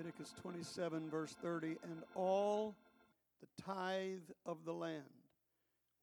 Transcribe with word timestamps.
Leviticus 0.00 0.32
27, 0.40 1.10
verse 1.10 1.36
30, 1.42 1.76
and 1.82 2.02
all 2.14 2.74
the 3.42 3.62
tithe 3.62 4.30
of 4.46 4.64
the 4.64 4.72
land, 4.72 5.04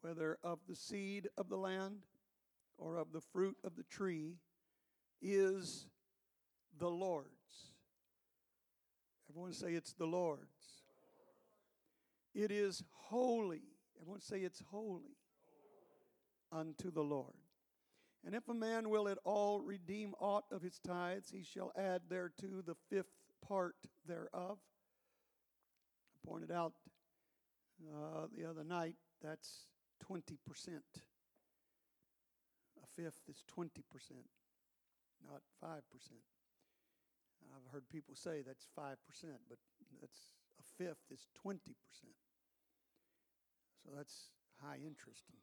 whether 0.01 0.37
of 0.43 0.59
the 0.69 0.75
seed 0.75 1.27
of 1.35 1.49
the 1.49 1.57
land 1.57 2.03
or 2.77 2.95
of 2.97 3.11
the 3.11 3.21
fruit 3.33 3.57
of 3.63 3.75
the 3.75 3.81
tree, 3.85 4.35
is 5.19 5.87
the 6.77 6.87
Lord's. 6.87 7.71
Everyone 9.31 9.51
say 9.51 9.71
it's 9.71 9.93
the 9.93 10.05
Lord's. 10.05 10.83
It 12.35 12.51
is 12.51 12.83
holy. 12.91 13.63
Everyone 13.99 14.21
say 14.21 14.41
it's 14.41 14.61
holy 14.69 15.17
unto 16.51 16.91
the 16.91 17.03
Lord. 17.03 17.33
And 18.23 18.35
if 18.35 18.47
a 18.47 18.53
man 18.53 18.91
will 18.91 19.07
at 19.07 19.17
all 19.23 19.61
redeem 19.61 20.13
aught 20.19 20.45
of 20.51 20.61
his 20.61 20.77
tithes, 20.85 21.31
he 21.31 21.41
shall 21.41 21.71
add 21.75 22.03
thereto 22.11 22.61
the 22.63 22.75
fifth 22.91 23.07
part 23.45 23.75
thereof. 24.07 24.57
I 26.13 26.29
pointed 26.29 26.51
out 26.51 26.73
uh, 27.81 28.27
the 28.35 28.49
other 28.49 28.63
night 28.63 28.95
that's 29.23 29.65
20%. 30.09 30.21
A 32.83 32.87
fifth 32.95 33.21
is 33.29 33.43
20%, 33.57 33.69
not 35.25 35.41
5%. 35.63 35.81
I've 37.55 37.71
heard 37.71 37.87
people 37.89 38.15
say 38.15 38.43
that's 38.45 38.67
5%, 38.77 38.95
but 39.49 39.57
that's 40.01 40.19
a 40.59 40.63
fifth 40.83 41.05
is 41.11 41.27
20%. 41.45 41.59
So 43.83 43.91
that's 43.95 44.29
high 44.61 44.77
interest 44.85 45.23
in 45.31 45.39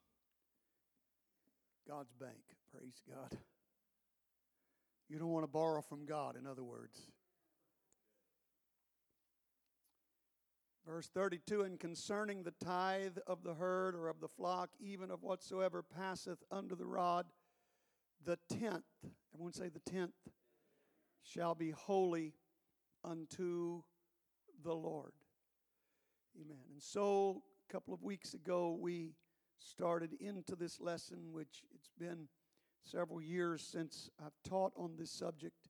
God's 1.88 2.12
bank. 2.12 2.42
Praise 2.70 3.00
God. 3.08 3.38
You 5.08 5.18
don't 5.18 5.28
want 5.28 5.44
to 5.44 5.50
borrow 5.50 5.82
from 5.82 6.06
God, 6.06 6.36
in 6.36 6.46
other 6.46 6.64
words. 6.64 6.98
Verse 10.86 11.08
32 11.08 11.62
And 11.62 11.80
concerning 11.80 12.42
the 12.42 12.54
tithe 12.62 13.18
of 13.26 13.42
the 13.42 13.54
herd 13.54 13.94
or 13.94 14.08
of 14.08 14.20
the 14.20 14.28
flock, 14.28 14.70
even 14.80 15.10
of 15.10 15.22
whatsoever 15.22 15.82
passeth 15.82 16.42
under 16.50 16.74
the 16.74 16.86
rod, 16.86 17.26
the 18.24 18.38
tenth, 18.48 18.84
everyone 19.34 19.52
say 19.52 19.68
the 19.68 19.90
tenth, 19.90 20.12
shall 21.22 21.54
be 21.54 21.70
holy 21.70 22.34
unto 23.02 23.82
the 24.62 24.74
Lord. 24.74 25.12
Amen. 26.40 26.58
And 26.72 26.82
so, 26.82 27.42
a 27.68 27.72
couple 27.72 27.94
of 27.94 28.02
weeks 28.02 28.34
ago, 28.34 28.76
we 28.78 29.14
started 29.58 30.14
into 30.20 30.56
this 30.56 30.80
lesson, 30.80 31.32
which 31.32 31.62
it's 31.74 31.90
been 31.98 32.28
several 32.82 33.22
years 33.22 33.62
since 33.62 34.10
I've 34.22 34.36
taught 34.48 34.72
on 34.76 34.96
this 34.98 35.10
subject, 35.10 35.68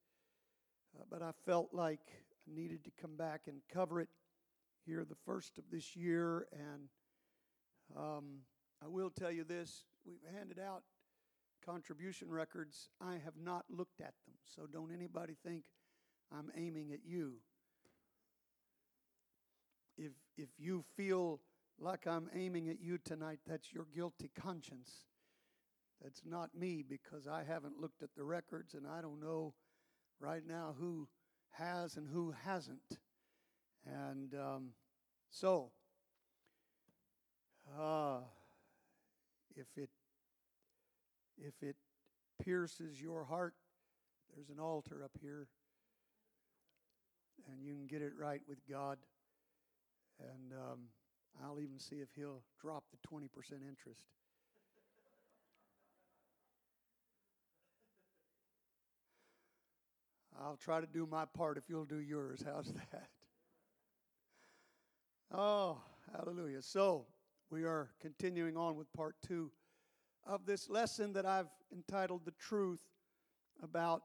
uh, 0.98 1.04
but 1.10 1.22
I 1.22 1.30
felt 1.46 1.68
like 1.72 2.00
I 2.10 2.54
needed 2.54 2.84
to 2.84 2.90
come 3.00 3.16
back 3.16 3.42
and 3.46 3.60
cover 3.72 4.00
it 4.00 4.08
here 4.86 5.04
the 5.04 5.16
first 5.26 5.58
of 5.58 5.64
this 5.70 5.96
year. 5.96 6.46
And 6.52 6.88
um, 7.96 8.24
I 8.82 8.88
will 8.88 9.10
tell 9.10 9.30
you 9.30 9.44
this 9.44 9.84
we've 10.06 10.34
handed 10.36 10.58
out 10.58 10.82
contribution 11.64 12.30
records. 12.30 12.88
I 13.00 13.14
have 13.24 13.36
not 13.42 13.64
looked 13.70 14.00
at 14.00 14.14
them, 14.26 14.34
so 14.44 14.66
don't 14.70 14.92
anybody 14.92 15.36
think 15.44 15.64
I'm 16.32 16.50
aiming 16.56 16.92
at 16.92 17.00
you. 17.04 17.34
If, 19.96 20.12
if 20.36 20.48
you 20.58 20.84
feel 20.96 21.40
like 21.78 22.06
I'm 22.06 22.28
aiming 22.34 22.68
at 22.68 22.80
you 22.80 22.98
tonight, 22.98 23.38
that's 23.46 23.72
your 23.72 23.86
guilty 23.94 24.30
conscience. 24.40 25.06
That's 26.02 26.22
not 26.24 26.54
me 26.54 26.84
because 26.86 27.26
I 27.26 27.44
haven't 27.44 27.80
looked 27.80 28.02
at 28.02 28.14
the 28.16 28.24
records 28.24 28.74
and 28.74 28.86
I 28.86 29.00
don't 29.00 29.20
know 29.20 29.54
right 30.20 30.42
now 30.46 30.74
who 30.78 31.08
has 31.52 31.96
and 31.96 32.08
who 32.08 32.34
hasn't. 32.44 32.98
And 33.86 34.34
um, 34.34 34.68
so, 35.30 35.70
uh, 37.78 38.18
if 39.56 39.66
it 39.76 39.90
if 41.36 41.54
it 41.62 41.76
pierces 42.42 43.00
your 43.00 43.24
heart, 43.24 43.54
there's 44.34 44.48
an 44.48 44.58
altar 44.58 45.02
up 45.04 45.10
here, 45.20 45.48
and 47.50 47.62
you 47.62 47.74
can 47.74 47.86
get 47.86 48.02
it 48.02 48.12
right 48.18 48.40
with 48.48 48.58
God. 48.68 48.98
And 50.20 50.52
um, 50.52 50.78
I'll 51.42 51.60
even 51.60 51.78
see 51.78 51.96
if 51.96 52.08
he'll 52.14 52.42
drop 52.60 52.84
the 52.90 53.08
20% 53.08 53.24
interest. 53.68 54.04
I'll 60.40 60.56
try 60.56 60.80
to 60.80 60.86
do 60.86 61.06
my 61.10 61.24
part 61.26 61.58
if 61.58 61.64
you'll 61.68 61.84
do 61.84 61.98
yours. 61.98 62.44
How's 62.44 62.72
that? 62.92 63.08
Oh, 65.36 65.78
hallelujah. 66.16 66.62
So, 66.62 67.06
we 67.50 67.64
are 67.64 67.90
continuing 68.00 68.56
on 68.56 68.76
with 68.76 68.92
part 68.92 69.16
two 69.20 69.50
of 70.24 70.46
this 70.46 70.70
lesson 70.70 71.12
that 71.14 71.26
I've 71.26 71.48
entitled 71.72 72.24
The 72.24 72.30
Truth 72.38 72.82
About 73.60 74.02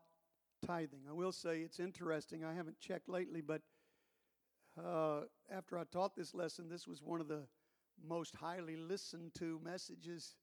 Tithing. 0.65 1.01
I 1.07 1.13
will 1.13 1.31
say 1.31 1.59
it's 1.59 1.79
interesting. 1.79 2.43
I 2.43 2.55
haven't 2.55 2.79
checked 2.79 3.07
lately, 3.07 3.41
but 3.41 3.61
uh, 4.83 5.21
after 5.51 5.77
I 5.77 5.83
taught 5.83 6.15
this 6.15 6.33
lesson, 6.33 6.67
this 6.67 6.87
was 6.87 7.03
one 7.03 7.21
of 7.21 7.27
the 7.27 7.43
most 8.03 8.35
highly 8.35 8.75
listened 8.75 9.35
to 9.35 9.61
messages. 9.63 10.33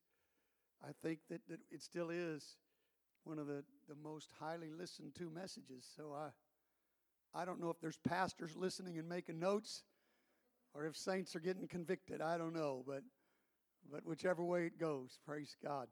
I 0.84 0.90
think 1.02 1.18
that, 1.30 1.40
that 1.48 1.58
it 1.68 1.82
still 1.82 2.10
is 2.10 2.58
one 3.24 3.40
of 3.40 3.48
the, 3.48 3.64
the 3.88 3.96
most 4.00 4.30
highly 4.38 4.70
listened 4.70 5.16
to 5.16 5.30
messages. 5.30 5.84
So 5.96 6.14
I, 6.14 6.28
I 7.42 7.44
don't 7.44 7.60
know 7.60 7.70
if 7.70 7.80
there's 7.80 7.98
pastors 8.06 8.54
listening 8.54 8.98
and 8.98 9.08
making 9.08 9.40
notes 9.40 9.82
or 10.76 10.86
if 10.86 10.96
saints 10.96 11.34
are 11.34 11.40
getting 11.40 11.66
convicted. 11.66 12.20
I 12.20 12.36
don't 12.36 12.54
know, 12.54 12.84
but, 12.86 13.02
but 13.90 14.04
whichever 14.04 14.44
way 14.44 14.66
it 14.66 14.78
goes, 14.78 15.18
praise 15.24 15.56
God. 15.64 15.88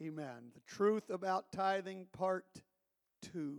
Amen. 0.00 0.52
The 0.54 0.60
truth 0.66 1.10
about 1.10 1.50
tithing, 1.52 2.06
part 2.12 2.44
two. 3.22 3.58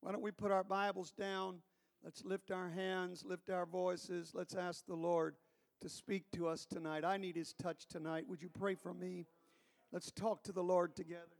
Why 0.00 0.12
don't 0.12 0.22
we 0.22 0.30
put 0.30 0.50
our 0.50 0.64
Bibles 0.64 1.12
down? 1.12 1.58
Let's 2.04 2.24
lift 2.24 2.50
our 2.50 2.68
hands, 2.68 3.24
lift 3.24 3.50
our 3.50 3.66
voices. 3.66 4.32
Let's 4.34 4.54
ask 4.54 4.86
the 4.86 4.94
Lord 4.94 5.36
to 5.80 5.88
speak 5.88 6.30
to 6.32 6.48
us 6.48 6.66
tonight. 6.66 7.04
I 7.04 7.16
need 7.16 7.36
His 7.36 7.54
touch 7.54 7.86
tonight. 7.86 8.26
Would 8.28 8.42
you 8.42 8.48
pray 8.48 8.74
for 8.74 8.92
me? 8.92 9.26
Let's 9.92 10.10
talk 10.10 10.42
to 10.44 10.52
the 10.52 10.62
Lord 10.62 10.94
together. 10.94 11.37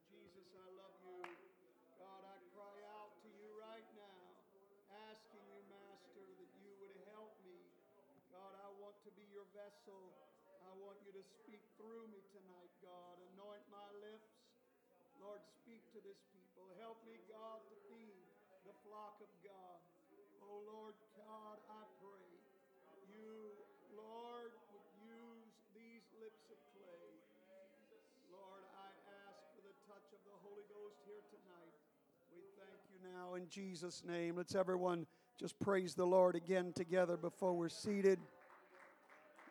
Now 33.14 33.34
in 33.34 33.48
Jesus' 33.48 34.02
name. 34.06 34.36
Let's 34.36 34.54
everyone 34.54 35.06
just 35.38 35.58
praise 35.60 35.94
the 35.94 36.04
Lord 36.04 36.34
again 36.34 36.72
together 36.74 37.16
before 37.16 37.54
we're 37.54 37.68
seated. 37.68 38.18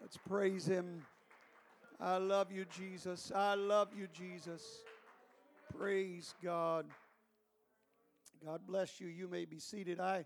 Let's 0.01 0.17
praise 0.17 0.65
Him. 0.65 1.01
I 1.99 2.17
love 2.17 2.51
you, 2.51 2.65
Jesus. 2.65 3.31
I 3.33 3.55
love 3.55 3.89
you, 3.97 4.07
Jesus. 4.13 4.83
Praise 5.75 6.35
God. 6.43 6.85
God 8.45 8.61
bless 8.67 8.99
you. 8.99 9.07
You 9.07 9.27
may 9.27 9.45
be 9.45 9.59
seated. 9.59 9.99
I 9.99 10.25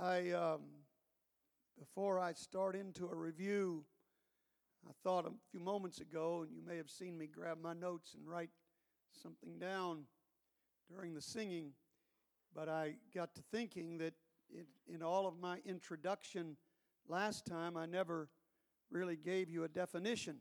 I, 0.00 0.30
um, 0.30 0.60
before 1.78 2.20
I 2.20 2.32
start 2.32 2.76
into 2.76 3.08
a 3.08 3.14
review, 3.14 3.84
I 4.88 4.92
thought 5.02 5.26
a 5.26 5.32
few 5.50 5.60
moments 5.60 6.00
ago, 6.00 6.44
and 6.46 6.54
you 6.54 6.62
may 6.64 6.76
have 6.76 6.88
seen 6.88 7.18
me 7.18 7.26
grab 7.26 7.58
my 7.60 7.74
notes 7.74 8.14
and 8.14 8.28
write 8.28 8.50
something 9.22 9.58
down 9.58 10.04
during 10.88 11.14
the 11.14 11.20
singing, 11.20 11.72
but 12.54 12.68
I 12.68 12.96
got 13.14 13.34
to 13.34 13.42
thinking 13.50 13.98
that 13.98 14.14
it, 14.50 14.66
in 14.86 15.02
all 15.02 15.26
of 15.26 15.38
my 15.40 15.58
introduction 15.64 16.56
last 17.08 17.46
time, 17.46 17.76
I 17.76 17.86
never 17.86 18.28
really 18.90 19.16
gave 19.16 19.48
you 19.48 19.64
a 19.64 19.68
definition 19.68 20.36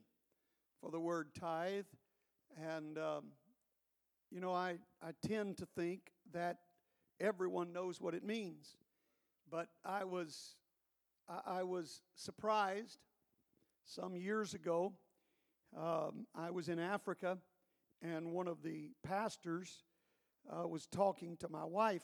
for 0.82 0.92
the 0.92 1.00
word 1.00 1.30
tithe. 1.40 1.86
And, 2.62 2.98
um, 2.98 3.26
you 4.30 4.42
know, 4.42 4.54
I, 4.54 4.78
I 5.02 5.12
tend 5.26 5.58
to 5.58 5.66
think 5.66 6.12
that 6.34 6.58
everyone 7.20 7.72
knows 7.72 8.02
what 8.02 8.14
it 8.14 8.24
means. 8.24 8.76
But 9.50 9.68
I 9.86 10.04
was, 10.04 10.56
I 11.46 11.64
was 11.64 12.02
surprised 12.16 13.00
some 13.86 14.16
years 14.16 14.54
ago. 14.54 14.94
Um, 15.78 16.28
I 16.36 16.52
was 16.52 16.68
in 16.68 16.80
Africa, 16.80 17.38
and 18.02 18.34
one 18.34 18.48
of 18.48 18.64
the 18.64 18.92
pastors 19.04 19.84
uh, 20.50 20.68
was 20.68 20.88
talking 20.88 21.38
to 21.38 21.50
my 21.50 21.66
wife, 21.66 22.04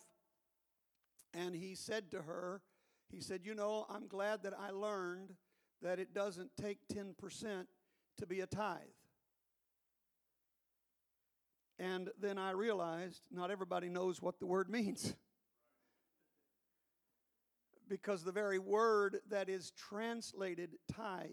And 1.34 1.56
he 1.56 1.76
said 1.76 2.12
to 2.12 2.22
her, 2.22 2.62
he 3.10 3.22
said, 3.22 3.42
You 3.46 3.56
know, 3.56 3.86
I'm 3.90 4.08
glad 4.08 4.44
that 4.44 4.54
I 4.58 4.72
learned 4.72 5.34
that 5.82 6.00
it 6.00 6.14
doesn't 6.14 6.52
take 6.60 6.80
10% 6.94 7.68
to 8.18 8.26
be 8.26 8.42
a 8.42 8.48
tithe. 8.48 8.80
And 11.80 12.10
then 12.20 12.38
I 12.38 12.52
realized 12.52 13.22
not 13.32 13.52
everybody 13.52 13.90
knows 13.90 14.22
what 14.22 14.40
the 14.40 14.48
word 14.48 14.70
means. 14.72 15.14
Because 17.88 18.24
the 18.24 18.32
very 18.32 18.60
word 18.60 19.20
that 19.30 19.48
is 19.48 19.72
translated 19.72 20.72
tithe, 20.92 21.30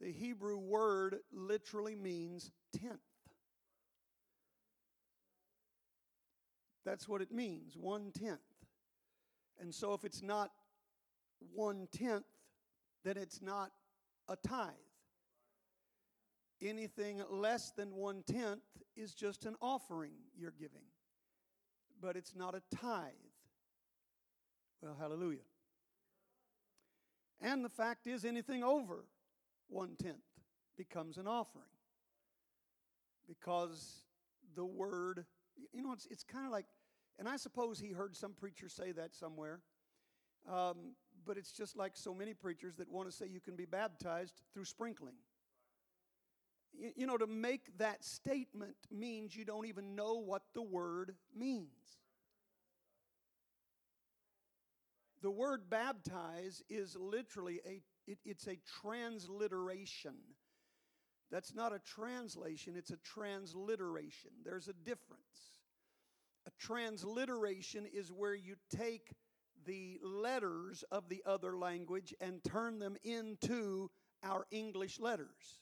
the 0.00 0.12
Hebrew 0.12 0.56
word 0.56 1.18
literally 1.32 1.94
means 1.94 2.50
tenth. 2.72 3.00
That's 6.84 7.08
what 7.08 7.20
it 7.20 7.30
means, 7.30 7.76
one 7.76 8.10
tenth. 8.12 8.40
And 9.60 9.74
so 9.74 9.92
if 9.92 10.04
it's 10.04 10.22
not 10.22 10.50
one 11.54 11.88
tenth, 11.92 12.24
then 13.04 13.16
it's 13.16 13.42
not 13.42 13.70
a 14.28 14.36
tithe. 14.36 14.70
Anything 16.62 17.22
less 17.30 17.70
than 17.70 17.94
one 17.94 18.22
tenth 18.26 18.60
is 18.96 19.14
just 19.14 19.46
an 19.46 19.56
offering 19.60 20.12
you're 20.38 20.54
giving, 20.58 20.84
but 22.00 22.16
it's 22.16 22.34
not 22.34 22.54
a 22.54 22.62
tithe. 22.74 23.12
Well, 24.82 24.96
hallelujah. 24.98 25.38
And 27.40 27.64
the 27.64 27.70
fact 27.70 28.06
is, 28.06 28.24
anything 28.24 28.62
over 28.62 29.04
one 29.68 29.96
tenth 30.02 30.16
becomes 30.76 31.16
an 31.16 31.26
offering 31.26 31.64
because 33.26 34.02
the 34.54 34.64
word, 34.64 35.24
you 35.72 35.82
know, 35.82 35.92
it's, 35.92 36.06
it's 36.10 36.24
kind 36.24 36.46
of 36.46 36.52
like, 36.52 36.66
and 37.18 37.28
I 37.28 37.36
suppose 37.36 37.78
he 37.78 37.90
heard 37.90 38.16
some 38.16 38.32
preacher 38.32 38.68
say 38.68 38.92
that 38.92 39.14
somewhere. 39.14 39.60
Um, 40.50 40.94
but 41.26 41.36
it's 41.36 41.52
just 41.52 41.76
like 41.76 41.92
so 41.96 42.14
many 42.14 42.34
preachers 42.34 42.76
that 42.76 42.90
want 42.90 43.10
to 43.10 43.14
say 43.14 43.26
you 43.26 43.40
can 43.40 43.56
be 43.56 43.66
baptized 43.66 44.40
through 44.54 44.64
sprinkling. 44.64 45.16
You, 46.72 46.92
you 46.96 47.06
know, 47.06 47.18
to 47.18 47.26
make 47.26 47.76
that 47.78 48.04
statement 48.04 48.76
means 48.90 49.36
you 49.36 49.44
don't 49.44 49.66
even 49.66 49.94
know 49.94 50.14
what 50.14 50.42
the 50.54 50.62
word 50.62 51.14
means. 51.36 51.68
The 55.22 55.30
word 55.30 55.68
baptize 55.68 56.62
is 56.70 56.96
literally 56.98 57.60
a 57.66 57.82
it, 58.06 58.18
it's 58.24 58.46
a 58.48 58.58
transliteration. 58.80 60.14
That's 61.30 61.54
not 61.54 61.72
a 61.72 61.78
translation, 61.78 62.74
it's 62.76 62.90
a 62.90 62.96
transliteration. 62.98 64.30
There's 64.44 64.68
a 64.68 64.72
difference. 64.72 65.54
A 66.46 66.50
transliteration 66.58 67.86
is 67.92 68.10
where 68.10 68.34
you 68.34 68.56
take 68.74 69.14
the 69.66 70.00
letters 70.02 70.84
of 70.90 71.08
the 71.08 71.22
other 71.26 71.56
language 71.56 72.14
and 72.20 72.42
turn 72.42 72.78
them 72.78 72.96
into 73.04 73.90
our 74.24 74.46
English 74.50 74.98
letters. 74.98 75.60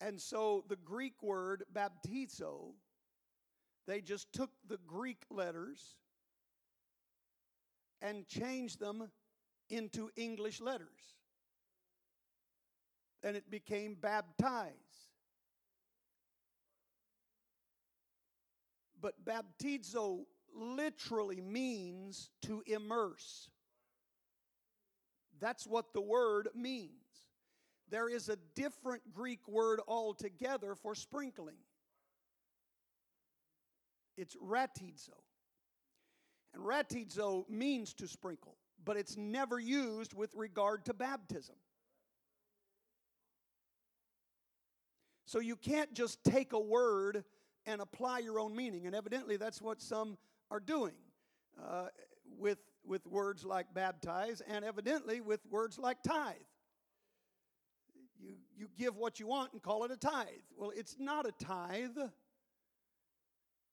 And 0.00 0.20
so 0.20 0.64
the 0.68 0.76
Greek 0.76 1.22
word 1.22 1.64
baptizo, 1.72 2.72
they 3.86 4.00
just 4.00 4.32
took 4.32 4.50
the 4.68 4.78
Greek 4.86 5.24
letters 5.30 5.96
and 8.00 8.26
changed 8.26 8.80
them 8.80 9.10
into 9.70 10.10
English 10.16 10.60
letters. 10.60 11.21
And 13.22 13.36
it 13.36 13.50
became 13.50 13.94
baptize. 13.94 14.72
But 19.00 19.24
baptizo 19.24 20.24
literally 20.54 21.40
means 21.40 22.30
to 22.42 22.62
immerse. 22.66 23.48
That's 25.40 25.66
what 25.66 25.92
the 25.92 26.00
word 26.00 26.48
means. 26.54 26.90
There 27.90 28.08
is 28.08 28.28
a 28.28 28.36
different 28.54 29.02
Greek 29.12 29.46
word 29.48 29.80
altogether 29.86 30.74
for 30.74 30.94
sprinkling. 30.94 31.58
It's 34.16 34.36
ratizo. 34.40 35.12
And 36.54 36.64
ratizo 36.64 37.46
means 37.48 37.92
to 37.94 38.06
sprinkle, 38.06 38.56
but 38.84 38.96
it's 38.96 39.16
never 39.16 39.58
used 39.58 40.14
with 40.14 40.34
regard 40.34 40.84
to 40.84 40.94
baptism. 40.94 41.56
So 45.32 45.38
you 45.38 45.56
can't 45.56 45.94
just 45.94 46.22
take 46.24 46.52
a 46.52 46.60
word 46.60 47.24
and 47.64 47.80
apply 47.80 48.18
your 48.18 48.38
own 48.38 48.54
meaning. 48.54 48.86
And 48.86 48.94
evidently, 48.94 49.38
that's 49.38 49.62
what 49.62 49.80
some 49.80 50.18
are 50.50 50.60
doing 50.60 50.92
uh, 51.66 51.86
with, 52.38 52.58
with 52.84 53.06
words 53.06 53.42
like 53.42 53.72
baptize 53.72 54.42
and 54.46 54.62
evidently 54.62 55.22
with 55.22 55.40
words 55.50 55.78
like 55.78 56.02
tithe. 56.02 56.34
You, 58.20 58.34
you 58.54 58.68
give 58.76 58.98
what 58.98 59.20
you 59.20 59.26
want 59.26 59.54
and 59.54 59.62
call 59.62 59.84
it 59.84 59.90
a 59.90 59.96
tithe. 59.96 60.26
Well, 60.54 60.70
it's 60.76 60.96
not 60.98 61.26
a 61.26 61.32
tithe 61.42 61.96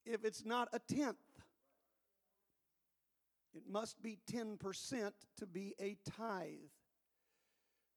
if 0.06 0.24
it's 0.24 0.46
not 0.46 0.70
a 0.72 0.80
tenth. 0.80 1.18
It 3.54 3.64
must 3.70 4.02
be 4.02 4.18
10% 4.32 5.12
to 5.40 5.46
be 5.46 5.76
a 5.82 5.98
tithe. 6.18 6.54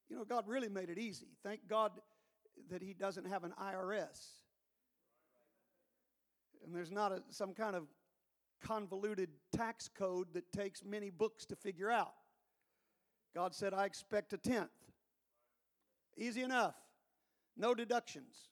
You 0.08 0.16
know, 0.16 0.24
God 0.24 0.48
really 0.48 0.68
made 0.68 0.90
it 0.90 0.98
easy. 0.98 1.28
Thank 1.44 1.68
God 1.68 1.92
that 2.70 2.82
He 2.82 2.94
doesn't 2.94 3.26
have 3.26 3.44
an 3.44 3.52
IRS. 3.60 4.42
And 6.64 6.74
there's 6.74 6.92
not 6.92 7.12
a, 7.12 7.22
some 7.30 7.54
kind 7.54 7.74
of 7.74 7.84
convoluted 8.62 9.28
tax 9.54 9.88
code 9.88 10.28
that 10.34 10.50
takes 10.52 10.84
many 10.84 11.10
books 11.10 11.44
to 11.46 11.56
figure 11.56 11.90
out. 11.90 12.14
God 13.34 13.54
said, 13.54 13.74
I 13.74 13.86
expect 13.86 14.32
a 14.32 14.38
tenth. 14.38 14.70
Easy 16.16 16.42
enough. 16.42 16.74
No 17.56 17.74
deductions. 17.74 18.48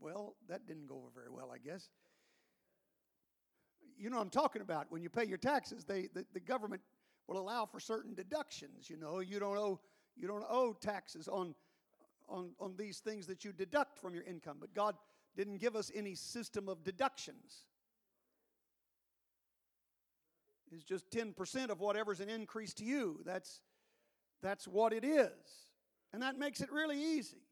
Well, 0.00 0.36
that 0.48 0.66
didn't 0.66 0.86
go 0.86 0.96
over 0.96 1.08
very 1.14 1.30
well, 1.30 1.50
I 1.50 1.58
guess. 1.58 1.88
You 3.96 4.10
know 4.10 4.16
what 4.16 4.24
I'm 4.24 4.30
talking 4.30 4.60
about. 4.60 4.86
When 4.90 5.02
you 5.02 5.08
pay 5.08 5.24
your 5.24 5.38
taxes, 5.38 5.84
they, 5.84 6.08
the, 6.12 6.26
the 6.34 6.40
government 6.40 6.82
will 7.26 7.38
allow 7.38 7.64
for 7.64 7.80
certain 7.80 8.14
deductions. 8.14 8.90
You 8.90 8.98
know, 8.98 9.20
you 9.20 9.38
don't 9.38 9.56
owe, 9.56 9.80
you 10.16 10.28
don't 10.28 10.44
owe 10.48 10.72
taxes 10.72 11.28
on, 11.28 11.54
on, 12.28 12.50
on 12.60 12.74
these 12.76 12.98
things 12.98 13.26
that 13.26 13.44
you 13.44 13.52
deduct 13.52 13.98
from 13.98 14.14
your 14.14 14.24
income. 14.24 14.58
But 14.60 14.74
God 14.74 14.96
didn't 15.36 15.58
give 15.58 15.76
us 15.76 15.90
any 15.94 16.14
system 16.14 16.68
of 16.68 16.84
deductions. 16.84 17.66
It's 20.72 20.84
just 20.84 21.10
10% 21.10 21.70
of 21.70 21.80
whatever's 21.80 22.20
an 22.20 22.28
increase 22.28 22.74
to 22.74 22.84
you. 22.84 23.20
That's, 23.24 23.60
that's 24.42 24.66
what 24.66 24.92
it 24.92 25.04
is. 25.04 25.30
And 26.12 26.22
that 26.22 26.38
makes 26.38 26.60
it 26.60 26.72
really 26.72 27.00
easy. 27.00 27.42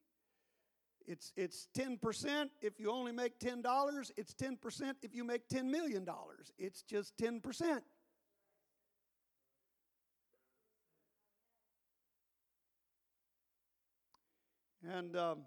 It's, 1.07 1.33
it's 1.37 1.69
10% 1.76 2.49
if 2.61 2.78
you 2.78 2.90
only 2.90 3.12
make 3.12 3.38
$10. 3.38 4.12
It's 4.16 4.35
10% 4.35 4.95
if 5.02 5.14
you 5.14 5.25
make 5.25 5.49
$10 5.49 5.64
million. 5.64 6.07
It's 6.59 6.83
just 6.83 7.16
10%. 7.19 7.81
And, 14.88 15.16
um, 15.16 15.38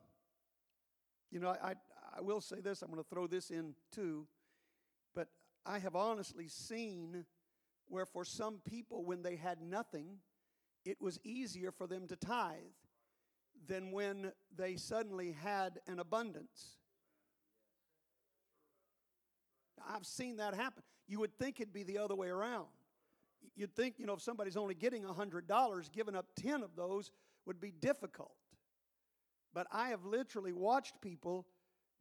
you 1.32 1.40
know, 1.40 1.50
I, 1.50 1.74
I 2.16 2.22
will 2.22 2.42
say 2.42 2.62
this, 2.62 2.82
I'm 2.82 2.90
going 2.90 3.04
to 3.04 3.10
throw 3.10 3.28
this 3.28 3.50
in 3.52 3.76
too, 3.92 4.28
but 5.14 5.28
I 5.66 5.80
have 5.80 5.96
honestly 5.96 6.48
seen 6.48 7.26
where 7.88 8.06
for 8.06 8.24
some 8.24 8.62
people, 8.68 9.04
when 9.04 9.22
they 9.22 9.36
had 9.36 9.62
nothing, 9.62 10.18
it 10.86 11.02
was 11.02 11.20
easier 11.24 11.72
for 11.72 11.88
them 11.88 12.08
to 12.08 12.16
tithe 12.16 12.56
than 13.68 13.92
when 13.92 14.32
they 14.56 14.76
suddenly 14.76 15.32
had 15.44 15.80
an 15.88 16.00
abundance. 16.00 16.78
I've 19.88 20.06
seen 20.06 20.38
that 20.38 20.56
happen. 20.56 20.84
You 21.08 21.20
would 21.20 21.38
think 21.38 21.60
it'd 21.60 21.74
be 21.74 21.84
the 21.84 21.98
other 21.98 22.16
way 22.16 22.30
around. 22.30 22.68
You'd 23.56 23.76
think, 23.76 23.96
you 24.00 24.06
know, 24.06 24.14
if 24.14 24.22
somebody's 24.22 24.58
only 24.58 24.74
getting 24.74 25.04
$100, 25.04 25.92
giving 25.92 26.16
up 26.16 26.26
10 26.36 26.64
of 26.64 26.76
those 26.76 27.12
would 27.46 27.60
be 27.60 27.72
difficult. 27.72 28.34
But 29.56 29.68
I 29.72 29.88
have 29.90 30.06
literally 30.06 30.52
watched 30.52 31.02
people 31.02 31.48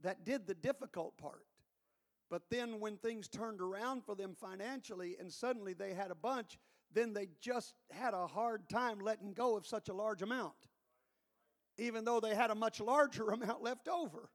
that 0.02 0.24
did 0.24 0.46
the 0.46 0.54
difficult 0.54 1.16
part. 1.16 1.46
But 2.28 2.42
then 2.50 2.80
when 2.80 2.96
things 2.96 3.28
turned 3.28 3.60
around 3.60 4.04
for 4.04 4.16
them 4.16 4.34
financially 4.34 5.16
and 5.20 5.32
suddenly 5.32 5.72
they 5.72 5.94
had 5.94 6.10
a 6.10 6.16
bunch, 6.16 6.58
then 6.92 7.14
they 7.14 7.28
just 7.40 7.74
had 7.92 8.12
a 8.12 8.26
hard 8.26 8.68
time 8.68 8.98
letting 8.98 9.34
go 9.34 9.56
of 9.56 9.66
such 9.66 9.88
a 9.88 9.94
large 9.94 10.20
amount, 10.20 10.54
even 11.78 12.04
though 12.04 12.18
they 12.18 12.34
had 12.34 12.50
a 12.50 12.56
much 12.56 12.80
larger 12.80 13.28
amount 13.30 13.62
left 13.62 13.86
over. 13.86 14.30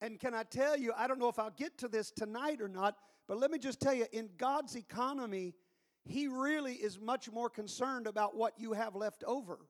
And 0.00 0.18
can 0.18 0.34
I 0.34 0.42
tell 0.42 0.76
you, 0.76 0.92
I 0.96 1.06
don't 1.06 1.20
know 1.20 1.28
if 1.28 1.38
I'll 1.38 1.54
get 1.56 1.78
to 1.78 1.88
this 1.88 2.10
tonight 2.10 2.60
or 2.60 2.68
not, 2.68 2.96
but 3.28 3.38
let 3.38 3.52
me 3.52 3.58
just 3.58 3.80
tell 3.80 3.94
you 3.94 4.06
in 4.12 4.28
God's 4.36 4.74
economy, 4.74 5.54
He 6.04 6.26
really 6.26 6.74
is 6.74 6.98
much 6.98 7.30
more 7.30 7.50
concerned 7.50 8.08
about 8.08 8.36
what 8.36 8.54
you 8.58 8.72
have 8.72 8.96
left 8.96 9.22
over 9.24 9.60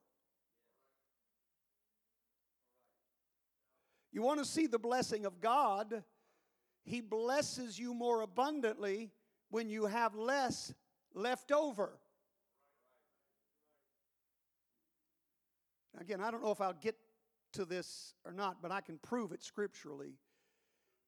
You 4.18 4.24
want 4.24 4.40
to 4.40 4.44
see 4.44 4.66
the 4.66 4.80
blessing 4.80 5.26
of 5.26 5.40
God? 5.40 6.02
He 6.82 7.00
blesses 7.00 7.78
you 7.78 7.94
more 7.94 8.22
abundantly 8.22 9.12
when 9.48 9.68
you 9.68 9.86
have 9.86 10.16
less 10.16 10.74
left 11.14 11.52
over. 11.52 12.00
Again, 16.00 16.20
I 16.20 16.32
don't 16.32 16.42
know 16.42 16.50
if 16.50 16.60
I'll 16.60 16.72
get 16.72 16.96
to 17.52 17.64
this 17.64 18.14
or 18.24 18.32
not, 18.32 18.60
but 18.60 18.72
I 18.72 18.80
can 18.80 18.98
prove 18.98 19.30
it 19.30 19.44
scripturally. 19.44 20.14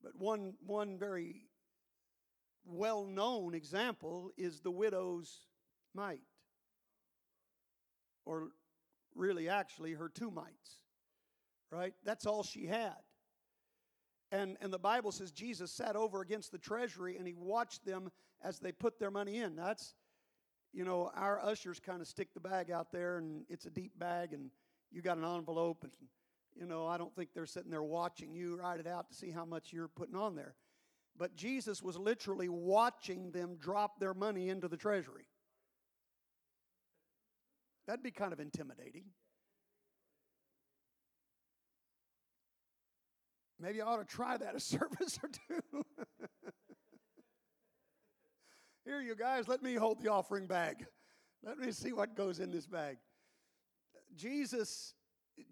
But 0.05 0.15
one, 0.15 0.55
one 0.65 0.97
very 0.97 1.49
well 2.65 3.05
known 3.05 3.55
example 3.55 4.31
is 4.39 4.61
the 4.61 4.71
widow's 4.71 5.49
mite, 5.95 6.21
or 8.25 8.53
really, 9.17 9.49
actually, 9.49 9.95
her 9.95 10.09
two 10.09 10.31
mites, 10.31 10.77
right? 11.71 11.95
That's 12.05 12.27
all 12.27 12.43
she 12.43 12.67
had. 12.67 12.97
And, 14.33 14.57
and 14.61 14.73
the 14.73 14.79
Bible 14.79 15.13
says 15.13 15.33
Jesus 15.33 15.73
sat 15.73 15.97
over 15.97 16.21
against 16.21 16.53
the 16.53 16.59
treasury 16.59 17.17
and 17.17 17.27
he 17.27 17.35
watched 17.35 17.85
them 17.85 18.11
as 18.43 18.61
they 18.61 18.73
put 18.73 18.99
their 18.99 19.11
money 19.11 19.39
in. 19.39 19.57
That's, 19.57 19.95
you 20.73 20.85
know, 20.85 21.11
our 21.17 21.41
ushers 21.45 21.81
kind 21.81 22.01
of 22.01 22.07
stick 22.07 22.33
the 22.33 22.41
bag 22.41 22.71
out 22.71 22.93
there 22.93 23.19
and 23.19 23.43
it's 23.49 23.67
a 23.67 23.71
deep 23.71 23.99
bag 23.99 24.33
and 24.33 24.51
you 24.93 25.03
got 25.03 25.19
an 25.19 25.25
envelope 25.25 25.83
and, 25.83 25.93
you 26.55 26.67
know, 26.67 26.87
I 26.87 26.97
don't 26.97 27.15
think 27.15 27.31
they're 27.35 27.47
sitting 27.47 27.71
there 27.71 27.83
watching 27.83 28.33
you 28.33 28.57
write 28.57 28.79
it 28.79 28.87
out 28.87 29.09
to 29.09 29.15
see 29.15 29.31
how 29.31 29.45
much 29.45 29.73
you're 29.73 29.89
putting 29.89 30.17
on 30.17 30.37
there. 30.37 30.55
But 31.19 31.35
Jesus 31.35 31.83
was 31.83 31.99
literally 31.99 32.49
watching 32.49 33.33
them 33.33 33.57
drop 33.61 33.99
their 33.99 34.15
money 34.15 34.49
into 34.49 34.69
the 34.69 34.77
treasury. 34.77 35.27
That'd 37.87 38.05
be 38.05 38.13
kind 38.13 38.33
of 38.33 38.39
intimidating. 38.39 39.05
Maybe 43.61 43.83
I 43.83 43.87
ought 43.87 43.99
to 43.99 44.05
try 44.05 44.37
that 44.37 44.55
a 44.55 44.61
service 44.61 45.19
or 45.23 45.29
two. 45.29 45.85
Here, 48.85 49.01
you 49.01 49.15
guys, 49.15 49.47
let 49.47 49.63
me 49.63 49.75
hold 49.75 50.03
the 50.03 50.11
offering 50.11 50.47
bag. 50.47 50.87
Let 51.45 51.59
me 51.59 51.71
see 51.73 51.93
what 51.93 52.17
goes 52.17 52.41
in 52.41 52.51
this 52.51 52.67
bag. 52.67 52.97
Jesus, 54.17 54.95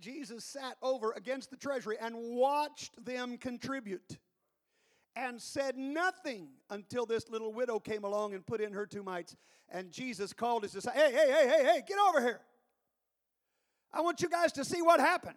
Jesus 0.00 0.44
sat 0.44 0.76
over 0.82 1.12
against 1.12 1.50
the 1.50 1.56
treasury 1.56 1.96
and 2.00 2.14
watched 2.16 3.04
them 3.04 3.36
contribute 3.36 4.18
and 5.14 5.40
said 5.40 5.76
nothing 5.76 6.48
until 6.70 7.06
this 7.06 7.28
little 7.28 7.52
widow 7.52 7.78
came 7.78 8.04
along 8.04 8.34
and 8.34 8.46
put 8.46 8.60
in 8.60 8.72
her 8.72 8.86
two 8.86 9.02
mites. 9.02 9.36
And 9.68 9.90
Jesus 9.90 10.32
called 10.32 10.62
his 10.62 10.72
disciples, 10.72 11.02
hey, 11.02 11.12
hey, 11.12 11.30
hey, 11.30 11.48
hey, 11.48 11.64
hey, 11.64 11.82
get 11.86 11.98
over 12.08 12.20
here. 12.20 12.40
I 13.92 14.00
want 14.00 14.22
you 14.22 14.28
guys 14.28 14.52
to 14.52 14.64
see 14.64 14.82
what 14.82 15.00
happened. 15.00 15.36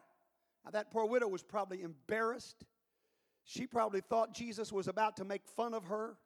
Now, 0.66 0.72
that 0.72 0.92
poor 0.92 1.06
widow 1.06 1.28
was 1.28 1.44
probably 1.44 1.82
embarrassed. 1.82 2.66
She 3.44 3.66
probably 3.66 4.02
thought 4.02 4.34
Jesus 4.34 4.72
was 4.72 4.88
about 4.88 5.18
to 5.18 5.26
make 5.26 5.46
fun 5.46 5.74
of 5.74 5.86
her 5.86 6.18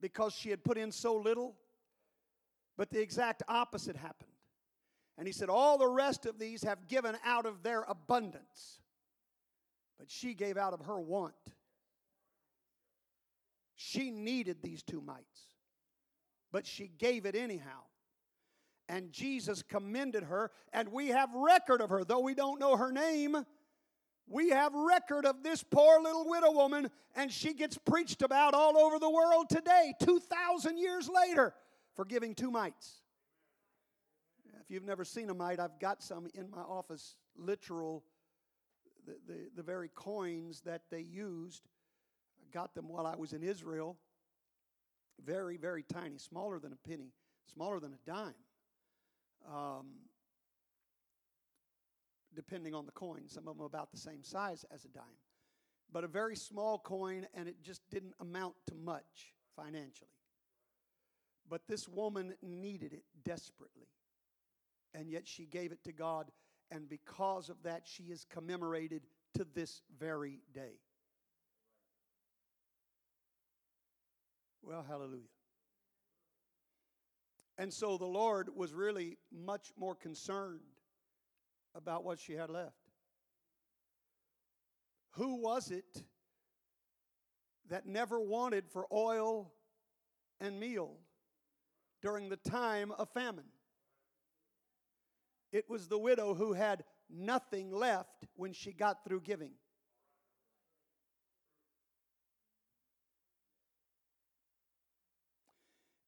because 0.00 0.32
she 0.34 0.50
had 0.50 0.64
put 0.64 0.78
in 0.78 0.90
so 0.92 1.16
little. 1.16 1.54
But 2.76 2.90
the 2.90 3.00
exact 3.00 3.42
opposite 3.48 3.96
happened. 3.96 4.30
And 5.18 5.26
he 5.26 5.32
said, 5.32 5.50
All 5.50 5.76
the 5.78 5.88
rest 5.88 6.26
of 6.26 6.38
these 6.38 6.62
have 6.62 6.86
given 6.86 7.16
out 7.24 7.44
of 7.44 7.62
their 7.64 7.82
abundance, 7.82 8.80
but 9.98 10.08
she 10.10 10.32
gave 10.32 10.56
out 10.56 10.72
of 10.72 10.82
her 10.82 10.98
want. 10.98 11.34
She 13.74 14.10
needed 14.10 14.62
these 14.62 14.82
two 14.82 15.00
mites, 15.00 15.40
but 16.52 16.66
she 16.66 16.88
gave 16.98 17.26
it 17.26 17.34
anyhow. 17.34 17.82
And 18.88 19.12
Jesus 19.12 19.62
commended 19.62 20.24
her, 20.24 20.50
and 20.72 20.90
we 20.90 21.08
have 21.08 21.34
record 21.34 21.80
of 21.80 21.90
her, 21.90 22.04
though 22.04 22.20
we 22.20 22.34
don't 22.34 22.58
know 22.58 22.76
her 22.76 22.90
name. 22.90 23.36
We 24.26 24.50
have 24.50 24.74
record 24.74 25.26
of 25.26 25.42
this 25.42 25.62
poor 25.62 26.00
little 26.00 26.28
widow 26.28 26.52
woman, 26.52 26.90
and 27.14 27.30
she 27.30 27.52
gets 27.52 27.76
preached 27.78 28.22
about 28.22 28.54
all 28.54 28.78
over 28.78 28.98
the 28.98 29.10
world 29.10 29.48
today, 29.50 29.94
2,000 30.02 30.78
years 30.78 31.08
later, 31.08 31.54
for 31.94 32.04
giving 32.04 32.34
two 32.34 32.50
mites. 32.50 33.02
If 34.60 34.70
you've 34.70 34.84
never 34.84 35.04
seen 35.04 35.30
a 35.30 35.34
mite, 35.34 35.60
I've 35.60 35.78
got 35.80 36.02
some 36.02 36.26
in 36.34 36.50
my 36.50 36.60
office, 36.60 37.16
literal, 37.36 38.04
the, 39.06 39.16
the, 39.26 39.38
the 39.56 39.62
very 39.62 39.88
coins 39.94 40.62
that 40.62 40.82
they 40.90 41.00
used 41.00 41.68
I 42.48 42.54
got 42.54 42.74
them 42.74 42.88
while 42.88 43.06
I 43.06 43.16
was 43.16 43.32
in 43.32 43.42
Israel. 43.42 43.96
Very, 45.24 45.56
very 45.56 45.82
tiny, 45.82 46.18
smaller 46.18 46.58
than 46.58 46.72
a 46.72 46.88
penny, 46.88 47.12
smaller 47.52 47.80
than 47.80 47.92
a 47.92 48.10
dime. 48.10 48.34
Um, 49.48 49.86
depending 52.34 52.72
on 52.72 52.86
the 52.86 52.92
coin. 52.92 53.22
Some 53.26 53.48
of 53.48 53.56
them 53.56 53.66
about 53.66 53.90
the 53.90 53.98
same 53.98 54.22
size 54.22 54.64
as 54.72 54.84
a 54.84 54.88
dime. 54.88 55.02
But 55.92 56.04
a 56.04 56.08
very 56.08 56.36
small 56.36 56.78
coin, 56.78 57.26
and 57.34 57.48
it 57.48 57.62
just 57.62 57.80
didn't 57.90 58.14
amount 58.20 58.54
to 58.68 58.74
much 58.76 59.34
financially. 59.56 60.10
But 61.48 61.62
this 61.66 61.88
woman 61.88 62.34
needed 62.42 62.92
it 62.92 63.04
desperately. 63.24 63.88
And 64.94 65.10
yet 65.10 65.26
she 65.26 65.46
gave 65.46 65.72
it 65.72 65.82
to 65.84 65.92
God, 65.92 66.30
and 66.70 66.88
because 66.88 67.48
of 67.48 67.62
that, 67.64 67.82
she 67.86 68.04
is 68.04 68.24
commemorated 68.30 69.02
to 69.34 69.46
this 69.54 69.82
very 69.98 70.40
day. 70.52 70.78
Well, 74.62 74.84
hallelujah. 74.86 75.37
And 77.58 77.72
so 77.74 77.98
the 77.98 78.06
Lord 78.06 78.50
was 78.54 78.72
really 78.72 79.18
much 79.32 79.72
more 79.76 79.96
concerned 79.96 80.60
about 81.74 82.04
what 82.04 82.20
she 82.20 82.34
had 82.34 82.50
left. 82.50 82.76
Who 85.12 85.42
was 85.42 85.72
it 85.72 86.04
that 87.68 87.84
never 87.84 88.20
wanted 88.20 88.68
for 88.68 88.86
oil 88.92 89.52
and 90.40 90.60
meal 90.60 90.98
during 92.00 92.28
the 92.28 92.36
time 92.36 92.92
of 92.92 93.08
famine? 93.10 93.50
It 95.50 95.68
was 95.68 95.88
the 95.88 95.98
widow 95.98 96.34
who 96.34 96.52
had 96.52 96.84
nothing 97.10 97.72
left 97.72 98.26
when 98.36 98.52
she 98.52 98.72
got 98.72 99.02
through 99.04 99.22
giving. 99.22 99.52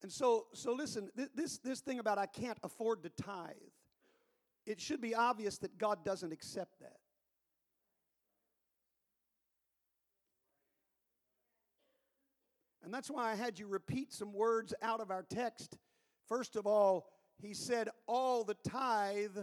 And 0.03 0.11
so, 0.11 0.47
so 0.55 0.73
listen, 0.73 1.11
this, 1.35 1.59
this 1.59 1.81
thing 1.81 1.99
about 1.99 2.19
I 2.19 2.27
can't 2.27 2.59
afford 2.63 3.03
to 3.03 3.11
tithe, 3.11 3.51
it 4.67 4.81
should 4.81 5.01
be 5.01 5.15
obvious 5.15 5.59
that 5.59 5.79
God 5.79 6.05
doesn't 6.05 6.33
accept 6.33 6.81
that. 6.81 6.97
And 12.83 12.95
that's 12.95 13.11
why 13.11 13.31
I 13.31 13.35
had 13.35 13.59
you 13.59 13.67
repeat 13.67 14.13
some 14.13 14.33
words 14.33 14.75
out 14.83 15.01
of 15.01 15.11
our 15.11 15.23
text. 15.23 15.77
First 16.27 16.57
of 16.57 16.67
all, 16.67 17.07
he 17.39 17.55
said, 17.55 17.89
All 18.07 18.43
the 18.43 18.57
tithe 18.69 19.39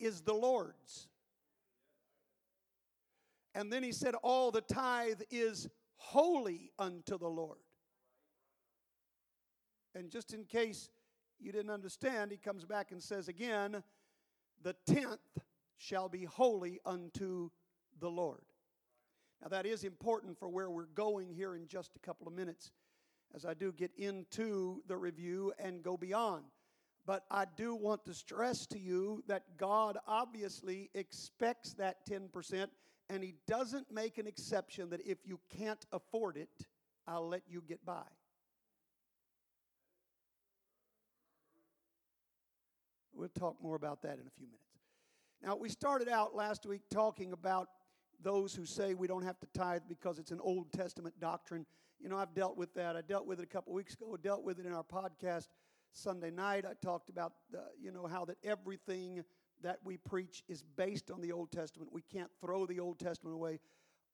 is 0.00 0.22
the 0.22 0.32
Lord's. 0.32 1.08
And 3.54 3.72
then 3.72 3.82
he 3.82 3.92
said, 3.92 4.14
All 4.16 4.50
the 4.50 4.62
tithe 4.62 5.20
is 5.30 5.68
holy 5.96 6.70
unto 6.78 7.18
the 7.18 7.28
Lord. 7.28 7.58
And 9.98 10.10
just 10.10 10.32
in 10.32 10.44
case 10.44 10.90
you 11.40 11.50
didn't 11.50 11.72
understand, 11.72 12.30
he 12.30 12.36
comes 12.36 12.64
back 12.64 12.92
and 12.92 13.02
says 13.02 13.26
again, 13.26 13.82
the 14.62 14.76
tenth 14.86 15.18
shall 15.76 16.08
be 16.08 16.24
holy 16.24 16.78
unto 16.86 17.50
the 17.98 18.08
Lord. 18.08 18.42
Now, 19.42 19.48
that 19.48 19.66
is 19.66 19.82
important 19.82 20.38
for 20.38 20.48
where 20.48 20.70
we're 20.70 20.86
going 20.86 21.32
here 21.32 21.56
in 21.56 21.66
just 21.66 21.96
a 21.96 21.98
couple 21.98 22.28
of 22.28 22.32
minutes 22.32 22.70
as 23.34 23.44
I 23.44 23.54
do 23.54 23.72
get 23.72 23.90
into 23.96 24.82
the 24.86 24.96
review 24.96 25.52
and 25.58 25.82
go 25.82 25.96
beyond. 25.96 26.44
But 27.04 27.24
I 27.28 27.46
do 27.56 27.74
want 27.74 28.04
to 28.04 28.14
stress 28.14 28.66
to 28.68 28.78
you 28.78 29.24
that 29.26 29.56
God 29.56 29.98
obviously 30.06 30.90
expects 30.94 31.72
that 31.74 32.06
10%, 32.06 32.68
and 33.10 33.22
He 33.22 33.34
doesn't 33.48 33.90
make 33.92 34.18
an 34.18 34.28
exception 34.28 34.90
that 34.90 35.04
if 35.04 35.18
you 35.24 35.40
can't 35.58 35.84
afford 35.90 36.36
it, 36.36 36.66
I'll 37.06 37.28
let 37.28 37.42
you 37.48 37.64
get 37.66 37.84
by. 37.84 38.04
We'll 43.18 43.28
talk 43.30 43.56
more 43.60 43.74
about 43.74 44.00
that 44.02 44.14
in 44.14 44.28
a 44.28 44.30
few 44.36 44.46
minutes. 44.46 44.62
Now, 45.42 45.56
we 45.56 45.68
started 45.68 46.08
out 46.08 46.36
last 46.36 46.66
week 46.66 46.82
talking 46.88 47.32
about 47.32 47.68
those 48.22 48.54
who 48.54 48.64
say 48.64 48.94
we 48.94 49.08
don't 49.08 49.24
have 49.24 49.40
to 49.40 49.46
tithe 49.52 49.82
because 49.88 50.20
it's 50.20 50.30
an 50.30 50.38
Old 50.40 50.72
Testament 50.72 51.18
doctrine. 51.20 51.66
You 52.00 52.08
know, 52.08 52.16
I've 52.16 52.32
dealt 52.32 52.56
with 52.56 52.72
that. 52.74 52.94
I 52.94 53.00
dealt 53.00 53.26
with 53.26 53.40
it 53.40 53.42
a 53.42 53.46
couple 53.46 53.72
weeks 53.72 53.94
ago, 53.94 54.14
I 54.16 54.22
dealt 54.22 54.44
with 54.44 54.60
it 54.60 54.66
in 54.66 54.72
our 54.72 54.84
podcast 54.84 55.48
Sunday 55.92 56.30
night. 56.30 56.64
I 56.64 56.74
talked 56.80 57.08
about, 57.08 57.32
the, 57.50 57.64
you 57.82 57.90
know, 57.90 58.06
how 58.06 58.24
that 58.24 58.36
everything 58.44 59.24
that 59.62 59.78
we 59.82 59.96
preach 59.96 60.44
is 60.48 60.62
based 60.76 61.10
on 61.10 61.20
the 61.20 61.32
Old 61.32 61.50
Testament. 61.50 61.92
We 61.92 62.02
can't 62.02 62.30
throw 62.40 62.66
the 62.66 62.78
Old 62.78 63.00
Testament 63.00 63.34
away. 63.34 63.58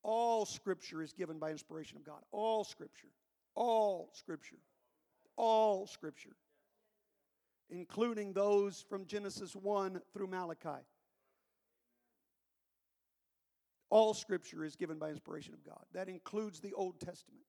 All 0.03 0.47
Scripture 0.47 1.03
is 1.03 1.13
given 1.13 1.39
by 1.39 1.51
inspiration 1.51 1.99
of 1.99 2.05
God. 2.05 2.23
All 2.33 2.65
Scripture. 2.65 3.09
All 3.55 4.09
Scripture. 4.15 4.61
All 5.37 5.87
Scripture 5.87 6.37
including 7.71 8.33
those 8.33 8.85
from 8.89 9.07
Genesis 9.07 9.55
1 9.55 10.01
through 10.13 10.27
Malachi. 10.27 10.85
All 13.91 14.15
scripture 14.15 14.65
is 14.65 14.77
given 14.77 14.99
by 14.99 15.11
inspiration 15.11 15.55
of 15.55 15.65
God. 15.65 15.85
That 15.93 16.09
includes 16.09 16.61
the 16.61 16.73
Old 16.73 17.01
Testament. 17.01 17.45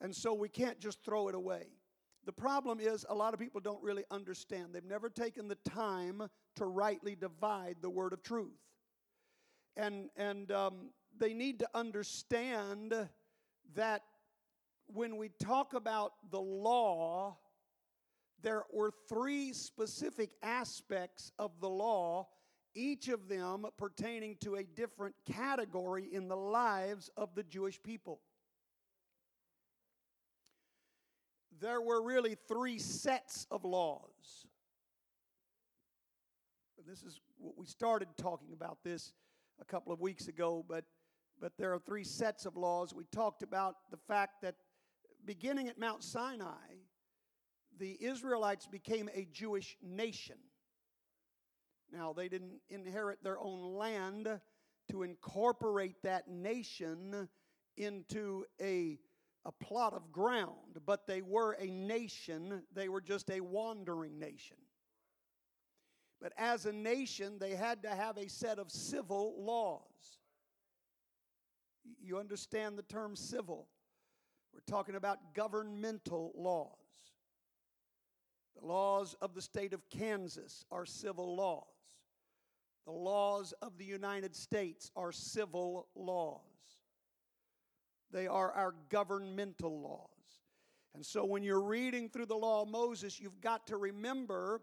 And 0.00 0.14
so 0.14 0.34
we 0.34 0.48
can't 0.48 0.78
just 0.80 1.02
throw 1.04 1.28
it 1.28 1.34
away. 1.34 1.66
The 2.24 2.32
problem 2.32 2.78
is 2.80 3.06
a 3.08 3.14
lot 3.14 3.34
of 3.34 3.40
people 3.40 3.60
don't 3.60 3.82
really 3.82 4.04
understand. 4.10 4.74
They've 4.74 4.84
never 4.84 5.08
taken 5.08 5.48
the 5.48 5.56
time 5.70 6.28
to 6.56 6.64
rightly 6.64 7.14
divide 7.14 7.76
the 7.80 7.90
word 7.90 8.12
of 8.12 8.22
truth. 8.22 8.58
And, 9.76 10.10
and 10.16 10.50
um, 10.52 10.90
they 11.16 11.32
need 11.32 11.60
to 11.60 11.68
understand 11.74 13.08
that 13.74 14.02
when 14.86 15.16
we 15.16 15.30
talk 15.40 15.74
about 15.74 16.12
the 16.30 16.40
law, 16.40 17.36
there 18.42 18.62
were 18.72 18.92
three 19.08 19.52
specific 19.52 20.30
aspects 20.42 21.32
of 21.38 21.50
the 21.60 21.68
law, 21.68 22.28
each 22.74 23.08
of 23.08 23.28
them 23.28 23.66
pertaining 23.76 24.36
to 24.40 24.56
a 24.56 24.64
different 24.64 25.14
category 25.30 26.08
in 26.12 26.28
the 26.28 26.36
lives 26.36 27.10
of 27.16 27.34
the 27.34 27.42
Jewish 27.42 27.82
people. 27.82 28.20
There 31.60 31.80
were 31.80 32.02
really 32.02 32.36
three 32.46 32.78
sets 32.78 33.46
of 33.50 33.64
laws. 33.64 34.46
This 36.86 37.02
is 37.02 37.20
what 37.38 37.58
we 37.58 37.66
started 37.66 38.08
talking 38.16 38.52
about 38.52 38.78
this 38.84 39.12
a 39.60 39.64
couple 39.64 39.92
of 39.92 40.00
weeks 40.00 40.28
ago, 40.28 40.64
but 40.66 40.84
but 41.40 41.52
there 41.56 41.72
are 41.72 41.78
three 41.78 42.04
sets 42.04 42.46
of 42.46 42.56
laws. 42.56 42.92
We 42.92 43.04
talked 43.12 43.42
about 43.42 43.76
the 43.90 43.96
fact 43.96 44.42
that 44.42 44.56
beginning 45.24 45.68
at 45.68 45.78
Mount 45.78 46.02
Sinai, 46.02 46.74
the 47.78 47.96
Israelites 48.00 48.66
became 48.66 49.08
a 49.14 49.26
Jewish 49.32 49.76
nation. 49.82 50.36
Now, 51.92 52.12
they 52.12 52.28
didn't 52.28 52.60
inherit 52.68 53.22
their 53.22 53.38
own 53.38 53.74
land 53.74 54.28
to 54.90 55.02
incorporate 55.02 56.02
that 56.02 56.28
nation 56.28 57.28
into 57.76 58.44
a, 58.60 58.98
a 59.44 59.52
plot 59.52 59.94
of 59.94 60.12
ground, 60.12 60.80
but 60.84 61.06
they 61.06 61.22
were 61.22 61.52
a 61.52 61.70
nation. 61.70 62.62
They 62.74 62.88
were 62.88 63.00
just 63.00 63.30
a 63.30 63.40
wandering 63.40 64.18
nation. 64.18 64.56
But 66.20 66.32
as 66.36 66.66
a 66.66 66.72
nation, 66.72 67.38
they 67.38 67.54
had 67.54 67.82
to 67.84 67.90
have 67.90 68.18
a 68.18 68.28
set 68.28 68.58
of 68.58 68.70
civil 68.70 69.34
laws. 69.38 70.18
You 72.02 72.18
understand 72.18 72.76
the 72.76 72.82
term 72.82 73.14
civil. 73.14 73.68
We're 74.52 74.60
talking 74.66 74.96
about 74.96 75.34
governmental 75.34 76.32
laws. 76.34 76.87
The 78.60 78.66
laws 78.66 79.14
of 79.20 79.34
the 79.34 79.42
state 79.42 79.72
of 79.72 79.88
Kansas 79.88 80.64
are 80.70 80.84
civil 80.84 81.36
laws. 81.36 81.64
The 82.86 82.92
laws 82.92 83.52
of 83.62 83.78
the 83.78 83.84
United 83.84 84.34
States 84.34 84.90
are 84.96 85.12
civil 85.12 85.88
laws. 85.94 86.40
They 88.10 88.26
are 88.26 88.50
our 88.52 88.74
governmental 88.88 89.80
laws. 89.80 90.08
And 90.94 91.04
so 91.04 91.24
when 91.24 91.42
you're 91.42 91.60
reading 91.60 92.08
through 92.08 92.26
the 92.26 92.34
law 92.34 92.62
of 92.62 92.68
Moses, 92.68 93.20
you've 93.20 93.40
got 93.40 93.66
to 93.68 93.76
remember 93.76 94.62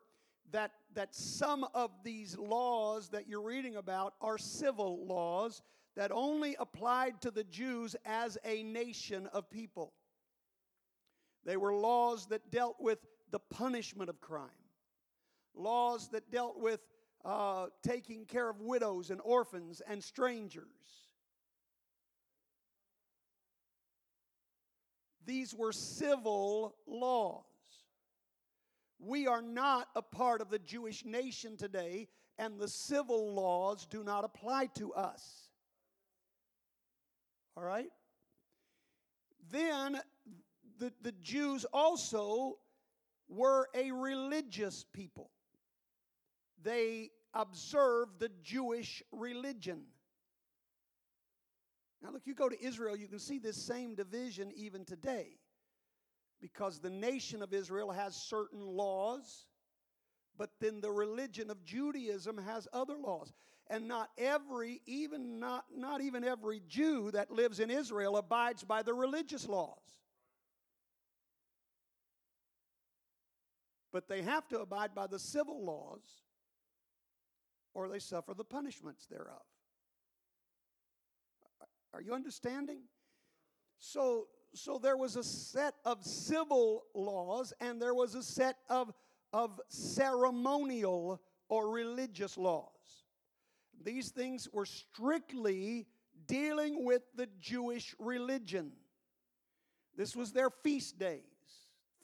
that, 0.51 0.71
that 0.93 1.15
some 1.15 1.65
of 1.73 1.91
these 2.03 2.37
laws 2.37 3.09
that 3.09 3.27
you're 3.27 3.41
reading 3.41 3.75
about 3.75 4.15
are 4.21 4.37
civil 4.37 5.05
laws 5.05 5.61
that 5.95 6.11
only 6.11 6.55
applied 6.59 7.21
to 7.21 7.31
the 7.31 7.43
Jews 7.43 7.95
as 8.05 8.37
a 8.43 8.63
nation 8.63 9.27
of 9.27 9.49
people. 9.49 9.93
They 11.45 11.57
were 11.57 11.73
laws 11.73 12.25
that 12.27 12.51
dealt 12.51 12.77
with 12.79 12.99
the 13.35 13.55
punishment 13.57 14.09
of 14.09 14.21
crime, 14.21 14.47
laws 15.53 16.07
that 16.07 16.31
dealt 16.31 16.57
with 16.57 16.79
uh, 17.25 17.65
taking 17.83 18.23
care 18.23 18.49
of 18.49 18.61
widows 18.61 19.09
and 19.09 19.19
orphans 19.25 19.81
and 19.89 20.01
strangers. 20.01 20.63
These 25.25 25.53
were 25.53 25.73
civil 25.73 26.77
laws. 26.87 27.43
We 28.99 29.27
are 29.27 29.41
not 29.41 29.89
a 29.97 30.01
part 30.01 30.39
of 30.39 30.49
the 30.49 30.59
Jewish 30.59 31.03
nation 31.03 31.57
today, 31.57 32.07
and 32.37 32.57
the 32.57 32.69
civil 32.69 33.33
laws 33.33 33.85
do 33.85 34.01
not 34.01 34.23
apply 34.23 34.67
to 34.77 34.93
us. 34.93 35.49
All 37.57 37.65
right? 37.65 37.91
Then 39.51 39.99
the, 40.79 40.93
the 41.01 41.11
Jews 41.11 41.65
also 41.73 42.59
were 43.27 43.67
a 43.73 43.91
religious 43.91 44.85
people. 44.93 45.29
They 46.63 47.11
observed 47.33 48.19
the 48.19 48.29
Jewish 48.43 49.03
religion. 49.11 49.81
Now, 52.01 52.11
look, 52.11 52.23
you 52.25 52.35
go 52.35 52.49
to 52.49 52.63
Israel, 52.63 52.95
you 52.95 53.07
can 53.07 53.19
see 53.19 53.39
this 53.39 53.57
same 53.57 53.95
division 53.95 54.51
even 54.55 54.85
today 54.85 55.37
because 56.41 56.79
the 56.79 56.89
nation 56.89 57.41
of 57.41 57.53
Israel 57.53 57.91
has 57.91 58.15
certain 58.15 58.61
laws, 58.61 59.47
but 60.37 60.51
then 60.59 60.81
the 60.81 60.91
religion 60.91 61.49
of 61.49 61.63
Judaism 61.63 62.37
has 62.37 62.67
other 62.73 62.95
laws. 62.97 63.33
And 63.67 63.87
not 63.87 64.09
every, 64.17 64.81
even 64.85 65.39
not, 65.39 65.65
not 65.75 66.01
even 66.01 66.23
every 66.23 66.61
Jew 66.67 67.09
that 67.11 67.31
lives 67.31 67.59
in 67.59 67.71
Israel 67.71 68.17
abides 68.17 68.63
by 68.63 68.83
the 68.83 68.93
religious 68.93 69.47
laws. 69.47 69.79
But 73.95 74.09
they 74.09 74.23
have 74.23 74.45
to 74.49 74.59
abide 74.59 74.93
by 74.93 75.07
the 75.07 75.17
civil 75.17 75.63
laws 75.63 76.01
or 77.73 77.87
they 77.87 77.99
suffer 77.99 78.33
the 78.33 78.43
punishments 78.43 79.05
thereof. 79.05 79.45
Are 81.93 82.01
you 82.01 82.13
understanding? 82.13 82.81
So, 83.79 84.27
so 84.53 84.79
there 84.79 84.97
was 84.97 85.15
a 85.15 85.23
set 85.23 85.75
of 85.85 86.03
civil 86.03 86.83
laws 86.93 87.53
and 87.61 87.81
there 87.81 87.93
was 87.93 88.15
a 88.15 88.21
set 88.21 88.57
of, 88.69 88.91
of 89.31 89.61
ceremonial 89.69 91.21
or 91.47 91.69
religious 91.69 92.37
laws. 92.37 93.05
These 93.81 94.09
things 94.09 94.49
were 94.51 94.65
strictly 94.65 95.87
dealing 96.27 96.83
with 96.83 97.03
the 97.15 97.29
Jewish 97.39 97.95
religion. 97.97 98.73
This 99.95 100.17
was 100.17 100.33
their 100.33 100.49
feast 100.49 100.99
days 100.99 101.21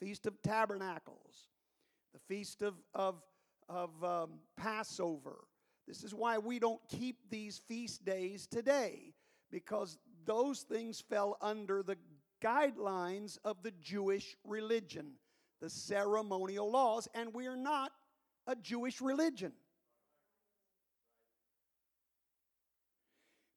Feast 0.02 0.26
of 0.26 0.40
Tabernacles, 0.42 1.51
the 2.12 2.20
Feast 2.28 2.62
of, 2.62 2.74
of, 2.94 3.22
of 3.68 3.90
um, 4.04 4.30
Passover. 4.56 5.44
This 5.86 6.04
is 6.04 6.14
why 6.14 6.38
we 6.38 6.58
don't 6.58 6.80
keep 6.88 7.16
these 7.30 7.58
feast 7.68 8.04
days 8.04 8.46
today, 8.46 9.14
because 9.50 9.98
those 10.24 10.60
things 10.60 11.00
fell 11.00 11.36
under 11.40 11.82
the 11.82 11.96
guidelines 12.42 13.38
of 13.44 13.62
the 13.62 13.72
Jewish 13.80 14.36
religion, 14.44 15.12
the 15.60 15.70
ceremonial 15.70 16.70
laws, 16.70 17.08
and 17.14 17.32
we 17.34 17.46
are 17.46 17.56
not 17.56 17.92
a 18.46 18.56
Jewish 18.56 19.00
religion. 19.00 19.52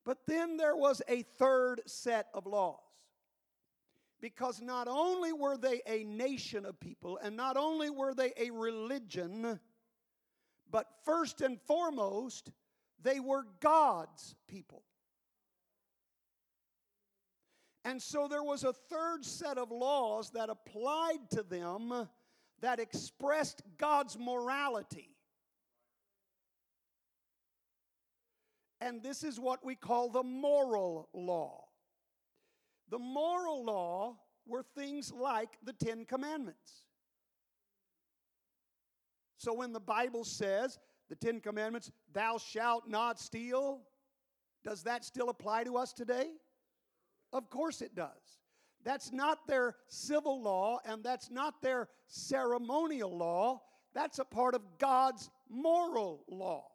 But 0.05 0.19
then 0.27 0.57
there 0.57 0.75
was 0.75 1.01
a 1.07 1.23
third 1.23 1.81
set 1.87 2.27
of 2.33 2.45
laws. 2.45 2.84
Because 4.21 4.61
not 4.61 4.87
only 4.87 5.33
were 5.33 5.57
they 5.57 5.81
a 5.87 6.03
nation 6.03 6.65
of 6.65 6.79
people, 6.79 7.19
and 7.21 7.35
not 7.35 7.57
only 7.57 7.89
were 7.89 8.13
they 8.13 8.31
a 8.37 8.49
religion, 8.49 9.59
but 10.71 10.87
first 11.03 11.41
and 11.41 11.59
foremost, 11.61 12.51
they 13.01 13.19
were 13.19 13.45
God's 13.59 14.35
people. 14.47 14.83
And 17.83 18.01
so 18.01 18.27
there 18.27 18.43
was 18.43 18.63
a 18.63 18.73
third 18.73 19.23
set 19.23 19.57
of 19.57 19.69
laws 19.69 20.31
that 20.31 20.49
applied 20.49 21.29
to 21.31 21.43
them 21.43 22.07
that 22.61 22.79
expressed 22.79 23.61
God's 23.77 24.17
morality. 24.17 25.15
and 28.85 29.01
this 29.01 29.23
is 29.23 29.39
what 29.39 29.65
we 29.65 29.75
call 29.75 30.09
the 30.09 30.23
moral 30.23 31.09
law. 31.13 31.64
The 32.89 32.99
moral 32.99 33.65
law 33.65 34.17
were 34.45 34.63
things 34.63 35.11
like 35.11 35.57
the 35.63 35.73
Ten 35.73 36.05
Commandments. 36.05 36.85
So 39.37 39.53
when 39.53 39.73
the 39.73 39.79
Bible 39.79 40.23
says, 40.23 40.79
the 41.09 41.15
Ten 41.15 41.39
Commandments, 41.39 41.91
thou 42.13 42.37
shalt 42.37 42.87
not 42.87 43.19
steal, 43.19 43.81
does 44.63 44.83
that 44.83 45.03
still 45.03 45.29
apply 45.29 45.63
to 45.63 45.77
us 45.77 45.93
today? 45.93 46.29
Of 47.33 47.49
course 47.49 47.81
it 47.81 47.95
does. 47.95 48.39
That's 48.83 49.11
not 49.11 49.47
their 49.47 49.75
civil 49.87 50.41
law 50.41 50.79
and 50.85 51.03
that's 51.03 51.29
not 51.31 51.61
their 51.61 51.89
ceremonial 52.07 53.15
law. 53.15 53.61
That's 53.93 54.19
a 54.19 54.25
part 54.25 54.55
of 54.55 54.61
God's 54.77 55.29
moral 55.49 56.23
law 56.27 56.74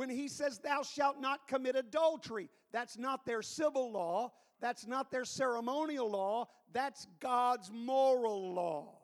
when 0.00 0.08
he 0.08 0.28
says, 0.28 0.58
Thou 0.58 0.82
shalt 0.82 1.20
not 1.20 1.46
commit 1.46 1.76
adultery. 1.76 2.48
That's 2.72 2.96
not 2.96 3.26
their 3.26 3.42
civil 3.42 3.92
law, 3.92 4.32
that's 4.58 4.86
not 4.86 5.10
their 5.10 5.26
ceremonial 5.26 6.10
law, 6.10 6.48
that's 6.72 7.06
God's 7.20 7.70
moral 7.70 8.54
law. 8.54 8.96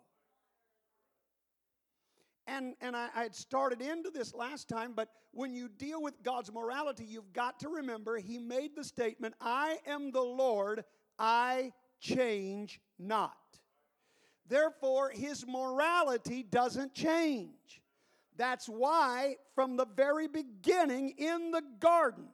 And, 2.47 2.77
and 2.81 2.97
I, 2.97 3.11
I 3.15 3.25
had 3.25 3.35
started 3.35 3.83
into 3.83 4.09
this 4.09 4.33
last 4.33 4.71
time, 4.71 4.95
but 4.97 5.11
when 5.33 5.53
you 5.53 5.69
deal 5.69 6.01
with 6.01 6.15
God's 6.23 6.51
morality, 6.51 7.05
you've 7.05 7.35
got 7.35 7.61
to 7.61 7.69
remember 7.69 8.17
He 8.17 8.39
made 8.39 8.75
the 8.75 8.85
statement, 8.85 9.35
I 9.39 9.77
am 9.87 10.13
the 10.13 10.23
Lord, 10.23 10.83
I 11.19 11.75
change 12.01 12.81
not. 12.99 13.37
Therefore, 14.49 15.11
His 15.11 15.47
morality 15.47 16.43
doesn't 16.43 16.95
change. 16.95 17.83
That's 18.37 18.69
why, 18.69 19.37
from 19.55 19.77
the 19.77 19.87
very 19.87 20.29
beginning 20.29 21.11
in 21.17 21.51
the 21.51 21.63
garden, 21.81 22.27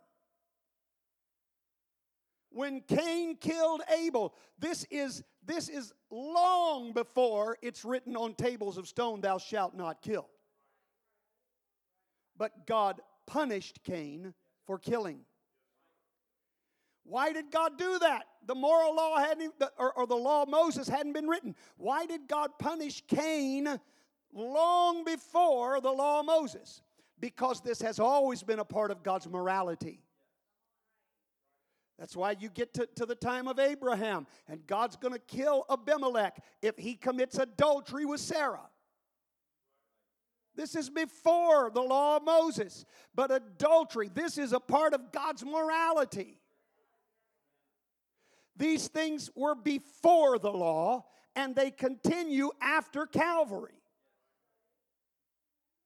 when 2.50 2.80
Cain 2.82 3.36
killed 3.36 3.82
Abel, 3.88 4.34
this 4.58 4.84
is 4.90 5.22
this 5.44 5.68
is 5.68 5.92
long 6.10 6.92
before 6.92 7.56
it's 7.62 7.84
written 7.84 8.16
on 8.16 8.34
tables 8.34 8.78
of 8.78 8.86
stone, 8.86 9.20
thou 9.20 9.38
shalt 9.38 9.74
not 9.74 10.02
kill. 10.02 10.28
But 12.36 12.66
God 12.66 13.00
punished 13.26 13.82
Cain 13.82 14.34
for 14.66 14.78
killing. 14.78 15.20
Why 17.04 17.32
did 17.32 17.50
God 17.50 17.76
do 17.78 17.98
that? 17.98 18.24
The 18.46 18.54
moral 18.54 18.94
law 18.94 19.18
hadn't, 19.18 19.54
or, 19.78 19.92
or 19.94 20.06
the 20.06 20.14
law 20.14 20.42
of 20.42 20.48
Moses 20.48 20.88
hadn't 20.88 21.14
been 21.14 21.26
written. 21.26 21.56
Why 21.76 22.06
did 22.06 22.28
God 22.28 22.50
punish 22.58 23.02
Cain 23.08 23.80
long 24.32 25.04
before 25.04 25.80
the 25.80 25.90
law 25.90 26.20
of 26.20 26.26
Moses? 26.26 26.82
Because 27.20 27.60
this 27.60 27.80
has 27.82 28.00
always 28.00 28.42
been 28.42 28.58
a 28.58 28.64
part 28.64 28.90
of 28.90 29.02
God's 29.02 29.28
morality. 29.28 30.02
That's 31.98 32.16
why 32.16 32.34
you 32.38 32.48
get 32.48 32.74
to, 32.74 32.88
to 32.96 33.06
the 33.06 33.14
time 33.14 33.46
of 33.46 33.58
Abraham, 33.58 34.26
and 34.48 34.66
God's 34.66 34.96
going 34.96 35.14
to 35.14 35.20
kill 35.20 35.64
Abimelech 35.70 36.42
if 36.60 36.76
he 36.76 36.94
commits 36.94 37.38
adultery 37.38 38.04
with 38.04 38.20
Sarah. 38.20 38.68
This 40.54 40.74
is 40.74 40.90
before 40.90 41.70
the 41.70 41.80
law 41.80 42.16
of 42.16 42.24
Moses. 42.24 42.84
But 43.14 43.30
adultery, 43.30 44.10
this 44.12 44.36
is 44.36 44.52
a 44.52 44.60
part 44.60 44.94
of 44.94 45.12
God's 45.12 45.44
morality. 45.44 46.38
These 48.56 48.88
things 48.88 49.30
were 49.34 49.54
before 49.54 50.38
the 50.38 50.52
law, 50.52 51.06
and 51.34 51.54
they 51.54 51.70
continue 51.70 52.50
after 52.60 53.06
Calvary. 53.06 53.81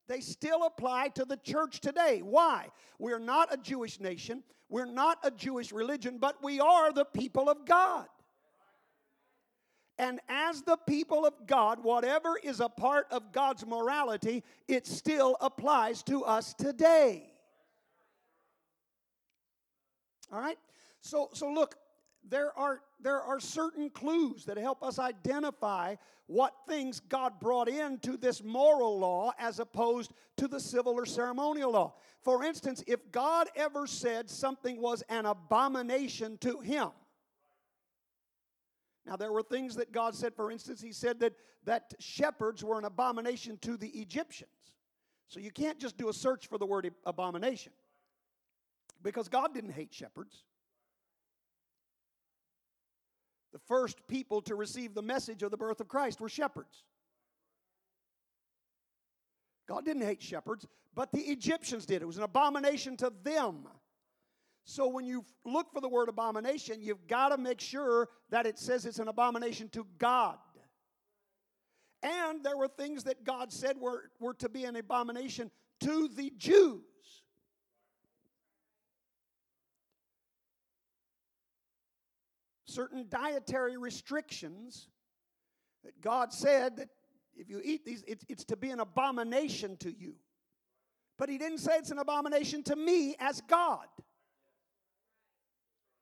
They 0.08 0.20
still 0.20 0.64
apply 0.64 1.08
to 1.08 1.24
the 1.24 1.36
church 1.36 1.80
today. 1.80 2.20
Why? 2.22 2.68
We're 2.98 3.18
not 3.18 3.52
a 3.52 3.56
Jewish 3.56 4.00
nation. 4.00 4.42
We're 4.68 4.84
not 4.84 5.18
a 5.22 5.30
Jewish 5.30 5.72
religion, 5.72 6.18
but 6.18 6.42
we 6.42 6.60
are 6.60 6.92
the 6.92 7.04
people 7.04 7.48
of 7.48 7.64
God. 7.64 8.06
And 9.98 10.20
as 10.28 10.62
the 10.62 10.76
people 10.76 11.24
of 11.24 11.34
God, 11.46 11.82
whatever 11.82 12.38
is 12.42 12.60
a 12.60 12.68
part 12.68 13.06
of 13.10 13.32
God's 13.32 13.64
morality, 13.64 14.44
it 14.68 14.86
still 14.86 15.36
applies 15.40 16.02
to 16.04 16.24
us 16.24 16.52
today. 16.52 17.30
All 20.30 20.40
right? 20.40 20.58
So, 21.00 21.30
so 21.32 21.50
look, 21.50 21.76
there 22.28 22.56
are, 22.58 22.80
there 23.00 23.20
are 23.20 23.38
certain 23.38 23.90
clues 23.90 24.44
that 24.46 24.56
help 24.56 24.82
us 24.82 24.98
identify 24.98 25.96
what 26.26 26.54
things 26.66 27.00
God 27.00 27.38
brought 27.40 27.68
into 27.68 28.16
this 28.16 28.42
moral 28.42 28.98
law 28.98 29.32
as 29.38 29.60
opposed 29.60 30.12
to 30.38 30.48
the 30.48 30.58
civil 30.58 30.94
or 30.94 31.06
ceremonial 31.06 31.72
law. 31.72 31.94
For 32.22 32.42
instance, 32.42 32.82
if 32.86 33.12
God 33.12 33.48
ever 33.54 33.86
said 33.86 34.28
something 34.28 34.80
was 34.80 35.02
an 35.08 35.26
abomination 35.26 36.38
to 36.38 36.60
him, 36.60 36.88
now, 39.06 39.14
there 39.14 39.32
were 39.32 39.42
things 39.42 39.76
that 39.76 39.92
God 39.92 40.16
said, 40.16 40.34
for 40.34 40.50
instance, 40.50 40.82
He 40.82 40.92
said 40.92 41.20
that, 41.20 41.34
that 41.64 41.94
shepherds 42.00 42.64
were 42.64 42.78
an 42.78 42.84
abomination 42.84 43.56
to 43.58 43.76
the 43.76 43.88
Egyptians. 43.88 44.50
So 45.28 45.38
you 45.38 45.52
can't 45.52 45.78
just 45.78 45.96
do 45.96 46.08
a 46.08 46.12
search 46.12 46.48
for 46.48 46.58
the 46.58 46.66
word 46.66 46.92
abomination 47.04 47.72
because 49.02 49.28
God 49.28 49.54
didn't 49.54 49.72
hate 49.72 49.94
shepherds. 49.94 50.44
The 53.56 53.62
first 53.68 54.06
people 54.06 54.42
to 54.42 54.54
receive 54.54 54.92
the 54.92 55.00
message 55.00 55.42
of 55.42 55.50
the 55.50 55.56
birth 55.56 55.80
of 55.80 55.88
Christ 55.88 56.20
were 56.20 56.28
shepherds. 56.28 56.84
God 59.66 59.82
didn't 59.86 60.02
hate 60.02 60.20
shepherds, 60.20 60.66
but 60.94 61.10
the 61.10 61.22
Egyptians 61.22 61.86
did. 61.86 62.02
It 62.02 62.04
was 62.04 62.18
an 62.18 62.22
abomination 62.24 62.98
to 62.98 63.10
them. 63.22 63.66
So 64.64 64.86
when 64.88 65.06
you 65.06 65.24
look 65.46 65.72
for 65.72 65.80
the 65.80 65.88
word 65.88 66.10
abomination, 66.10 66.82
you've 66.82 67.06
got 67.06 67.30
to 67.30 67.38
make 67.38 67.62
sure 67.62 68.10
that 68.28 68.44
it 68.44 68.58
says 68.58 68.84
it's 68.84 68.98
an 68.98 69.08
abomination 69.08 69.70
to 69.70 69.86
God. 69.96 70.36
And 72.02 72.44
there 72.44 72.58
were 72.58 72.68
things 72.68 73.04
that 73.04 73.24
God 73.24 73.50
said 73.50 73.78
were, 73.78 74.10
were 74.20 74.34
to 74.34 74.50
be 74.50 74.64
an 74.64 74.76
abomination 74.76 75.50
to 75.80 76.08
the 76.08 76.30
Jews. 76.36 76.82
Certain 82.76 83.06
dietary 83.08 83.78
restrictions 83.78 84.88
that 85.82 85.98
God 86.02 86.32
said 86.32 86.76
that 86.76 86.88
if 87.34 87.48
you 87.48 87.60
eat 87.64 87.86
these, 87.86 88.04
it's, 88.06 88.24
it's 88.28 88.44
to 88.44 88.56
be 88.56 88.68
an 88.68 88.80
abomination 88.80 89.78
to 89.78 89.90
you. 89.90 90.14
But 91.16 91.30
He 91.30 91.38
didn't 91.38 91.58
say 91.58 91.72
it's 91.78 91.90
an 91.90 91.98
abomination 91.98 92.62
to 92.64 92.76
me 92.76 93.16
as 93.18 93.40
God. 93.40 93.86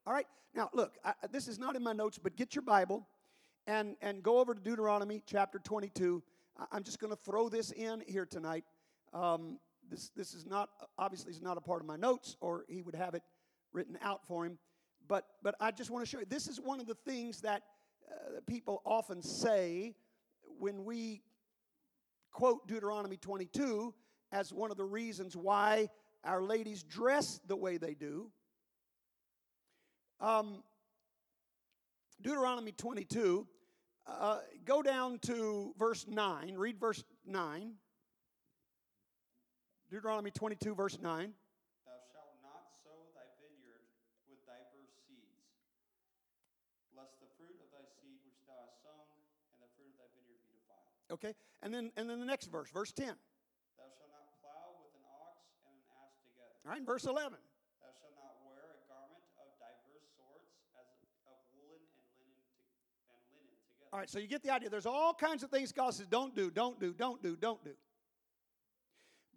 All 0.05 0.13
right? 0.13 0.27
Now, 0.55 0.69
look, 0.73 0.99
I, 1.05 1.13
this 1.31 1.47
is 1.47 1.59
not 1.61 1.77
in 1.77 1.83
my 1.83 1.93
notes, 1.93 2.19
but 2.19 2.37
get 2.37 2.57
your 2.57 2.63
Bible 2.63 3.07
and, 3.69 3.97
and 4.03 4.23
go 4.23 4.39
over 4.39 4.53
to 4.53 4.61
Deuteronomy 4.61 5.23
chapter 5.27 5.61
22. 5.61 6.23
I, 6.59 6.77
am 6.77 6.83
just 6.83 6.99
going 6.99 7.13
to 7.13 7.19
throw 7.25 7.49
this 7.49 7.71
in 7.71 8.03
here 8.07 8.27
tonight. 8.27 8.65
Um, 9.13 9.59
this, 9.89 10.11
this 10.17 10.35
is 10.35 10.45
not, 10.45 10.71
obviously, 10.99 11.31
is 11.31 11.41
not 11.41 11.57
a 11.57 11.61
part 11.61 11.81
of 11.81 11.87
my 11.87 11.97
notes, 11.97 12.37
or 12.41 12.65
he 12.69 12.83
would 12.83 12.97
have 12.97 13.15
it 13.15 13.23
written 13.73 13.97
out 14.03 14.27
for 14.27 14.45
him. 14.45 14.59
But, 15.09 15.27
but 15.43 15.55
I 15.61 15.71
just 15.71 15.91
want 15.91 16.05
to 16.05 16.11
show 16.11 16.19
you 16.19 16.27
this 16.27 16.49
is 16.49 16.61
one 16.61 16.81
of 16.81 16.87
the 16.87 16.95
things 16.95 17.41
that 17.43 17.63
uh, 18.11 18.41
people 18.47 18.83
often 18.85 19.23
say 19.23 19.95
when 20.59 20.85
we 20.85 21.23
quote 22.33 22.67
Deuteronomy 22.67 23.17
22 23.17 23.95
as 24.33 24.53
one 24.53 24.71
of 24.71 24.77
the 24.77 24.85
reasons 24.85 25.37
why 25.37 25.89
our 26.25 26.43
ladies 26.43 26.83
dress 26.83 27.41
the 27.47 27.57
way 27.57 27.77
they 27.77 27.95
do. 27.95 28.31
Um, 30.21 30.63
Deuteronomy 32.23 32.73
22, 32.73 33.47
uh, 34.07 34.39
go 34.65 34.83
down 34.83 35.19
to 35.21 35.75
verse 35.79 36.07
9, 36.09 36.55
read 36.57 36.81
verse 36.81 37.05
9. 37.27 37.75
Deuteronomy 39.91 40.31
22, 40.31 40.75
verse 40.75 40.99
9. 41.01 41.33
Okay, 51.15 51.31
and 51.63 51.73
then 51.73 51.93
and 51.97 52.11
then 52.11 52.19
the 52.19 52.27
next 52.27 52.51
verse, 52.51 52.69
verse 52.75 52.91
10. 52.91 53.07
Thou 53.07 53.15
shalt 53.87 54.11
not 54.11 54.27
plow 54.43 54.75
with 54.83 54.91
an 54.99 55.07
ox 55.07 55.47
and 55.63 55.71
an 55.79 55.87
ass 56.03 56.19
together. 56.27 56.59
All 56.67 56.75
right, 56.75 56.83
verse 56.83 57.07
11. 57.07 57.39
Thou 57.39 57.95
shalt 57.95 58.19
not 58.19 58.35
wear 58.43 58.75
a 58.75 58.83
garment 58.91 59.23
of 59.39 59.47
diverse 59.63 60.11
sorts 60.19 60.51
as 60.75 60.91
of 61.31 61.39
woolen 61.55 61.87
and 62.03 62.11
linen 62.19 62.43
to, 62.51 62.67
and 63.15 63.23
linen 63.31 63.55
together. 63.63 63.95
All 63.95 64.03
right, 64.03 64.11
so 64.11 64.19
you 64.19 64.27
get 64.27 64.43
the 64.43 64.51
idea. 64.51 64.67
There's 64.75 64.91
all 64.91 65.15
kinds 65.15 65.47
of 65.47 65.55
things 65.55 65.71
God 65.71 65.95
says 65.95 66.11
don't 66.11 66.35
do, 66.35 66.51
don't 66.51 66.83
do, 66.83 66.91
don't 66.91 67.23
do, 67.23 67.39
don't 67.39 67.63
do. 67.63 67.79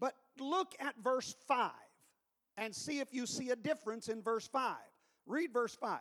But 0.01 0.17
look 0.41 0.73
at 0.81 0.97
verse 0.97 1.37
5 1.45 1.69
and 2.57 2.73
see 2.73 3.05
if 3.05 3.13
you 3.13 3.29
see 3.29 3.51
a 3.51 3.55
difference 3.55 4.09
in 4.09 4.25
verse 4.25 4.47
5. 4.47 4.75
Read 5.27 5.53
verse 5.53 5.75
5. 5.75 5.99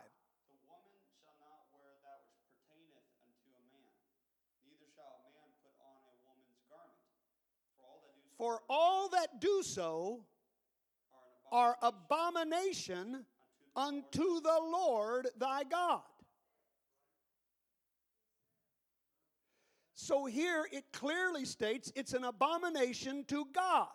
For 8.37 8.61
all 8.69 9.09
that 9.09 9.41
do 9.41 9.61
so 9.63 10.21
are 11.51 11.77
abomination 11.81 13.25
unto 13.75 14.41
the 14.41 14.59
Lord 14.61 15.29
thy 15.37 15.63
God. 15.63 16.01
So 19.93 20.25
here 20.25 20.67
it 20.71 20.85
clearly 20.93 21.45
states 21.45 21.91
it's 21.95 22.13
an 22.13 22.23
abomination 22.23 23.25
to 23.29 23.45
God. 23.53 23.87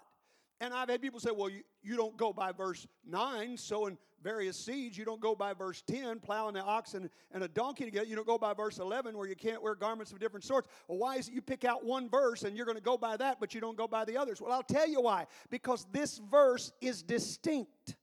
And 0.60 0.74
I've 0.74 0.88
had 0.88 1.00
people 1.00 1.20
say, 1.20 1.30
well, 1.30 1.48
you, 1.48 1.62
you 1.82 1.96
don't 1.96 2.16
go 2.16 2.32
by 2.32 2.52
verse 2.52 2.86
9, 3.08 3.56
sowing 3.56 3.98
various 4.22 4.56
seeds. 4.56 4.96
You 4.96 5.04
don't 5.04 5.20
go 5.20 5.34
by 5.34 5.52
verse 5.52 5.82
10, 5.82 6.20
plowing 6.20 6.54
the 6.54 6.62
oxen 6.62 7.10
and 7.32 7.42
a 7.42 7.48
donkey 7.48 7.84
together. 7.84 8.06
You 8.06 8.16
don't 8.16 8.26
go 8.26 8.38
by 8.38 8.54
verse 8.54 8.78
11, 8.78 9.16
where 9.16 9.28
you 9.28 9.36
can't 9.36 9.62
wear 9.62 9.74
garments 9.74 10.12
of 10.12 10.20
different 10.20 10.44
sorts. 10.44 10.68
Well, 10.88 10.98
why 10.98 11.16
is 11.16 11.28
it 11.28 11.34
you 11.34 11.42
pick 11.42 11.64
out 11.64 11.84
one 11.84 12.08
verse 12.08 12.42
and 12.42 12.56
you're 12.56 12.66
going 12.66 12.78
to 12.78 12.82
go 12.82 12.96
by 12.96 13.16
that, 13.16 13.38
but 13.40 13.54
you 13.54 13.60
don't 13.60 13.76
go 13.76 13.88
by 13.88 14.04
the 14.04 14.16
others? 14.16 14.40
Well, 14.40 14.52
I'll 14.52 14.62
tell 14.62 14.88
you 14.88 15.00
why. 15.00 15.26
Because 15.50 15.86
this 15.92 16.20
verse 16.30 16.72
is 16.80 17.02
distinct 17.02 17.96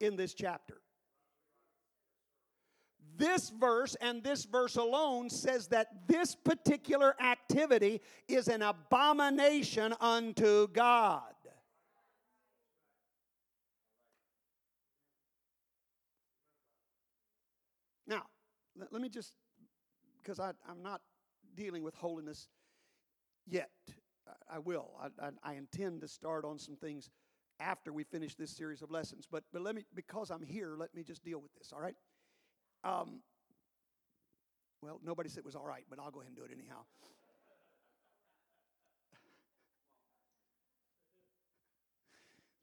in 0.00 0.16
this 0.16 0.34
chapter. 0.34 0.80
This 3.16 3.50
verse 3.50 3.94
and 4.00 4.24
this 4.24 4.44
verse 4.44 4.76
alone 4.76 5.30
says 5.30 5.68
that 5.68 6.08
this 6.08 6.34
particular 6.34 7.14
activity 7.22 8.00
is 8.26 8.48
an 8.48 8.62
abomination 8.62 9.94
unto 10.00 10.66
God. 10.68 11.22
Now, 18.06 18.24
let, 18.76 18.92
let 18.92 19.02
me 19.02 19.08
just, 19.08 19.34
because 20.22 20.38
I'm 20.40 20.82
not 20.82 21.00
dealing 21.54 21.82
with 21.82 21.94
holiness 21.94 22.48
yet. 23.46 23.70
I, 24.26 24.56
I 24.56 24.58
will. 24.58 24.92
I, 25.00 25.26
I, 25.26 25.30
I 25.42 25.54
intend 25.54 26.00
to 26.02 26.08
start 26.08 26.44
on 26.44 26.58
some 26.58 26.76
things 26.76 27.10
after 27.60 27.92
we 27.92 28.04
finish 28.04 28.34
this 28.34 28.50
series 28.50 28.82
of 28.82 28.90
lessons. 28.90 29.26
But, 29.30 29.44
but 29.52 29.62
let 29.62 29.74
me, 29.74 29.84
because 29.94 30.30
I'm 30.30 30.42
here, 30.42 30.74
let 30.76 30.94
me 30.94 31.02
just 31.02 31.22
deal 31.24 31.40
with 31.40 31.52
this, 31.54 31.72
all 31.72 31.80
right? 31.80 31.94
Um, 32.82 33.20
well, 34.82 35.00
nobody 35.04 35.28
said 35.28 35.38
it 35.38 35.46
was 35.46 35.56
all 35.56 35.66
right, 35.66 35.84
but 35.88 35.98
I'll 35.98 36.10
go 36.10 36.20
ahead 36.20 36.28
and 36.28 36.36
do 36.36 36.44
it 36.44 36.50
anyhow. 36.52 36.80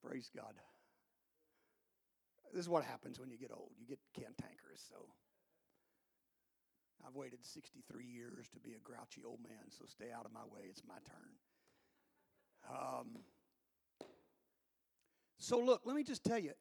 Praise 0.05 0.29
God. 0.35 0.53
This 2.53 2.61
is 2.61 2.69
what 2.69 2.83
happens 2.83 3.19
when 3.19 3.29
you 3.29 3.37
get 3.37 3.51
old. 3.51 3.71
You 3.79 3.87
get 3.87 3.99
cantankerous, 4.13 4.83
so. 4.87 5.07
I've 7.07 7.15
waited 7.15 7.43
63 7.43 8.05
years 8.05 8.49
to 8.49 8.59
be 8.59 8.73
a 8.73 8.79
grouchy 8.79 9.23
old 9.25 9.39
man, 9.43 9.69
so 9.69 9.85
stay 9.85 10.11
out 10.15 10.25
of 10.25 10.33
my 10.33 10.43
way. 10.53 10.61
It's 10.69 10.83
my 10.87 10.95
turn. 11.05 11.31
Um, 12.69 13.07
so, 15.37 15.59
look, 15.59 15.81
let 15.85 15.95
me 15.95 16.03
just 16.03 16.23
tell 16.23 16.37
you 16.37 16.53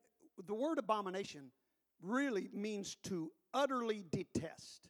the 0.47 0.55
word 0.55 0.79
abomination 0.79 1.51
really 2.03 2.49
means 2.53 2.97
to 3.05 3.31
utterly 3.53 4.05
detest. 4.11 4.89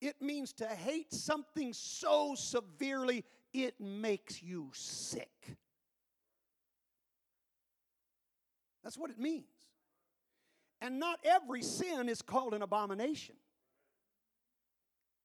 It 0.00 0.20
means 0.20 0.52
to 0.54 0.66
hate 0.66 1.12
something 1.12 1.72
so 1.72 2.34
severely 2.36 3.24
it 3.54 3.80
makes 3.80 4.42
you 4.42 4.70
sick. 4.74 5.56
That's 8.82 8.98
what 8.98 9.10
it 9.10 9.18
means. 9.18 9.44
And 10.80 10.98
not 10.98 11.18
every 11.24 11.62
sin 11.62 12.08
is 12.08 12.22
called 12.22 12.54
an 12.54 12.62
abomination. 12.62 13.36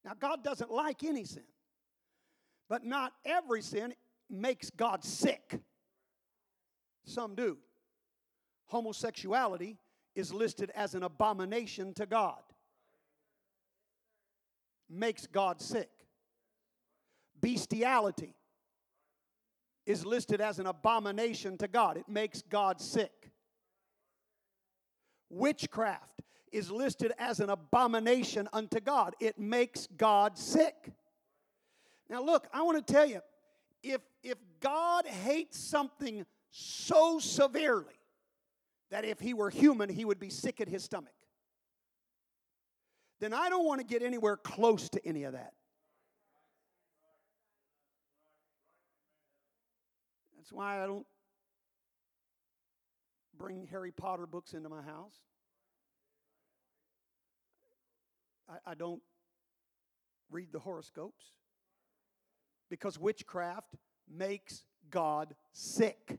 Now, 0.04 0.12
God 0.18 0.42
doesn't 0.42 0.70
like 0.70 1.04
any 1.04 1.24
sin, 1.24 1.44
but 2.68 2.84
not 2.84 3.12
every 3.24 3.62
sin 3.62 3.94
makes 4.28 4.70
God 4.70 5.04
sick. 5.04 5.60
Some 7.04 7.34
do. 7.34 7.58
Homosexuality 8.66 9.78
is 10.14 10.32
listed 10.32 10.70
as 10.74 10.94
an 10.94 11.02
abomination 11.02 11.94
to 11.94 12.06
God, 12.06 12.42
makes 14.88 15.26
God 15.26 15.60
sick. 15.60 15.90
Bestiality 17.40 18.34
is 19.84 20.06
listed 20.06 20.40
as 20.40 20.58
an 20.58 20.66
abomination 20.66 21.58
to 21.58 21.68
God, 21.68 21.96
it 21.96 22.08
makes 22.08 22.42
God 22.42 22.80
sick. 22.80 23.30
Witchcraft 25.28 26.22
is 26.52 26.70
listed 26.70 27.12
as 27.18 27.40
an 27.40 27.50
abomination 27.50 28.48
unto 28.52 28.80
God. 28.80 29.14
It 29.20 29.38
makes 29.38 29.88
God 29.96 30.38
sick. 30.38 30.92
Now, 32.08 32.22
look, 32.22 32.46
I 32.52 32.62
want 32.62 32.86
to 32.86 32.92
tell 32.92 33.06
you 33.06 33.20
if, 33.82 34.00
if 34.22 34.38
God 34.60 35.06
hates 35.06 35.58
something 35.58 36.26
so 36.50 37.18
severely 37.18 37.94
that 38.90 39.04
if 39.04 39.18
he 39.18 39.32
were 39.34 39.50
human, 39.50 39.88
he 39.88 40.04
would 40.04 40.20
be 40.20 40.28
sick 40.28 40.60
at 40.60 40.68
his 40.68 40.84
stomach, 40.84 41.14
then 43.20 43.32
I 43.32 43.48
don't 43.48 43.64
want 43.64 43.80
to 43.80 43.86
get 43.86 44.02
anywhere 44.02 44.36
close 44.36 44.88
to 44.90 45.06
any 45.06 45.24
of 45.24 45.32
that. 45.32 45.54
That's 50.36 50.52
why 50.52 50.82
I 50.82 50.86
don't 50.86 51.06
bring 53.38 53.66
Harry 53.70 53.92
Potter 53.92 54.26
books 54.26 54.54
into 54.54 54.68
my 54.68 54.82
house. 54.82 55.18
I, 58.48 58.72
I 58.72 58.74
don't 58.74 59.02
read 60.30 60.52
the 60.52 60.58
horoscopes 60.58 61.26
because 62.70 62.98
witchcraft 62.98 63.74
makes 64.10 64.64
God 64.90 65.34
sick. 65.52 66.18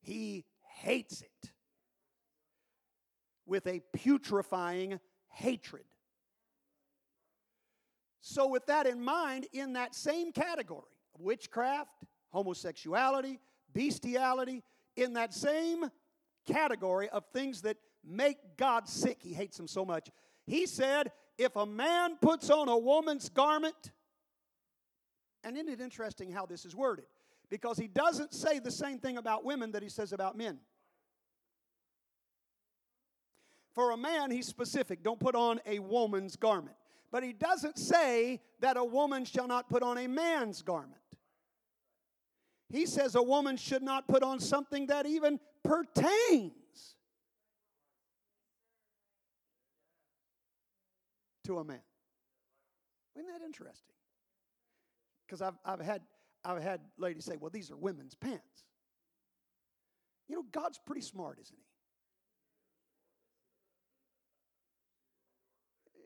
He 0.00 0.44
hates 0.80 1.22
it 1.22 1.52
with 3.46 3.66
a 3.66 3.82
putrefying 3.92 4.98
hatred. 5.28 5.84
So, 8.22 8.46
with 8.46 8.66
that 8.66 8.86
in 8.86 9.02
mind, 9.02 9.46
in 9.52 9.72
that 9.74 9.94
same 9.94 10.30
category, 10.32 10.84
witchcraft, 11.18 11.90
homosexuality, 12.30 13.40
bestiality, 13.72 14.62
in 14.96 15.14
that 15.14 15.34
same 15.34 15.90
category 16.46 17.08
of 17.08 17.24
things 17.32 17.62
that 17.62 17.76
make 18.04 18.38
God 18.56 18.88
sick, 18.88 19.18
he 19.20 19.32
hates 19.32 19.56
them 19.56 19.68
so 19.68 19.84
much. 19.84 20.08
He 20.46 20.66
said, 20.66 21.12
if 21.38 21.56
a 21.56 21.66
man 21.66 22.16
puts 22.20 22.50
on 22.50 22.68
a 22.68 22.76
woman's 22.76 23.28
garment, 23.28 23.92
and 25.42 25.56
isn't 25.56 25.68
it 25.68 25.80
interesting 25.80 26.30
how 26.30 26.46
this 26.46 26.64
is 26.64 26.76
worded? 26.76 27.06
Because 27.48 27.78
he 27.78 27.88
doesn't 27.88 28.34
say 28.34 28.58
the 28.58 28.70
same 28.70 28.98
thing 28.98 29.16
about 29.16 29.44
women 29.44 29.72
that 29.72 29.82
he 29.82 29.88
says 29.88 30.12
about 30.12 30.36
men. 30.36 30.58
For 33.74 33.92
a 33.92 33.96
man, 33.96 34.30
he's 34.30 34.46
specific. 34.46 35.02
Don't 35.02 35.18
put 35.18 35.34
on 35.34 35.60
a 35.64 35.78
woman's 35.78 36.36
garment. 36.36 36.76
But 37.10 37.22
he 37.22 37.32
doesn't 37.32 37.78
say 37.78 38.40
that 38.60 38.76
a 38.76 38.84
woman 38.84 39.24
shall 39.24 39.48
not 39.48 39.68
put 39.68 39.82
on 39.82 39.98
a 39.98 40.06
man's 40.06 40.62
garment. 40.62 40.94
He 42.68 42.86
says 42.86 43.14
a 43.14 43.22
woman 43.22 43.56
should 43.56 43.82
not 43.82 44.06
put 44.06 44.22
on 44.22 44.38
something 44.38 44.86
that 44.86 45.06
even 45.06 45.40
pertains 45.64 46.52
to 51.50 51.58
a 51.58 51.64
man. 51.64 51.80
Isn't 53.16 53.28
that 53.28 53.44
interesting? 53.44 53.94
Because 55.26 55.42
I've, 55.42 55.58
I've, 55.64 55.80
had, 55.80 56.02
I've 56.44 56.62
had 56.62 56.80
ladies 56.96 57.24
say, 57.24 57.36
well, 57.36 57.50
these 57.50 57.70
are 57.70 57.76
women's 57.76 58.14
pants. 58.14 58.64
You 60.28 60.36
know, 60.36 60.44
God's 60.52 60.78
pretty 60.86 61.02
smart, 61.02 61.38
isn't 61.40 61.58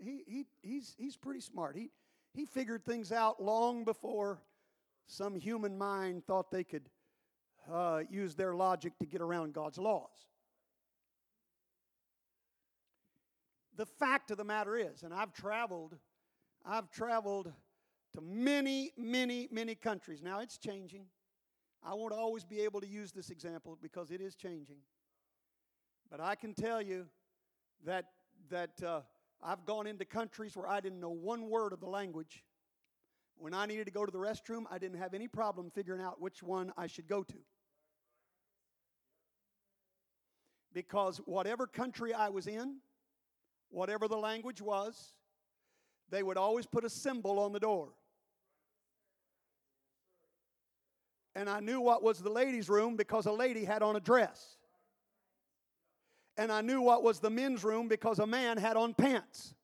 he? 0.02 0.10
He, 0.10 0.22
he, 0.26 0.46
he's, 0.62 0.94
he's 0.98 1.16
pretty 1.16 1.40
smart. 1.40 1.76
He, 1.76 1.90
he 2.34 2.46
figured 2.46 2.84
things 2.84 3.12
out 3.12 3.42
long 3.42 3.84
before 3.84 4.40
some 5.06 5.36
human 5.36 5.76
mind 5.76 6.24
thought 6.26 6.50
they 6.50 6.64
could 6.64 6.88
uh, 7.70 8.00
use 8.10 8.34
their 8.34 8.54
logic 8.54 8.98
to 8.98 9.06
get 9.06 9.20
around 9.20 9.52
God's 9.52 9.78
laws. 9.78 10.26
The 13.76 13.86
fact 13.86 14.30
of 14.30 14.36
the 14.36 14.44
matter 14.44 14.76
is, 14.76 15.02
and 15.02 15.12
I've 15.12 15.32
traveled, 15.32 15.96
I've 16.64 16.90
traveled 16.90 17.52
to 18.14 18.20
many, 18.20 18.92
many, 18.96 19.48
many 19.50 19.74
countries. 19.74 20.22
Now 20.22 20.40
it's 20.40 20.58
changing. 20.58 21.06
I 21.82 21.94
won't 21.94 22.12
always 22.12 22.44
be 22.44 22.60
able 22.60 22.80
to 22.80 22.86
use 22.86 23.12
this 23.12 23.30
example 23.30 23.76
because 23.82 24.10
it 24.10 24.20
is 24.20 24.34
changing. 24.36 24.78
But 26.10 26.20
I 26.20 26.34
can 26.34 26.54
tell 26.54 26.80
you 26.80 27.06
that, 27.84 28.06
that 28.50 28.82
uh, 28.82 29.00
I've 29.42 29.64
gone 29.66 29.86
into 29.86 30.04
countries 30.04 30.56
where 30.56 30.68
I 30.68 30.80
didn't 30.80 31.00
know 31.00 31.10
one 31.10 31.50
word 31.50 31.72
of 31.72 31.80
the 31.80 31.88
language. 31.88 32.44
When 33.36 33.52
I 33.52 33.66
needed 33.66 33.86
to 33.86 33.90
go 33.90 34.06
to 34.06 34.12
the 34.12 34.18
restroom, 34.18 34.64
I 34.70 34.78
didn't 34.78 34.98
have 34.98 35.12
any 35.12 35.26
problem 35.26 35.70
figuring 35.74 36.00
out 36.00 36.20
which 36.20 36.42
one 36.42 36.72
I 36.76 36.86
should 36.86 37.08
go 37.08 37.24
to. 37.24 37.36
Because 40.72 41.18
whatever 41.18 41.66
country 41.66 42.14
I 42.14 42.28
was 42.28 42.46
in, 42.46 42.76
whatever 43.74 44.06
the 44.08 44.16
language 44.16 44.62
was, 44.62 45.12
they 46.10 46.22
would 46.22 46.36
always 46.36 46.66
put 46.66 46.84
a 46.84 46.90
symbol 46.90 47.40
on 47.40 47.52
the 47.52 47.60
door. 47.60 47.88
And 51.34 51.50
I 51.50 51.58
knew 51.58 51.80
what 51.80 52.02
was 52.02 52.20
the 52.20 52.30
ladies' 52.30 52.68
room 52.68 52.96
because 52.96 53.26
a 53.26 53.32
lady 53.32 53.64
had 53.64 53.82
on 53.82 53.96
a 53.96 54.00
dress. 54.00 54.56
And 56.36 56.52
I 56.52 56.60
knew 56.60 56.80
what 56.80 57.02
was 57.02 57.18
the 57.18 57.30
men's 57.30 57.64
room 57.64 57.88
because 57.88 58.20
a 58.20 58.26
man 58.26 58.56
had 58.56 58.76
on 58.76 58.94
pants. 58.94 59.54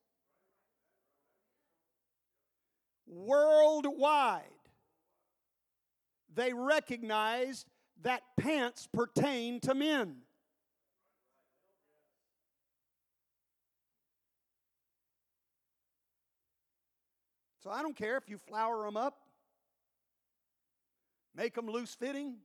Worldwide, 3.07 4.43
they 6.35 6.53
recognized 6.53 7.67
that 8.03 8.23
pants 8.39 8.89
pertain 8.93 9.61
to 9.61 9.75
men. 9.75 10.23
So 17.63 17.71
I 17.71 17.83
don't 17.83 17.97
care 17.97 18.17
if 18.17 18.29
you 18.29 18.39
flower 18.39 18.85
them 18.85 18.97
up, 18.97 19.19
make 21.35 21.55
them 21.55 21.67
loose 21.67 21.95
fitting. 21.95 22.37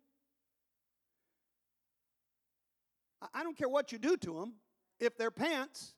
I 3.34 3.43
don't 3.43 3.58
care 3.58 3.69
what 3.69 3.91
you 3.91 3.97
do 3.97 4.17
to 4.17 4.34
them. 4.39 4.54
If 4.99 5.17
they're 5.17 5.32
pants, 5.32 5.95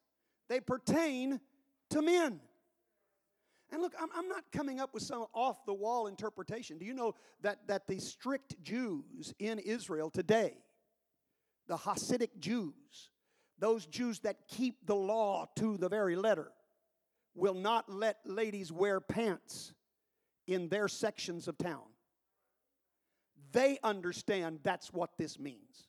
they 0.49 0.59
pertain 0.59 1.39
to 1.89 2.01
men. 2.01 2.39
And 3.71 3.81
look, 3.81 3.93
I'm, 3.99 4.09
I'm, 4.15 4.29
not 4.29 4.43
coming 4.53 4.79
up 4.79 4.93
with 4.93 5.03
some 5.03 5.25
off 5.33 5.65
the 5.65 5.73
wall 5.73 6.07
interpretation. 6.07 6.77
Do 6.77 6.85
you 6.85 6.93
know 6.93 7.15
that, 7.41 7.67
that 7.67 7.85
the 7.85 7.99
strict 7.99 8.61
Jews 8.63 9.33
in 9.39 9.59
Israel 9.59 10.09
today, 10.09 10.53
the 11.67 11.75
Hasidic 11.75 12.39
Jews, 12.39 13.09
those 13.59 13.85
Jews 13.85 14.19
that 14.21 14.47
keep 14.47 14.85
the 14.85 14.95
law 14.95 15.47
to 15.57 15.75
the 15.77 15.89
very 15.89 16.15
letter, 16.15 16.51
will 17.37 17.53
not 17.53 17.89
let 17.89 18.17
ladies 18.25 18.71
wear 18.71 18.99
pants 18.99 19.73
in 20.47 20.67
their 20.69 20.87
sections 20.87 21.47
of 21.47 21.57
town? 21.57 21.83
They 23.51 23.77
understand 23.83 24.59
that's 24.63 24.91
what 24.91 25.11
this 25.17 25.39
means. 25.39 25.87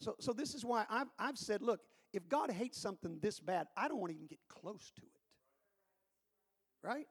So, 0.00 0.16
so 0.18 0.32
this 0.32 0.54
is 0.54 0.64
why 0.64 0.84
I've, 0.90 1.08
I've 1.18 1.38
said, 1.38 1.62
look, 1.62 1.80
if 2.12 2.28
God 2.28 2.50
hates 2.50 2.80
something 2.80 3.18
this 3.20 3.38
bad, 3.38 3.66
I 3.76 3.86
don't 3.86 3.98
want 3.98 4.10
to 4.10 4.16
even 4.16 4.26
get 4.26 4.40
close 4.48 4.90
to 4.96 5.02
it. 5.02 6.86
Right? 6.86 7.06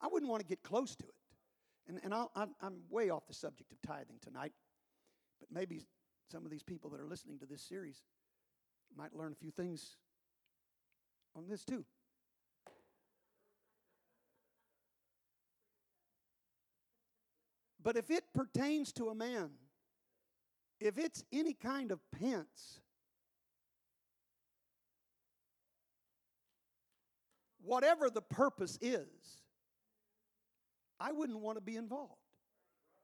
I 0.00 0.08
wouldn't 0.10 0.30
want 0.30 0.40
to 0.40 0.46
get 0.46 0.62
close 0.62 0.96
to 0.96 1.04
it. 1.04 1.14
And, 1.86 2.00
and 2.02 2.14
i 2.14 2.26
am 2.62 2.76
way 2.88 3.10
off 3.10 3.26
the 3.26 3.34
subject 3.34 3.70
of 3.72 3.78
tithing 3.86 4.16
tonight, 4.22 4.52
but 5.38 5.50
maybe 5.52 5.82
some 6.30 6.44
of 6.44 6.50
these 6.50 6.62
people 6.62 6.90
that 6.90 7.00
are 7.00 7.06
listening 7.06 7.38
to 7.38 7.46
this 7.46 7.62
series 7.62 8.02
might 8.96 9.14
learn 9.14 9.32
a 9.32 9.34
few 9.34 9.50
things 9.50 9.96
on 11.36 11.48
this 11.48 11.64
too. 11.64 11.84
But 17.82 17.96
if 17.96 18.10
it 18.10 18.24
pertains 18.34 18.92
to 18.94 19.10
a 19.10 19.14
man, 19.14 19.50
if 20.80 20.96
it's 20.96 21.22
any 21.32 21.52
kind 21.52 21.92
of 21.92 22.00
pence, 22.18 22.80
whatever 27.62 28.08
the 28.08 28.22
purpose 28.22 28.78
is, 28.80 29.42
I 30.98 31.12
wouldn't 31.12 31.40
want 31.40 31.58
to 31.58 31.62
be 31.62 31.76
involved 31.76 32.12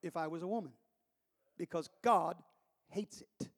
if 0.02 0.16
I 0.16 0.28
was 0.28 0.42
a 0.42 0.46
woman 0.46 0.72
because 1.58 1.90
God 2.02 2.36
hates 2.90 3.22
it. 3.22 3.48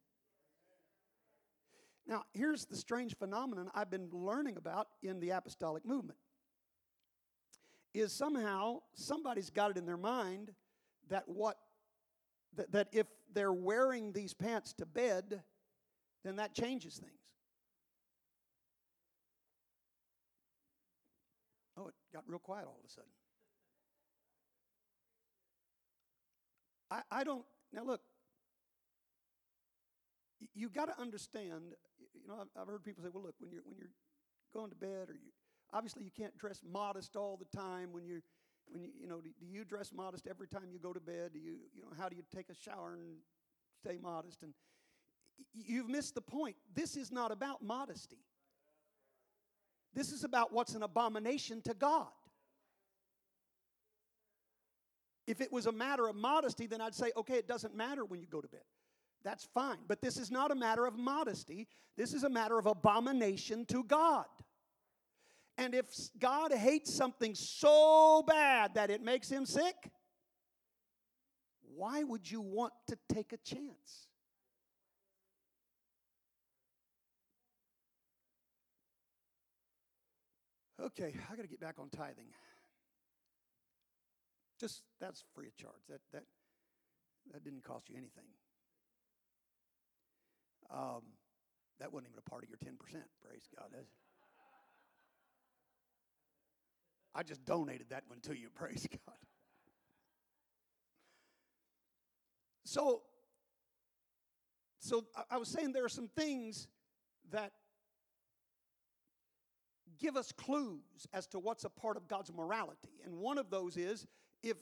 Now, 2.07 2.25
here's 2.33 2.67
the 2.67 2.77
strange 2.77 3.17
phenomenon 3.17 3.71
I've 3.75 3.91
been 3.91 4.09
learning 4.13 4.57
about 4.57 4.89
in 5.03 5.21
the 5.21 5.31
apostolic 5.31 5.85
movement 5.85 6.19
is 7.95 8.13
somehow 8.13 8.81
somebody's 8.95 9.51
got 9.51 9.71
it 9.71 9.77
in 9.77 9.87
their 9.87 9.97
mind 9.97 10.53
that 11.09 11.25
what 11.27 11.57
that, 12.57 12.73
that 12.73 12.89
if 12.93 13.07
they're 13.33 13.53
wearing 13.53 14.13
these 14.13 14.35
pants 14.35 14.73
to 14.75 14.87
bed, 14.87 15.43
then 16.25 16.37
that 16.37 16.55
changes 16.55 16.97
things. 16.97 17.13
Oh, 21.77 21.89
it 21.89 21.95
got 22.13 22.25
real 22.27 22.39
quiet 22.39 22.67
all 22.67 22.77
of 22.79 22.89
a 22.89 22.93
sudden. 22.93 23.11
I, 26.91 27.21
I 27.21 27.25
don't, 27.25 27.45
now 27.73 27.85
look, 27.85 28.03
you 30.55 30.69
got 30.69 30.87
to 30.87 31.01
understand, 31.01 31.75
you 32.15 32.29
know, 32.29 32.45
I've, 32.61 32.67
heard 32.67 32.85
people 32.85 33.03
say, 33.03 33.11
well, 33.13 33.25
look, 33.25 33.35
when 33.39 33.51
you're, 33.51 33.63
when 33.65 33.77
you're 33.79 33.91
going 34.55 34.71
to 34.71 34.77
bed 34.77 35.09
or 35.09 35.15
you, 35.15 35.31
obviously 35.73 36.05
you 36.05 36.11
can't 36.11 36.37
dress 36.39 36.61
modest 36.69 37.17
all 37.17 37.37
the 37.39 37.57
time 37.57 37.93
when 37.93 38.05
you're, 38.05 38.23
when 38.69 38.83
you, 38.83 38.91
you 38.99 39.07
know, 39.07 39.21
do, 39.21 39.31
do 39.41 39.47
you 39.47 39.65
dress 39.65 39.93
modest 39.95 40.27
every 40.27 40.49
time 40.49 40.65
you 40.73 40.79
go 40.79 40.93
to 40.93 41.01
bed? 41.01 41.31
Do 41.33 41.39
you, 41.39 41.57
you 41.75 41.83
know, 41.83 41.89
how 41.99 42.09
do 42.09 42.17
you 42.17 42.23
take 42.35 42.49
a 42.49 42.55
shower 42.55 42.95
and 42.95 43.17
stay 43.79 43.99
modest? 44.01 44.43
And 44.43 44.53
you've 45.53 45.89
missed 45.89 46.15
the 46.15 46.21
point. 46.21 46.57
This 46.75 46.97
is 46.97 47.11
not 47.11 47.33
about 47.33 47.63
modesty. 47.63 48.19
This 49.95 50.13
is 50.13 50.25
about 50.25 50.53
what's 50.53 50.75
an 50.75 50.83
abomination 50.83 51.61
to 51.63 51.75
God. 51.75 52.09
If 55.27 55.41
it 55.41 55.53
was 55.53 55.67
a 55.67 55.73
matter 55.73 56.09
of 56.09 56.17
modesty, 56.17 56.67
then 56.67 56.81
I'd 56.81 56.95
say, 56.95 57.13
okay, 57.17 57.35
it 57.35 57.47
doesn't 57.47 57.77
matter 57.77 58.05
when 58.05 58.21
you 58.21 58.27
go 58.27 58.41
to 58.41 58.49
bed. 58.49 58.63
That's 59.25 59.45
fine. 59.55 59.79
But 59.87 60.01
this 60.01 60.17
is 60.17 60.31
not 60.31 60.51
a 60.51 60.55
matter 60.55 60.87
of 60.87 60.99
modesty, 60.99 61.69
this 61.97 62.15
is 62.15 62.25
a 62.25 62.31
matter 62.31 62.59
of 62.59 62.67
abomination 62.67 63.65
to 63.67 63.85
God. 63.85 64.27
And 65.59 65.75
if 65.75 65.87
God 66.19 66.53
hates 66.53 66.95
something 66.95 67.35
so 67.35 68.25
bad 68.27 68.75
that 68.75 68.91
it 68.91 69.03
makes 69.03 69.29
him 69.29 69.45
sick, 69.45 69.75
why 71.77 72.03
would 72.03 72.31
you 72.31 72.41
want 72.41 72.73
to 72.89 72.97
take 73.13 73.33
a 73.33 73.37
chance? 73.37 74.09
Okay, 80.81 81.15
I 81.31 81.37
got 81.37 81.43
to 81.43 81.49
get 81.49 81.61
back 81.61 81.77
on 81.79 81.91
tithing. 81.91 82.27
Just 84.59 84.83
that's 85.01 85.23
free 85.35 85.47
of 85.47 85.57
charge. 85.57 85.83
That 85.89 86.01
that 86.13 86.25
that 87.33 87.45
didn't 87.45 87.63
cost 87.63 87.89
you 87.89 87.97
anything. 87.97 88.25
Um, 90.73 91.03
that 91.81 91.93
wasn't 91.93 92.11
even 92.11 92.19
a 92.25 92.31
part 92.31 92.45
of 92.45 92.49
your 92.49 92.59
ten 92.63 92.77
percent. 92.77 93.05
Praise 93.23 93.43
God. 93.57 93.69
That's, 93.73 93.91
I 97.15 97.23
just 97.23 97.45
donated 97.45 97.89
that 97.91 98.05
one 98.07 98.21
to 98.21 98.39
you. 98.39 98.49
Praise 98.55 98.87
God. 98.91 99.17
So, 102.65 103.03
so 104.79 105.05
I 105.31 105.37
was 105.37 105.49
saying 105.49 105.73
there 105.73 105.85
are 105.85 105.91
some 105.91 106.09
things 106.09 106.69
that 107.31 107.53
give 109.99 110.17
us 110.17 110.33
clues 110.33 111.07
as 111.13 111.27
to 111.29 111.39
what's 111.39 111.65
a 111.65 111.69
part 111.69 111.97
of 111.97 112.09
God's 112.09 112.33
morality. 112.33 112.91
And 113.05 113.17
one 113.17 113.37
of 113.37 113.51
those 113.51 113.77
is 113.77 114.07
if 114.43 114.57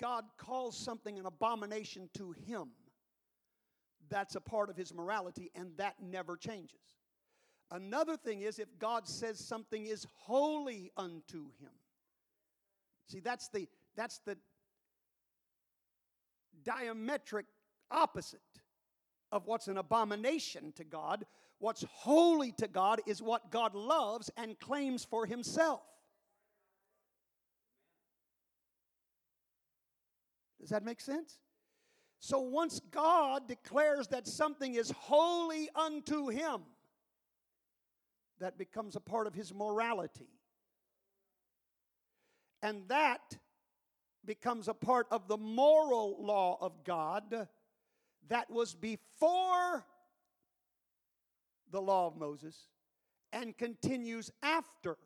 God 0.00 0.24
calls 0.38 0.76
something 0.76 1.18
an 1.18 1.26
abomination 1.26 2.08
to 2.16 2.32
Him, 2.46 2.68
that's 4.08 4.34
a 4.34 4.40
part 4.40 4.70
of 4.70 4.76
His 4.76 4.94
morality, 4.94 5.50
and 5.54 5.70
that 5.76 5.94
never 6.02 6.36
changes. 6.36 6.78
Another 7.70 8.16
thing 8.16 8.42
is 8.42 8.58
if 8.58 8.78
God 8.78 9.06
says 9.06 9.38
something 9.38 9.86
is 9.86 10.06
holy 10.16 10.90
unto 10.96 11.44
Him. 11.60 11.70
See, 13.06 13.20
that's 13.20 13.48
the 13.48 13.68
that's 13.96 14.18
the 14.18 14.36
diametric 16.64 17.44
opposite 17.90 18.40
of 19.32 19.46
what's 19.46 19.68
an 19.68 19.78
abomination 19.78 20.72
to 20.76 20.84
God. 20.84 21.24
What's 21.58 21.84
holy 21.90 22.52
to 22.52 22.68
God 22.68 23.00
is 23.06 23.20
what 23.20 23.50
God 23.50 23.74
loves 23.74 24.30
and 24.36 24.58
claims 24.58 25.04
for 25.04 25.26
himself. 25.26 25.82
Does 30.60 30.70
that 30.70 30.84
make 30.84 31.00
sense? 31.00 31.38
So 32.20 32.40
once 32.40 32.80
God 32.90 33.46
declares 33.46 34.08
that 34.08 34.26
something 34.26 34.74
is 34.74 34.90
holy 34.90 35.68
unto 35.74 36.28
him, 36.28 36.62
that 38.40 38.58
becomes 38.58 38.96
a 38.96 39.00
part 39.00 39.26
of 39.26 39.34
his 39.34 39.54
morality. 39.54 40.28
And 42.62 42.88
that 42.88 43.38
becomes 44.24 44.68
a 44.68 44.74
part 44.74 45.06
of 45.10 45.28
the 45.28 45.36
moral 45.36 46.16
law 46.20 46.58
of 46.60 46.84
God 46.84 47.48
that 48.28 48.50
was 48.50 48.74
before 48.74 49.84
the 51.70 51.80
law 51.80 52.06
of 52.06 52.16
Moses 52.16 52.68
and 53.32 53.56
continues 53.56 54.30
after 54.42 54.96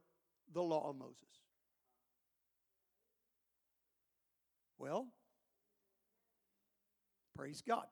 the 0.53 0.63
law 0.63 0.91
of 0.91 0.97
Moses. 0.97 1.17
Well, 4.79 5.09
praise 7.35 7.63
God. 7.67 7.87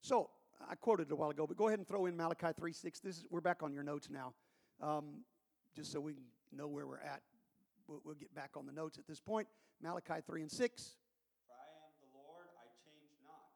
So, 0.00 0.30
I 0.68 0.74
quoted 0.74 1.08
it 1.08 1.12
a 1.12 1.16
while 1.16 1.30
ago, 1.30 1.46
but 1.46 1.56
go 1.56 1.68
ahead 1.68 1.78
and 1.78 1.86
throw 1.86 2.06
in 2.06 2.16
Malachi 2.16 2.48
3 2.56 2.72
6. 2.72 3.00
This 3.00 3.18
is, 3.18 3.24
we're 3.30 3.40
back 3.40 3.62
on 3.62 3.72
your 3.72 3.84
notes 3.84 4.08
now, 4.10 4.34
um, 4.82 5.22
just 5.76 5.92
so 5.92 6.00
we 6.00 6.14
know 6.52 6.66
where 6.66 6.86
we're 6.86 6.98
at 6.98 7.22
we'll, 7.88 8.00
we'll 8.04 8.14
get 8.14 8.32
back 8.34 8.50
on 8.56 8.66
the 8.66 8.72
notes 8.72 8.98
at 8.98 9.06
this 9.06 9.18
point. 9.18 9.48
Malachi 9.82 10.20
3 10.24 10.42
and 10.42 10.50
6. 10.50 10.96
For 11.46 11.54
I 11.54 11.80
am 11.80 11.96
the 12.00 12.18
Lord, 12.18 12.46
I 12.60 12.68
change 12.84 13.16
not. 13.24 13.48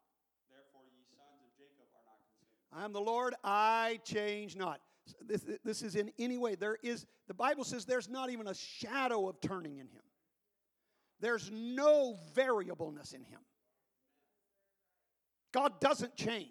Therefore, 0.51 0.83
ye 0.91 1.05
sons 1.15 1.41
of 1.45 1.53
Jacob 1.57 1.87
are 1.95 2.05
not 2.07 2.19
consumed. 2.27 2.73
I 2.73 2.85
am 2.85 2.93
the 2.93 3.01
Lord, 3.01 3.35
I 3.45 4.01
change 4.05 4.57
not. 4.57 4.81
This, 5.21 5.45
this 5.65 5.83
is 5.83 5.97
in 5.97 6.11
any 6.19 6.39
way. 6.39 6.55
There 6.55 6.79
is, 6.83 7.07
the 7.29 7.35
Bible 7.35 7.65
says 7.65 7.85
there's 7.85 8.09
not 8.09 8.31
even 8.31 8.49
a 8.49 8.55
shadow 8.55 9.29
of 9.29 9.41
turning 9.41 9.79
in 9.79 9.87
him. 9.89 10.03
There's 11.21 11.51
no 11.53 12.17
variableness 12.35 13.13
in 13.13 13.25
him. 13.25 13.41
God 15.53 15.81
doesn't 15.81 16.17
change. 16.17 16.49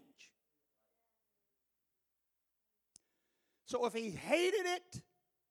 So 3.66 3.86
if 3.86 3.94
he 3.94 4.10
hated 4.12 4.66
it 4.66 5.02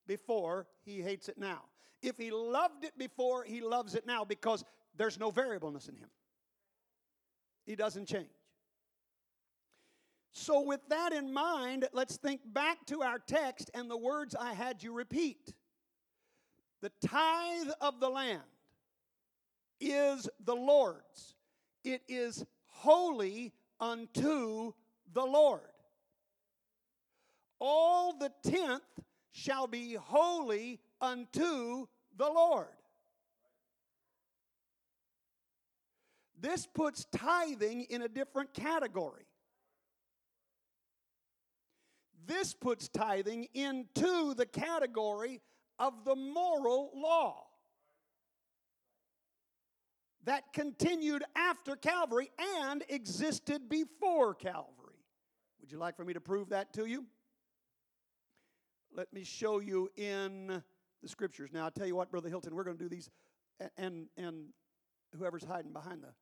before, 0.07 0.67
he 0.83 1.01
hates 1.01 1.27
it 1.27 1.37
now. 1.37 1.63
If 2.01 2.17
he 2.17 2.31
loved 2.31 2.83
it 2.83 2.97
before, 2.97 3.43
he 3.43 3.61
loves 3.61 3.95
it 3.95 4.05
now 4.05 4.23
because 4.23 4.63
there's 4.97 5.19
no 5.19 5.31
variableness 5.31 5.87
in 5.87 5.95
him. 5.95 6.09
He 7.65 7.75
doesn't 7.75 8.07
change. 8.07 8.29
So, 10.33 10.61
with 10.61 10.79
that 10.87 11.11
in 11.11 11.33
mind, 11.33 11.89
let's 11.91 12.17
think 12.17 12.41
back 12.45 12.85
to 12.85 13.01
our 13.01 13.19
text 13.19 13.69
and 13.73 13.91
the 13.91 13.97
words 13.97 14.33
I 14.33 14.53
had 14.53 14.81
you 14.81 14.93
repeat. 14.93 15.53
The 16.81 16.91
tithe 17.05 17.69
of 17.81 17.99
the 17.99 18.09
land 18.09 18.41
is 19.79 20.29
the 20.45 20.55
Lord's, 20.55 21.35
it 21.83 22.01
is 22.07 22.45
holy 22.81 23.53
unto 23.79 24.73
the 25.13 25.23
Lord. 25.23 25.61
All 27.59 28.17
the 28.17 28.31
tenth 28.43 28.81
shall 29.31 29.67
be 29.67 29.93
holy 29.93 30.79
unto 30.99 31.85
the 32.17 32.25
Lord. 32.25 32.67
This 36.39 36.65
puts 36.65 37.05
tithing 37.15 37.83
in 37.91 38.01
a 38.01 38.07
different 38.07 38.51
category. 38.55 39.25
This 42.25 42.55
puts 42.55 42.89
tithing 42.89 43.47
into 43.53 44.33
the 44.33 44.47
category 44.47 45.39
of 45.77 46.03
the 46.03 46.15
moral 46.15 46.89
law 46.95 47.50
that 50.25 50.53
continued 50.53 51.23
after 51.35 51.75
Calvary 51.75 52.31
and 52.63 52.83
existed 52.89 53.69
before 53.69 54.35
Calvary. 54.35 55.05
Would 55.59 55.71
you 55.71 55.77
like 55.77 55.95
for 55.95 56.05
me 56.05 56.13
to 56.13 56.21
prove 56.21 56.49
that 56.49 56.73
to 56.73 56.85
you? 56.85 57.05
Let 58.93 59.11
me 59.13 59.23
show 59.23 59.59
you 59.59 59.89
in 59.95 60.61
the 61.01 61.07
scriptures. 61.07 61.51
Now, 61.53 61.65
I'll 61.65 61.71
tell 61.71 61.87
you 61.87 61.95
what, 61.95 62.11
Brother 62.11 62.29
Hilton, 62.29 62.53
we're 62.53 62.63
going 62.63 62.77
to 62.77 62.83
do 62.83 62.89
these, 62.89 63.09
and, 63.77 64.07
and 64.17 64.47
whoever's 65.17 65.43
hiding 65.43 65.71
behind 65.71 66.03
the 66.03 66.13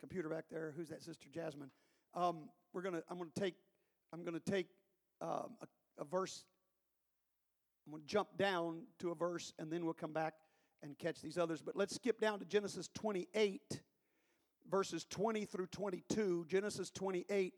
computer 0.00 0.28
back 0.28 0.44
there, 0.50 0.72
who's 0.76 0.88
that, 0.88 1.02
Sister 1.02 1.28
Jasmine? 1.32 1.70
Um, 2.14 2.48
we're 2.72 2.82
going 2.82 2.94
to, 2.94 3.02
I'm 3.08 3.18
going 3.18 3.30
to 3.34 3.40
take, 3.40 3.54
I'm 4.12 4.24
going 4.24 4.40
to 4.40 4.50
take 4.50 4.66
um, 5.20 5.56
a, 5.60 5.66
a 6.00 6.04
verse, 6.04 6.44
I'm 7.86 7.92
going 7.92 8.02
to 8.02 8.08
jump 8.08 8.36
down 8.36 8.82
to 9.00 9.10
a 9.10 9.14
verse, 9.14 9.52
and 9.58 9.70
then 9.70 9.84
we'll 9.84 9.94
come 9.94 10.12
back 10.12 10.34
and 10.84 10.98
catch 10.98 11.24
these 11.24 11.40
others. 11.40 11.64
But 11.64 11.76
let's 11.76 11.96
skip 11.96 12.20
down 12.20 12.38
to 12.38 12.44
Genesis 12.44 12.92
28, 12.92 13.80
verses 14.68 15.08
20 15.08 15.48
through 15.48 15.72
22. 15.72 16.44
Genesis 16.46 16.92
28, 16.92 17.54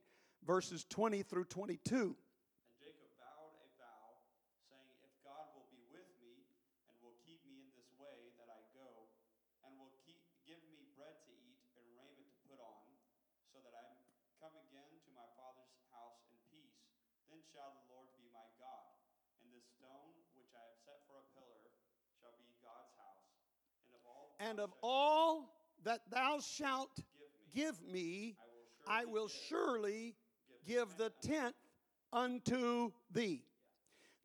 verses 0.46 0.86
20 0.86 1.26
through 1.26 1.44
22. 1.50 1.74
And 1.74 2.14
Jacob 2.78 3.10
vowed 3.18 3.58
a 3.58 3.66
vow, 3.82 4.22
saying, 4.70 4.94
If 5.02 5.10
God 5.26 5.50
will 5.58 5.66
be 5.74 5.82
with 5.90 6.06
me, 6.22 6.46
and 6.86 6.94
will 7.02 7.18
keep 7.26 7.42
me 7.50 7.66
in 7.66 7.68
this 7.74 7.90
way 7.98 8.30
that 8.38 8.46
I 8.46 8.62
go, 8.70 9.10
and 9.66 9.74
will 9.74 9.90
keep, 10.06 10.22
give 10.46 10.62
me 10.70 10.86
bread 10.94 11.18
to 11.26 11.34
eat 11.34 11.58
and 11.82 11.86
raiment 11.98 12.30
to 12.30 12.38
put 12.46 12.62
on, 12.62 12.86
so 13.50 13.58
that 13.66 13.74
I 13.74 13.90
come 14.38 14.54
again 14.70 15.02
to 15.02 15.10
my 15.18 15.26
father's 15.34 15.74
house 15.90 16.22
in 16.30 16.38
peace, 16.54 16.78
then 17.26 17.42
shall 17.50 17.74
the 17.74 17.90
Lord 17.90 18.06
be 18.22 18.30
my 18.30 18.46
God. 18.62 18.86
And 19.42 19.50
this 19.50 19.66
stone 19.74 20.14
which 20.38 20.54
I 20.54 20.62
have 20.62 20.78
set 20.86 21.02
for 21.10 21.18
a 21.18 21.26
pillar 21.34 21.66
shall 22.22 22.38
be 22.38 22.46
God's 22.62 22.94
house. 22.94 23.06
And 24.38 24.60
of 24.60 24.72
all 24.82 25.54
that 25.84 26.00
thou 26.10 26.40
shalt 26.40 26.98
give 27.54 27.82
me, 27.82 28.36
I 28.86 29.04
will 29.04 29.28
surely 29.28 30.14
give 30.66 30.96
the 30.96 31.12
tenth 31.22 31.54
unto 32.12 32.92
thee. 33.12 33.44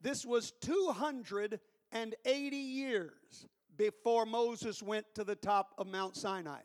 This 0.01 0.25
was 0.25 0.51
280 0.61 2.55
years 2.57 3.47
before 3.77 4.25
Moses 4.25 4.81
went 4.81 5.05
to 5.15 5.23
the 5.23 5.35
top 5.35 5.73
of 5.77 5.87
Mount 5.87 6.15
Sinai. 6.15 6.61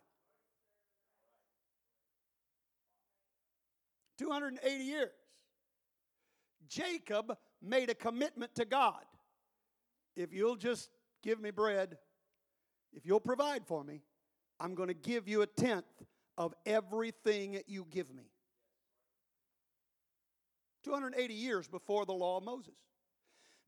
280 4.19 4.85
years. 4.85 5.11
Jacob 6.69 7.37
made 7.63 7.91
a 7.91 7.95
commitment 7.95 8.55
to 8.55 8.65
God. 8.65 9.05
If 10.17 10.33
you'll 10.33 10.57
just 10.57 10.89
give 11.23 11.41
me 11.41 11.51
bread, 11.51 11.99
if 12.93 13.05
you'll 13.07 13.21
provide 13.21 13.67
for 13.67 13.85
me, 13.85 14.03
I'm 14.59 14.75
going 14.75 14.89
to 14.89 14.95
give 14.95 15.29
you 15.29 15.43
a 15.43 15.47
tenth 15.47 15.85
of 16.39 16.55
everything 16.65 17.53
that 17.53 17.69
you 17.69 17.87
give 17.91 18.13
me. 18.15 18.31
280 20.85 21.35
years 21.35 21.67
before 21.67 22.07
the 22.07 22.13
law 22.13 22.39
of 22.39 22.45
Moses. 22.45 22.75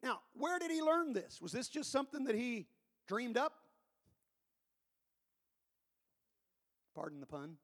Now, 0.02 0.20
where 0.34 0.58
did 0.58 0.70
he 0.70 0.80
learn 0.80 1.12
this? 1.12 1.40
Was 1.42 1.52
this 1.52 1.68
just 1.68 1.90
something 1.90 2.24
that 2.24 2.36
he 2.36 2.66
dreamed 3.08 3.36
up? 3.36 3.54
Pardon 6.94 7.20
the 7.20 7.26
pun. 7.26 7.56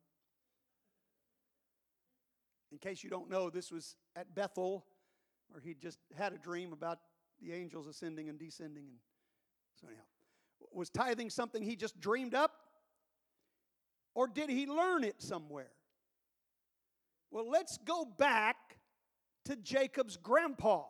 In 2.73 2.79
case 2.79 3.05
you 3.05 3.11
don't 3.11 3.31
know, 3.31 3.51
this 3.51 3.71
was 3.71 3.95
at 4.17 4.35
Bethel, 4.35 4.85
where 5.49 5.61
he 5.61 5.75
just 5.75 5.99
had 6.17 6.33
a 6.33 6.39
dream 6.39 6.73
about 6.73 6.99
the 7.41 7.53
angels 7.53 7.87
ascending 7.87 8.29
and 8.29 8.39
descending. 8.39 8.87
And 8.87 8.99
so, 9.81 9.87
anyhow, 9.87 10.03
was 10.73 10.91
tithing 10.91 11.31
something 11.31 11.62
he 11.62 11.77
just 11.77 12.01
dreamed 12.01 12.35
up? 12.35 12.53
Or 14.15 14.29
did 14.29 14.49
he 14.49 14.67
learn 14.67 15.05
it 15.05 15.21
somewhere? 15.21 15.71
Well, 17.31 17.51
let's 17.51 17.79
go 17.79 18.05
back 18.05 18.57
to 19.47 19.57
Jacob's 19.57 20.17
grandpa. 20.17 20.85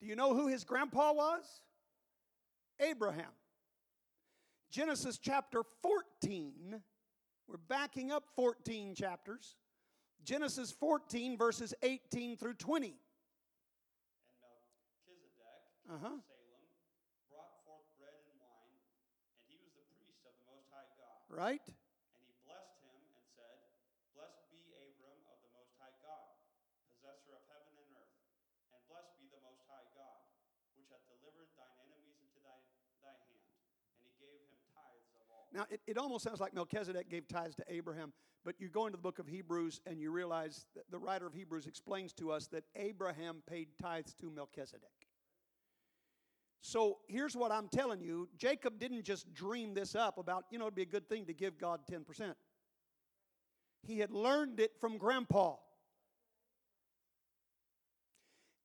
Do 0.00 0.06
you 0.06 0.16
know 0.16 0.34
who 0.34 0.48
his 0.48 0.64
grandpa 0.64 1.12
was? 1.12 1.44
Abraham. 2.80 3.32
Genesis 4.70 5.18
chapter 5.18 5.62
14, 5.82 6.80
we're 7.48 7.56
backing 7.68 8.12
up 8.12 8.24
14 8.36 8.94
chapters. 8.94 9.56
Genesis 10.24 10.70
14, 10.70 11.38
verses 11.38 11.74
18 11.82 12.36
through 12.36 12.54
20. 12.54 12.88
And 12.88 12.96
Melchizedek, 14.44 15.32
Uh 15.88 15.96
huh. 15.96 16.20
Salem, 16.20 16.64
brought 17.32 17.56
forth 17.64 17.88
bread 17.96 18.12
and 18.28 18.36
wine, 18.36 18.76
and 18.76 19.48
he 19.48 19.56
was 19.64 19.72
the 19.72 19.88
priest 19.96 20.20
of 20.28 20.36
the 20.36 20.44
Most 20.52 20.68
High 20.68 20.92
God. 21.00 21.17
Right? 21.28 21.60
And 21.60 22.24
he 22.24 22.32
blessed 22.48 22.80
him 22.82 22.98
and 23.14 23.26
said, 23.36 23.58
Blessed 24.16 24.48
be 24.48 24.64
Abram 24.74 25.20
of 25.28 25.38
the 25.44 25.52
Most 25.52 25.76
High 25.76 25.92
God, 26.00 26.34
possessor 26.88 27.36
of 27.36 27.44
heaven 27.52 27.76
and 27.76 27.88
earth, 27.94 28.16
and 28.72 28.80
blessed 28.88 29.14
be 29.20 29.28
the 29.28 29.40
Most 29.44 29.60
High 29.68 29.86
God, 29.92 30.24
which 30.74 30.88
hath 30.88 31.04
delivered 31.06 31.52
thine 31.54 31.76
enemies 31.84 32.16
into 32.24 32.40
thy, 32.40 32.56
thy 33.04 33.12
hand. 33.28 33.54
And 34.00 34.08
he 34.08 34.12
gave 34.16 34.40
him 34.40 34.56
tithes 34.72 35.12
of 35.20 35.28
all. 35.28 35.46
Now, 35.52 35.68
it, 35.68 35.84
it 35.84 35.96
almost 36.00 36.24
sounds 36.24 36.40
like 36.40 36.56
Melchizedek 36.56 37.12
gave 37.12 37.28
tithes 37.28 37.56
to 37.60 37.66
Abraham, 37.68 38.16
but 38.44 38.56
you 38.56 38.72
go 38.72 38.88
into 38.88 38.96
the 38.96 39.04
book 39.04 39.20
of 39.20 39.28
Hebrews 39.28 39.84
and 39.84 40.00
you 40.00 40.10
realize 40.10 40.64
that 40.74 40.88
the 40.90 40.98
writer 40.98 41.26
of 41.26 41.34
Hebrews 41.34 41.66
explains 41.66 42.12
to 42.14 42.32
us 42.32 42.48
that 42.48 42.64
Abraham 42.74 43.44
paid 43.44 43.68
tithes 43.76 44.14
to 44.20 44.30
Melchizedek. 44.30 45.07
So 46.60 46.98
here's 47.08 47.36
what 47.36 47.52
I'm 47.52 47.68
telling 47.68 48.00
you 48.00 48.28
Jacob 48.36 48.78
didn't 48.78 49.04
just 49.04 49.32
dream 49.34 49.74
this 49.74 49.94
up 49.94 50.18
about, 50.18 50.44
you 50.50 50.58
know, 50.58 50.64
it'd 50.64 50.74
be 50.74 50.82
a 50.82 50.86
good 50.86 51.08
thing 51.08 51.26
to 51.26 51.34
give 51.34 51.58
God 51.58 51.80
10%. 51.90 52.34
He 53.82 53.98
had 53.98 54.10
learned 54.10 54.60
it 54.60 54.72
from 54.80 54.98
grandpa. 54.98 55.54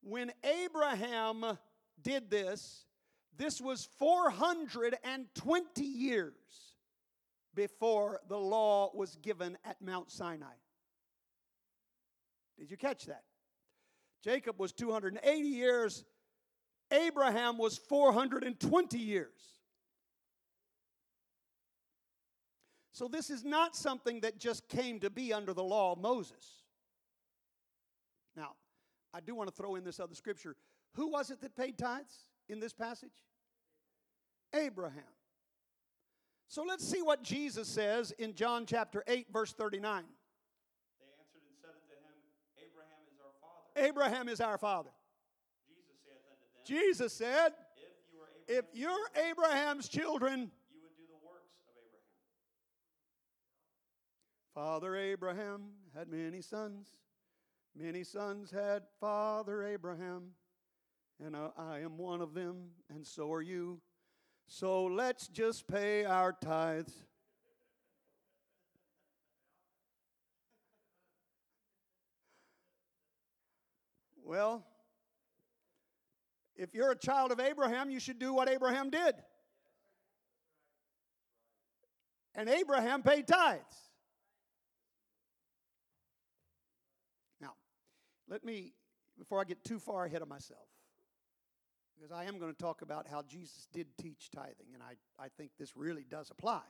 When 0.02 0.32
Abraham 0.44 1.58
did 2.02 2.30
this, 2.30 2.86
this 3.38 3.62
was 3.62 3.88
420 4.00 5.84
years 5.84 6.34
before 7.56 8.20
the 8.28 8.38
law 8.38 8.91
was 8.94 9.16
given 9.18 9.58
at 9.64 9.82
Mount 9.82 10.12
Sinai. 10.12 10.56
Did 12.58 12.70
you 12.70 12.78
catch 12.78 13.06
that? 13.06 13.24
Jacob 14.24 14.60
was 14.60 14.72
280 14.72 15.48
years, 15.48 16.04
Abraham 16.94 17.58
was 17.58 17.78
420 17.78 18.98
years. 19.00 19.30
So, 22.91 23.08
this 23.08 23.32
is 23.32 23.44
not 23.44 23.76
something 23.76 24.20
that 24.22 24.38
just 24.38 24.70
came 24.70 25.00
to 25.00 25.10
be 25.10 25.34
under 25.34 25.52
the 25.54 25.64
law 25.64 25.94
of 25.94 26.00
Moses. 26.00 26.62
Now, 28.38 28.52
I 29.14 29.20
do 29.20 29.34
want 29.34 29.50
to 29.50 29.56
throw 29.56 29.76
in 29.76 29.84
this 29.84 30.00
other 30.00 30.14
scripture. 30.14 30.56
Who 30.94 31.08
was 31.08 31.32
it 31.32 31.41
that 31.41 31.56
paid 31.56 31.78
tithes 31.78 32.28
in 32.50 32.60
this 32.60 32.72
passage? 32.72 33.24
Abraham. 34.54 35.04
So 36.48 36.64
let's 36.64 36.88
see 36.88 37.02
what 37.02 37.24
Jesus 37.24 37.68
says 37.68 38.12
in 38.20 38.36
John 38.36 38.68
chapter 38.68 39.04
8, 39.08 39.26
verse 39.34 39.54
39. 39.54 39.82
They 39.82 41.08
answered 41.20 41.41
and 41.48 41.58
said 41.60 41.72
unto 41.74 41.96
him, 41.96 42.14
Abraham 42.60 43.02
is 43.12 43.20
our 43.20 43.34
father. 43.41 43.88
Abraham 43.88 44.30
is 44.30 44.39
our 44.39 44.58
father. 44.60 44.91
Jesus 46.66 47.14
said, 47.14 47.49
if 48.47 48.66
you're 48.74 49.09
Abraham's 49.30 49.88
children, 49.88 50.39
you 50.72 50.80
would 50.82 50.95
do 50.97 51.03
the 51.07 51.26
works 51.26 51.53
of 51.68 51.74
Abraham. 54.55 54.82
Father 54.82 54.95
Abraham 54.95 55.61
had 55.95 56.07
many 56.09 56.41
sons. 56.41 56.89
Many 57.76 58.03
sons 58.03 58.51
had 58.51 58.84
Father 58.99 59.64
Abraham. 59.64 60.32
And 61.24 61.36
uh, 61.36 61.51
I 61.57 61.80
am 61.80 61.97
one 61.97 62.22
of 62.22 62.34
them, 62.34 62.72
and 62.89 63.05
so 63.05 63.32
are 63.32 63.41
you. 63.41 63.80
So 64.47 64.86
let's 64.86 65.28
just 65.28 65.68
pay 65.68 66.03
our 66.05 66.34
tithes. 66.34 67.05
Well, 74.26 74.66
if 76.56 76.74
you're 76.74 76.91
a 76.91 76.95
child 76.95 77.32
of 77.32 77.39
Abraham, 77.39 77.89
you 77.89 77.99
should 77.99 78.20
do 78.20 78.34
what 78.34 78.49
Abraham 78.49 78.89
did. 78.89 79.16
And 82.36 82.49
Abraham 82.49 83.04
paid 83.04 83.28
tithes. 83.28 83.62
Now, 87.39 87.54
let 88.28 88.43
me, 88.43 88.74
before 89.18 89.39
I 89.39 89.43
get 89.43 89.64
too 89.64 89.80
far 89.80 90.06
ahead 90.06 90.22
of 90.22 90.28
myself, 90.28 90.68
because 91.95 92.12
I 92.12 92.26
am 92.26 92.39
going 92.39 92.51
to 92.51 92.58
talk 92.58 92.82
about 92.82 93.08
how 93.08 93.22
Jesus 93.22 93.68
did 93.72 93.88
teach 93.97 94.30
tithing, 94.32 94.74
and 94.74 94.82
I, 94.82 94.95
I 95.24 95.28
think 95.38 95.51
this 95.60 95.78
really 95.78 96.06
does 96.10 96.32
apply. 96.32 96.62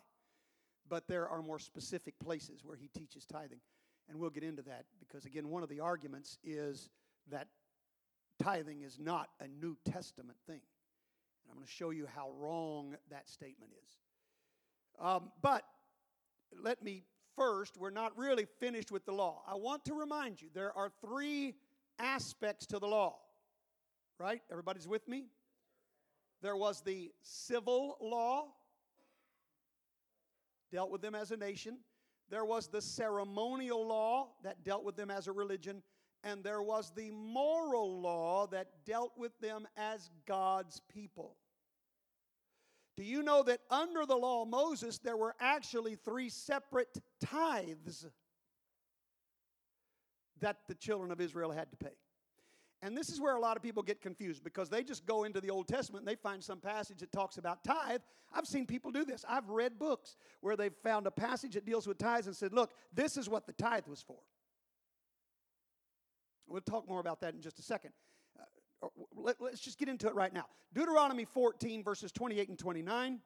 But 0.90 1.08
there 1.08 1.30
are 1.30 1.42
more 1.42 1.60
specific 1.60 2.14
places 2.20 2.62
where 2.64 2.76
he 2.76 2.90
teaches 2.90 3.26
tithing. 3.26 3.62
And 4.10 4.20
we'll 4.20 4.32
get 4.32 4.44
into 4.44 4.62
that 4.64 4.84
because, 5.00 5.24
again, 5.26 5.48
one 5.48 5.64
of 5.64 5.70
the 5.70 5.80
arguments 5.80 6.38
is 6.44 6.90
that 7.32 7.48
tithing 8.44 8.82
is 8.82 9.00
not 9.00 9.30
a 9.40 9.48
New 9.48 9.78
Testament 9.86 10.38
thing. 10.48 10.60
And 10.60 11.52
I'm 11.52 11.56
going 11.56 11.66
to 11.66 11.72
show 11.72 11.92
you 11.92 12.08
how 12.14 12.32
wrong 12.38 12.96
that 13.10 13.30
statement 13.30 13.72
is. 13.84 13.98
Um, 15.00 15.32
but 15.42 15.64
let 16.62 16.84
me 16.84 17.04
first, 17.36 17.78
we're 17.78 17.90
not 17.90 18.18
really 18.18 18.46
finished 18.60 18.92
with 18.92 19.06
the 19.06 19.12
law. 19.12 19.42
I 19.48 19.56
want 19.56 19.86
to 19.86 19.94
remind 19.94 20.42
you 20.42 20.50
there 20.54 20.76
are 20.78 20.92
three 21.06 21.56
aspects 22.00 22.66
to 22.68 22.80
the 22.80 22.88
law, 22.88 23.18
right? 24.20 24.42
Everybody's 24.52 24.88
with 24.88 25.08
me? 25.08 25.26
There 26.42 26.56
was 26.56 26.82
the 26.82 27.12
civil 27.22 27.98
law, 28.02 28.48
dealt 30.72 30.92
with 30.92 31.02
them 31.02 31.16
as 31.16 31.32
a 31.32 31.38
nation. 31.38 31.78
There 32.30 32.46
was 32.46 32.68
the 32.68 32.82
ceremonial 32.82 33.88
law 33.88 34.30
that 34.44 34.64
dealt 34.64 34.84
with 34.84 34.96
them 34.96 35.10
as 35.10 35.28
a 35.28 35.32
religion. 35.32 35.84
And 36.24 36.44
there 36.44 36.62
was 36.62 36.92
the 36.96 37.12
moral 37.12 38.00
law 38.00 38.48
that 38.48 38.68
dealt 38.86 39.12
with 39.18 39.38
them 39.40 39.68
as 39.76 40.10
God's 40.26 40.82
people. 40.94 41.36
Do 42.96 43.04
you 43.04 43.24
know 43.24 43.44
that 43.44 43.60
under 43.70 44.06
the 44.06 44.16
law 44.16 44.44
of 44.44 44.50
Moses, 44.50 45.00
there 45.00 45.18
were 45.18 45.36
actually 45.40 45.96
three 45.96 46.30
separate 46.30 47.02
tithes 47.20 48.06
that 50.40 50.58
the 50.68 50.76
children 50.76 51.12
of 51.12 51.20
Israel 51.20 51.52
had 51.52 51.72
to 51.72 51.78
pay? 51.78 51.96
And 52.84 52.98
this 52.98 53.10
is 53.10 53.20
where 53.20 53.36
a 53.36 53.40
lot 53.40 53.56
of 53.56 53.64
people 53.64 53.82
get 53.82 54.02
confused 54.02 54.44
because 54.44 54.70
they 54.70 54.84
just 54.84 55.06
go 55.06 55.24
into 55.24 55.40
the 55.40 55.50
Old 55.50 55.70
Testament 55.70 56.02
and 56.02 56.08
they 56.08 56.20
find 56.22 56.44
some 56.44 56.60
passage 56.60 57.00
that 57.00 57.14
talks 57.14 57.38
about 57.38 57.64
tithe. 57.64 58.02
I've 58.34 58.46
seen 58.46 58.66
people 58.66 58.92
do 58.92 59.06
this. 59.06 59.24
I've 59.28 59.50
read 59.50 59.80
books 59.80 60.18
where 60.42 60.58
they've 60.58 60.76
found 60.84 61.08
a 61.08 61.12
passage 61.12 61.54
that 61.54 61.66
deals 61.66 61.88
with 61.88 61.98
tithes 61.98 62.28
and 62.28 62.36
said, 62.36 62.54
look, 62.54 62.74
this 62.94 63.16
is 63.16 63.30
what 63.30 63.48
the 63.48 63.54
tithe 63.54 63.88
was 63.88 64.02
for. 64.02 64.20
We'll 66.48 66.62
talk 66.62 66.88
more 66.88 67.00
about 67.00 67.22
that 67.22 67.34
in 67.34 67.42
just 67.42 67.60
a 67.60 67.64
second. 67.64 67.92
Uh, 68.84 68.88
let, 69.16 69.40
us 69.42 69.60
just 69.60 69.80
get 69.80 69.90
into 69.90 70.08
it 70.08 70.16
right 70.16 70.34
now. 70.34 70.46
Deuteronomy 70.74 71.26
14, 71.26 71.84
verses 71.84 72.12
28 72.12 72.50
and 72.50 72.60
29. 72.60 73.20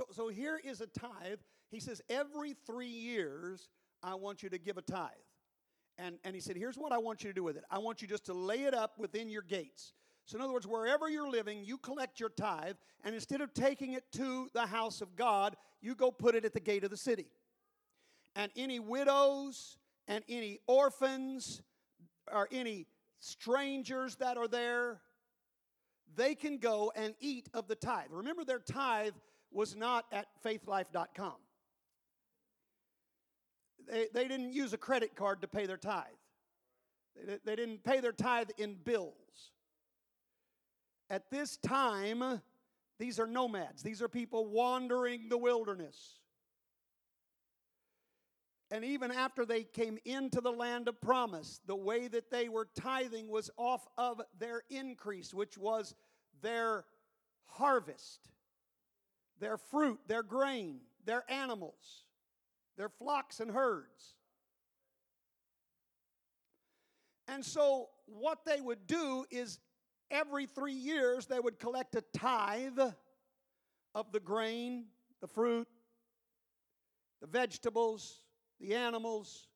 So, 0.00 0.06
so 0.12 0.28
here 0.28 0.58
is 0.64 0.80
a 0.80 0.86
tithe. 0.86 1.40
He 1.70 1.78
says, 1.78 2.00
every 2.08 2.54
three 2.66 2.88
years, 2.88 3.68
I 4.02 4.14
want 4.14 4.42
you 4.42 4.48
to 4.48 4.56
give 4.56 4.78
a 4.78 4.82
tithe. 4.82 5.10
And, 5.98 6.16
and 6.24 6.34
he 6.34 6.40
said, 6.40 6.56
here's 6.56 6.78
what 6.78 6.90
I 6.90 6.96
want 6.96 7.22
you 7.22 7.28
to 7.28 7.34
do 7.34 7.44
with 7.44 7.58
it. 7.58 7.64
I 7.70 7.78
want 7.80 8.00
you 8.00 8.08
just 8.08 8.24
to 8.26 8.32
lay 8.32 8.62
it 8.62 8.72
up 8.72 8.98
within 8.98 9.28
your 9.28 9.42
gates. 9.42 9.92
So, 10.24 10.38
in 10.38 10.42
other 10.42 10.54
words, 10.54 10.66
wherever 10.66 11.10
you're 11.10 11.28
living, 11.28 11.64
you 11.64 11.76
collect 11.76 12.18
your 12.18 12.30
tithe, 12.30 12.76
and 13.04 13.14
instead 13.14 13.42
of 13.42 13.52
taking 13.52 13.92
it 13.92 14.04
to 14.12 14.48
the 14.54 14.64
house 14.64 15.02
of 15.02 15.16
God, 15.16 15.54
you 15.82 15.94
go 15.94 16.10
put 16.10 16.34
it 16.34 16.46
at 16.46 16.54
the 16.54 16.60
gate 16.60 16.82
of 16.82 16.90
the 16.90 16.96
city. 16.96 17.26
And 18.34 18.50
any 18.56 18.80
widows 18.80 19.76
and 20.08 20.24
any 20.30 20.60
orphans 20.66 21.60
or 22.32 22.48
any 22.50 22.86
strangers 23.18 24.16
that 24.16 24.38
are 24.38 24.48
there, 24.48 25.02
they 26.16 26.34
can 26.34 26.56
go 26.56 26.90
and 26.96 27.14
eat 27.20 27.50
of 27.52 27.68
the 27.68 27.74
tithe. 27.74 28.06
Remember, 28.10 28.46
their 28.46 28.60
tithe 28.60 29.12
was 29.52 29.74
not 29.76 30.06
at 30.12 30.26
faithlife.com. 30.44 31.34
They, 33.90 34.06
they 34.12 34.28
didn't 34.28 34.52
use 34.52 34.72
a 34.72 34.78
credit 34.78 35.16
card 35.16 35.42
to 35.42 35.48
pay 35.48 35.66
their 35.66 35.76
tithe. 35.76 36.04
They, 37.26 37.38
they 37.44 37.56
didn't 37.56 37.82
pay 37.82 38.00
their 38.00 38.12
tithe 38.12 38.50
in 38.58 38.74
bills. 38.74 39.14
At 41.08 41.30
this 41.30 41.56
time, 41.56 42.40
these 42.98 43.18
are 43.18 43.26
nomads. 43.26 43.82
These 43.82 44.00
are 44.00 44.08
people 44.08 44.46
wandering 44.46 45.28
the 45.28 45.38
wilderness. 45.38 46.20
And 48.70 48.84
even 48.84 49.10
after 49.10 49.44
they 49.44 49.64
came 49.64 49.98
into 50.04 50.40
the 50.40 50.52
land 50.52 50.86
of 50.86 51.00
promise, 51.00 51.60
the 51.66 51.74
way 51.74 52.06
that 52.06 52.30
they 52.30 52.48
were 52.48 52.68
tithing 52.76 53.28
was 53.28 53.50
off 53.56 53.84
of 53.98 54.20
their 54.38 54.62
increase, 54.70 55.34
which 55.34 55.58
was 55.58 55.96
their 56.40 56.84
harvest 57.46 58.28
their 59.40 59.56
fruit, 59.56 59.98
their 60.06 60.22
grain, 60.22 60.80
their 61.04 61.24
animals, 61.30 62.04
their 62.76 62.88
flocks 62.88 63.40
and 63.40 63.50
herds. 63.50 64.14
And 67.26 67.44
so, 67.44 67.88
what 68.06 68.44
they 68.44 68.60
would 68.60 68.86
do 68.86 69.24
is 69.30 69.60
every 70.10 70.46
three 70.46 70.72
years 70.74 71.26
they 71.26 71.38
would 71.38 71.58
collect 71.58 71.94
a 71.94 72.02
tithe 72.12 72.78
of 73.94 74.12
the 74.12 74.20
grain, 74.20 74.86
the 75.20 75.28
fruit, 75.28 75.68
the 77.20 77.26
vegetables, 77.26 78.20
the 78.60 78.74
animals, 78.74 79.48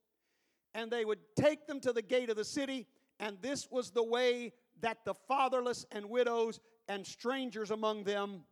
and 0.74 0.90
they 0.90 1.04
would 1.04 1.18
take 1.36 1.66
them 1.66 1.80
to 1.80 1.92
the 1.92 2.02
gate 2.02 2.30
of 2.30 2.36
the 2.36 2.44
city. 2.44 2.86
And 3.20 3.38
this 3.40 3.68
was 3.70 3.90
the 3.90 4.02
way 4.02 4.52
that 4.80 5.04
the 5.04 5.14
fatherless 5.14 5.86
and 5.90 6.08
widows 6.08 6.60
and 6.88 7.06
strangers 7.06 7.70
among 7.70 8.04
them 8.04 8.42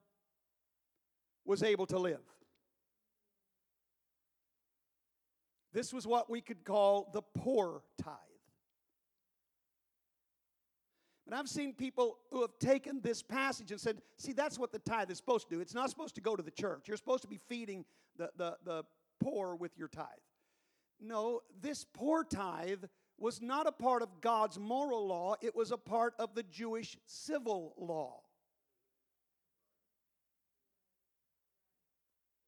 was 1.44 1.62
able 1.62 1.86
to 1.86 1.98
live. 1.98 2.20
This 5.72 5.92
was 5.92 6.06
what 6.06 6.28
we 6.30 6.40
could 6.40 6.64
call 6.64 7.10
the 7.12 7.22
poor 7.22 7.82
tithe. 8.02 8.16
But 11.26 11.38
I've 11.38 11.48
seen 11.48 11.72
people 11.72 12.18
who 12.30 12.42
have 12.42 12.58
taken 12.60 13.00
this 13.00 13.22
passage 13.22 13.70
and 13.70 13.80
said, 13.80 14.02
see, 14.18 14.32
that's 14.32 14.58
what 14.58 14.72
the 14.72 14.80
tithe 14.80 15.10
is 15.10 15.16
supposed 15.16 15.48
to 15.48 15.54
do. 15.54 15.60
It's 15.60 15.74
not 15.74 15.88
supposed 15.88 16.14
to 16.16 16.20
go 16.20 16.36
to 16.36 16.42
the 16.42 16.50
church. 16.50 16.88
You're 16.88 16.96
supposed 16.96 17.22
to 17.22 17.28
be 17.28 17.40
feeding 17.48 17.84
the, 18.18 18.30
the, 18.36 18.56
the 18.64 18.84
poor 19.20 19.54
with 19.54 19.78
your 19.78 19.88
tithe. 19.88 20.06
No, 21.00 21.40
this 21.60 21.84
poor 21.84 22.22
tithe 22.22 22.84
was 23.18 23.40
not 23.40 23.66
a 23.66 23.72
part 23.72 24.02
of 24.02 24.20
God's 24.20 24.58
moral 24.58 25.06
law, 25.06 25.36
it 25.40 25.54
was 25.54 25.70
a 25.70 25.76
part 25.76 26.14
of 26.18 26.34
the 26.34 26.42
Jewish 26.42 26.98
civil 27.06 27.74
law. 27.78 28.20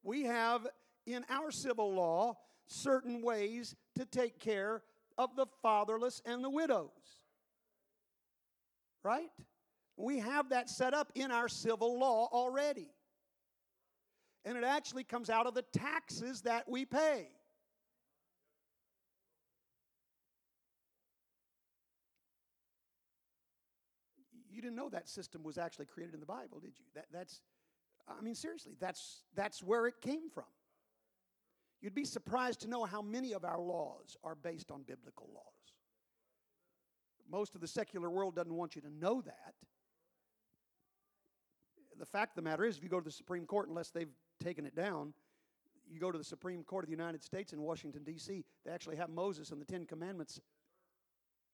We 0.05 0.23
have 0.23 0.67
in 1.05 1.25
our 1.29 1.51
civil 1.51 1.93
law 1.93 2.37
certain 2.67 3.21
ways 3.21 3.75
to 3.97 4.05
take 4.05 4.39
care 4.39 4.83
of 5.17 5.35
the 5.35 5.47
fatherless 5.61 6.21
and 6.25 6.43
the 6.43 6.49
widows. 6.49 6.89
Right? 9.03 9.29
We 9.97 10.19
have 10.19 10.49
that 10.49 10.69
set 10.69 10.93
up 10.93 11.11
in 11.15 11.31
our 11.31 11.47
civil 11.47 11.99
law 11.99 12.29
already. 12.31 12.89
And 14.45 14.57
it 14.57 14.63
actually 14.63 15.03
comes 15.03 15.29
out 15.29 15.47
of 15.47 15.55
the 15.55 15.63
taxes 15.63 16.41
that 16.41 16.69
we 16.69 16.85
pay. 16.85 17.29
You 24.51 24.61
didn't 24.61 24.75
know 24.75 24.89
that 24.89 25.09
system 25.09 25.43
was 25.43 25.57
actually 25.57 25.87
created 25.87 26.13
in 26.13 26.19
the 26.19 26.25
Bible, 26.25 26.59
did 26.59 26.73
you? 26.77 26.85
That, 26.93 27.07
that's 27.11 27.41
I 28.07 28.21
mean, 28.21 28.35
seriously, 28.35 28.73
that's, 28.79 29.23
that's 29.35 29.63
where 29.63 29.87
it 29.87 29.95
came 30.01 30.29
from. 30.29 30.45
You'd 31.81 31.95
be 31.95 32.05
surprised 32.05 32.61
to 32.61 32.69
know 32.69 32.85
how 32.85 33.01
many 33.01 33.33
of 33.33 33.43
our 33.43 33.59
laws 33.59 34.17
are 34.23 34.35
based 34.35 34.71
on 34.71 34.83
biblical 34.83 35.29
laws. 35.33 35.43
Most 37.29 37.55
of 37.55 37.61
the 37.61 37.67
secular 37.67 38.09
world 38.09 38.35
doesn't 38.35 38.53
want 38.53 38.75
you 38.75 38.81
to 38.81 38.89
know 38.89 39.21
that. 39.21 39.53
The 41.97 42.05
fact 42.05 42.37
of 42.37 42.43
the 42.43 42.49
matter 42.49 42.65
is, 42.65 42.77
if 42.77 42.83
you 42.83 42.89
go 42.89 42.99
to 42.99 43.05
the 43.05 43.11
Supreme 43.11 43.45
Court, 43.45 43.69
unless 43.69 43.89
they've 43.89 44.11
taken 44.43 44.65
it 44.65 44.75
down, 44.75 45.13
you 45.89 45.99
go 45.99 46.11
to 46.11 46.17
the 46.17 46.23
Supreme 46.23 46.63
Court 46.63 46.83
of 46.83 46.89
the 46.89 46.95
United 46.95 47.23
States 47.23 47.53
in 47.53 47.61
Washington, 47.61 48.03
D.C., 48.03 48.43
they 48.65 48.71
actually 48.71 48.97
have 48.97 49.09
Moses 49.09 49.51
and 49.51 49.61
the 49.61 49.65
Ten 49.65 49.85
Commandments 49.85 50.39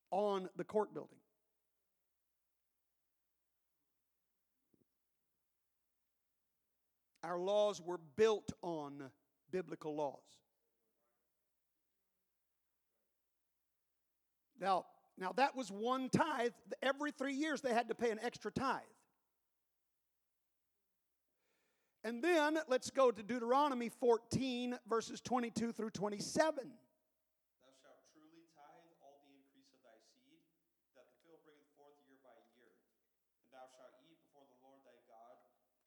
on 0.09 0.49
the 0.55 0.63
court 0.63 0.93
building. 0.93 1.19
Our 7.23 7.39
laws 7.39 7.81
were 7.81 7.99
built 8.15 8.51
on 8.61 9.11
biblical 9.51 9.95
laws. 9.95 10.23
Now, 14.59 14.85
now 15.17 15.31
that 15.37 15.55
was 15.55 15.71
one 15.71 16.09
tithe. 16.09 16.51
Every 16.81 17.11
three 17.11 17.33
years 17.33 17.61
they 17.61 17.73
had 17.73 17.89
to 17.89 17.95
pay 17.95 18.11
an 18.11 18.19
extra 18.21 18.51
tithe. 18.51 18.81
And 22.03 22.23
then 22.23 22.57
let's 22.67 22.89
go 22.89 23.11
to 23.11 23.21
Deuteronomy 23.21 23.89
14, 23.89 24.77
verses 24.89 25.21
22 25.21 25.71
through 25.71 25.93
27. 25.93 26.65
Thou 26.65 27.69
shalt 27.77 28.01
truly 28.09 28.49
tithe 28.57 28.89
all 29.05 29.21
the 29.21 29.37
increase 29.37 29.69
of 29.69 29.85
thy 29.85 30.01
seed, 30.09 30.41
that 30.97 31.05
the 31.05 31.17
field 31.21 31.45
bringeth 31.45 31.69
forth 31.77 31.93
year 32.09 32.17
by 32.25 32.33
year. 32.57 32.73
And 33.45 33.53
thou 33.53 33.69
shalt 33.77 33.93
eat 34.01 34.17
before 34.17 34.49
the 34.49 34.57
Lord 34.65 34.81
thy 34.81 34.97
God 35.05 35.37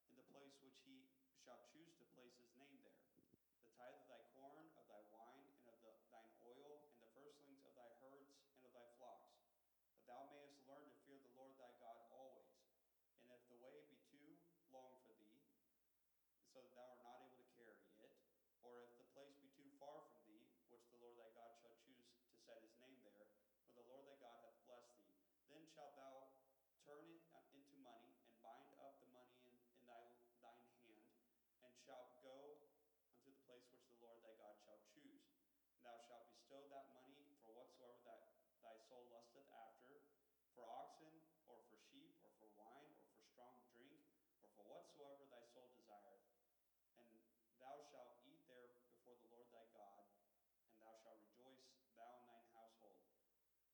in 0.06 0.14
the 0.14 0.26
place 0.30 0.54
which 0.62 0.78
he 0.86 1.10
shall 1.42 1.58
choose 1.74 1.90
to 1.98 2.06
place 2.14 2.38
his 2.38 2.54
name 2.54 2.78
there. 2.86 2.94
The 3.34 3.74
tithe 3.74 3.98
of 3.98 4.06
thy 4.06 4.22
corn, 4.38 4.70
of 4.78 4.86
thy 4.86 5.02
wine, 5.10 5.50
and 5.50 5.66
of 5.66 5.82
the, 5.82 5.98
thine 6.14 6.30
oil, 6.46 6.78
and 6.94 6.94
the 7.02 7.10
firstlings 7.10 7.66
of 7.66 7.74
thy 7.74 7.90
herds 8.06 8.30
and 8.54 8.70
of 8.70 8.70
thy 8.70 8.86
flocks, 9.02 9.34
that 9.98 10.06
thou 10.06 10.30
mayest 10.30 10.62
learn 10.70 10.86
to 10.86 10.94
fear 11.02 11.18
the 11.18 11.34
Lord 11.34 11.58
thy 11.58 11.74
God 11.82 11.98
always. 12.14 12.54
And 13.26 13.34
if 13.34 13.42
the 13.50 13.58
way 13.58 13.82
be 13.90 13.98
too 14.14 14.30
long 14.70 14.94
for 15.02 15.18
thee, 15.18 15.42
so 16.54 16.62
that 16.62 16.70
thou 16.78 16.86
art 16.86 17.02
not 17.02 17.18
able 17.26 17.34
to 17.40 17.48
carry 17.58 17.82
it, 17.98 18.14
or 18.62 18.78
if 18.86 18.94
the 18.94 19.06
place 19.10 19.34
be 19.42 19.50
too 19.58 19.66
far 19.82 20.06
from 20.06 20.22
thee, 20.30 20.46
which 20.70 20.86
the 20.92 21.00
Lord 21.02 21.18
thy 21.18 21.32
God 21.34 21.50
shall 21.58 21.74
choose 21.82 22.06
to 22.30 22.36
set 22.46 22.62
his 22.62 22.76
name 22.78 22.94
there, 23.02 23.26
for 23.66 23.82
the 23.82 23.90
Lord 23.90 24.06
thy 24.06 24.14
God 24.22 24.38
hath 24.44 24.54
blessed 24.70 24.94
thee, 25.02 25.18
then 25.50 25.63
shalt 25.74 25.98
thou 25.98 26.30
turn 26.86 27.02
it 27.10 27.26
uh, 27.34 27.42
into 27.58 27.74
money, 27.82 28.14
and 28.30 28.38
bind 28.38 28.70
up 28.78 28.94
the 29.02 29.10
money 29.10 29.34
in, 29.42 29.58
in 29.74 29.82
thy, 29.90 30.06
thine 30.38 30.62
hand, 30.78 31.02
and 31.66 31.74
shalt 31.82 32.14
go 32.22 32.62
unto 33.10 33.26
the 33.26 33.34
place 33.42 33.66
which 33.74 33.82
the 33.90 33.98
Lord 33.98 34.22
thy 34.22 34.38
God 34.38 34.54
shall 34.62 34.78
choose. 34.94 35.26
And 35.74 35.82
thou 35.82 35.98
shalt 36.06 36.30
bestow 36.30 36.62
that 36.70 36.94
money 36.94 37.34
for 37.42 37.50
whatsoever 37.58 37.98
that 38.06 38.22
thy 38.62 38.78
soul 38.86 39.10
lusteth 39.10 39.50
after, 39.50 39.98
for 40.54 40.64
oxen, 40.70 41.18
or 41.50 41.58
for 41.66 41.76
sheep, 41.90 42.14
or 42.22 42.30
for 42.38 42.48
wine, 42.54 42.94
or 42.94 43.10
for 43.10 43.26
strong 43.34 43.58
drink, 43.74 43.98
or 44.38 44.48
for 44.54 44.64
whatsoever 44.70 45.26
thy 45.26 45.42
soul 45.50 45.66
desireth. 45.74 46.22
And 47.02 47.10
thou 47.58 47.82
shalt 47.90 48.14
eat 48.22 48.46
there 48.46 48.78
before 48.94 49.18
the 49.18 49.28
Lord 49.34 49.50
thy 49.50 49.66
God, 49.74 50.06
and 50.70 50.78
thou 50.78 50.94
shalt 51.02 51.18
rejoice, 51.18 51.66
thou 51.98 52.08
and 52.22 52.30
thine 52.30 52.48
household. 52.54 53.02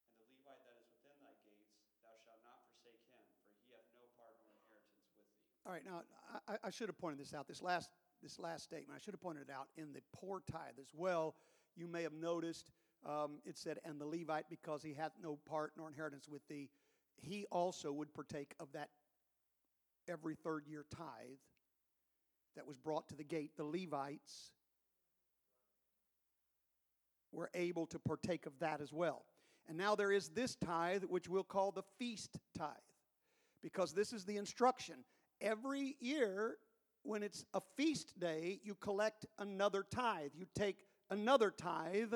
And 0.09 0.17
the 0.17 0.27
Levite 0.33 0.65
that 0.65 0.81
is 0.81 0.89
within 0.91 1.21
thy 1.21 1.37
gates, 1.45 1.77
thou 2.03 2.17
shalt 2.25 2.43
not 2.43 2.65
forsake 2.67 3.05
him, 3.13 3.23
for 3.45 3.55
he 3.63 3.77
hath 3.77 3.87
no 3.95 4.09
part 4.19 4.35
nor 4.41 4.51
inheritance 4.57 5.07
with 5.15 5.29
thee. 5.39 5.50
All 5.67 5.73
right, 5.73 5.83
now 5.85 6.03
I, 6.49 6.57
I 6.65 6.71
should 6.71 6.89
have 6.89 6.99
pointed 6.99 7.21
this 7.21 7.35
out. 7.35 7.47
This 7.47 7.63
last 7.63 7.91
this 8.23 8.39
last 8.39 8.65
statement, 8.65 8.99
I 8.99 9.03
should 9.03 9.15
have 9.15 9.21
pointed 9.21 9.49
it 9.49 9.53
out 9.53 9.69
in 9.77 9.93
the 9.93 10.01
poor 10.13 10.43
tithe 10.51 10.79
as 10.79 10.89
well. 10.95 11.35
You 11.77 11.87
may 11.87 12.03
have 12.03 12.13
noticed 12.13 12.71
um, 13.07 13.39
it 13.45 13.59
said, 13.59 13.79
"And 13.85 14.01
the 14.01 14.07
Levite, 14.07 14.47
because 14.49 14.83
he 14.83 14.95
hath 14.95 15.13
no 15.23 15.39
part 15.49 15.73
nor 15.77 15.89
inheritance 15.89 16.29
with 16.29 16.47
thee, 16.49 16.71
he 17.17 17.47
also 17.51 17.93
would 17.93 18.13
partake 18.15 18.55
of 18.59 18.73
that 18.73 18.89
every 20.09 20.35
third 20.35 20.67
year 20.67 20.85
tithe 20.91 21.39
that 22.57 22.67
was 22.67 22.79
brought 22.79 23.09
to 23.09 23.15
the 23.15 23.25
gate." 23.25 23.53
The 23.57 23.65
Levites 23.65 24.53
were 27.33 27.51
able 27.55 27.87
to 27.87 27.99
partake 27.99 28.47
of 28.47 28.59
that 28.59 28.81
as 28.81 28.93
well. 28.93 29.25
And 29.69 29.79
now 29.79 29.95
there 29.95 30.11
is 30.11 30.31
this 30.31 30.57
tithe, 30.57 31.05
which 31.05 31.29
we'll 31.29 31.45
call 31.45 31.71
the 31.71 31.85
feast 31.99 32.39
tithe, 32.57 32.71
because 33.63 33.93
this 33.93 34.13
is 34.13 34.25
the 34.25 34.37
instruction. 34.37 35.05
Every 35.41 35.97
year, 36.01 36.57
when 37.03 37.23
it's 37.23 37.45
a 37.55 37.61
feast 37.77 38.19
day, 38.19 38.61
you 38.63 38.75
collect 38.75 39.27
another 39.39 39.85
tithe. 39.91 40.31
You 40.35 40.47
take 40.55 40.85
another 41.11 41.51
tithe 41.51 42.15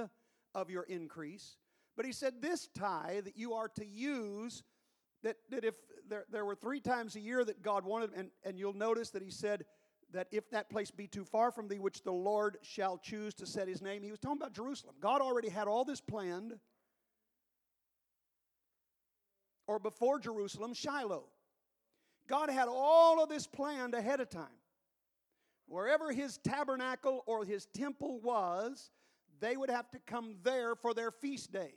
of 0.54 0.70
your 0.70 0.82
increase. 0.84 1.56
But 1.96 2.06
he 2.06 2.12
said, 2.12 2.34
This 2.40 2.68
tithe 2.74 3.24
that 3.24 3.36
you 3.36 3.54
are 3.54 3.68
to 3.68 3.86
use, 3.86 4.62
that, 5.22 5.36
that 5.50 5.64
if 5.64 5.74
there, 6.08 6.24
there 6.30 6.44
were 6.44 6.54
three 6.54 6.80
times 6.80 7.16
a 7.16 7.20
year 7.20 7.44
that 7.44 7.62
God 7.62 7.84
wanted, 7.84 8.10
and, 8.14 8.30
and 8.44 8.58
you'll 8.58 8.72
notice 8.72 9.10
that 9.10 9.22
he 9.22 9.30
said, 9.30 9.64
that 10.12 10.28
if 10.30 10.48
that 10.50 10.70
place 10.70 10.90
be 10.90 11.06
too 11.06 11.24
far 11.24 11.50
from 11.50 11.66
thee, 11.66 11.78
which 11.78 12.02
the 12.02 12.12
Lord 12.12 12.58
shall 12.62 12.98
choose 12.98 13.34
to 13.34 13.46
set 13.46 13.66
his 13.66 13.82
name, 13.82 14.02
he 14.02 14.10
was 14.10 14.20
talking 14.20 14.38
about 14.38 14.54
Jerusalem. 14.54 14.94
God 15.00 15.20
already 15.20 15.48
had 15.48 15.66
all 15.66 15.84
this 15.84 16.00
planned. 16.00 16.54
Or 19.66 19.78
before 19.78 20.20
Jerusalem, 20.20 20.72
Shiloh. 20.72 21.24
God 22.28 22.50
had 22.50 22.68
all 22.68 23.22
of 23.22 23.28
this 23.28 23.46
planned 23.46 23.94
ahead 23.94 24.20
of 24.20 24.30
time. 24.30 24.46
Wherever 25.66 26.12
his 26.12 26.38
tabernacle 26.38 27.22
or 27.26 27.44
his 27.44 27.66
temple 27.66 28.20
was, 28.20 28.90
they 29.40 29.56
would 29.56 29.70
have 29.70 29.90
to 29.90 29.98
come 30.06 30.36
there 30.42 30.74
for 30.74 30.94
their 30.94 31.10
feast 31.10 31.52
days. 31.52 31.72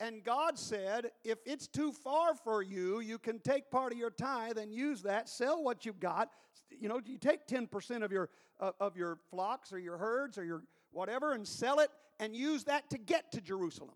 And 0.00 0.24
God 0.24 0.58
said, 0.58 1.12
if 1.22 1.38
it's 1.46 1.68
too 1.68 1.92
far 1.92 2.34
for 2.34 2.60
you, 2.60 3.00
you 3.00 3.18
can 3.18 3.38
take 3.38 3.70
part 3.70 3.92
of 3.92 3.98
your 3.98 4.10
tithe 4.10 4.58
and 4.58 4.74
use 4.74 5.02
that, 5.02 5.28
sell 5.28 5.62
what 5.62 5.86
you've 5.86 6.00
got. 6.00 6.30
You 6.70 6.88
know, 6.88 7.00
you 7.04 7.18
take 7.18 7.46
10% 7.46 8.02
of 8.02 8.10
your, 8.10 8.28
uh, 8.58 8.72
of 8.80 8.96
your 8.96 9.18
flocks 9.30 9.72
or 9.72 9.78
your 9.78 9.98
herds 9.98 10.38
or 10.38 10.44
your 10.44 10.64
whatever 10.90 11.34
and 11.34 11.46
sell 11.46 11.78
it 11.78 11.90
and 12.18 12.34
use 12.34 12.64
that 12.64 12.90
to 12.90 12.98
get 12.98 13.30
to 13.32 13.40
Jerusalem. 13.40 13.94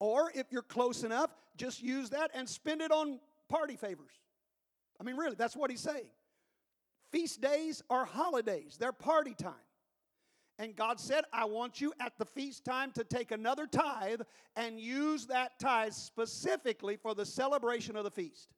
Or 0.00 0.32
if 0.34 0.50
you're 0.50 0.62
close 0.62 1.04
enough, 1.04 1.30
just 1.60 1.82
use 1.82 2.10
that 2.10 2.30
and 2.34 2.48
spend 2.48 2.80
it 2.80 2.90
on 2.90 3.20
party 3.48 3.76
favors. 3.76 4.12
I 4.98 5.04
mean, 5.04 5.16
really, 5.16 5.36
that's 5.36 5.54
what 5.54 5.70
he's 5.70 5.80
saying. 5.80 6.10
Feast 7.12 7.40
days 7.40 7.82
are 7.90 8.04
holidays, 8.04 8.76
they're 8.78 8.92
party 8.92 9.34
time. 9.34 9.54
And 10.58 10.76
God 10.76 11.00
said, 11.00 11.24
I 11.32 11.46
want 11.46 11.80
you 11.80 11.94
at 12.00 12.12
the 12.18 12.26
feast 12.26 12.66
time 12.66 12.92
to 12.92 13.02
take 13.02 13.30
another 13.30 13.66
tithe 13.66 14.20
and 14.56 14.78
use 14.78 15.26
that 15.26 15.58
tithe 15.58 15.94
specifically 15.94 16.96
for 16.96 17.14
the 17.14 17.24
celebration 17.24 17.96
of 17.96 18.04
the 18.04 18.10
feast. 18.10 18.50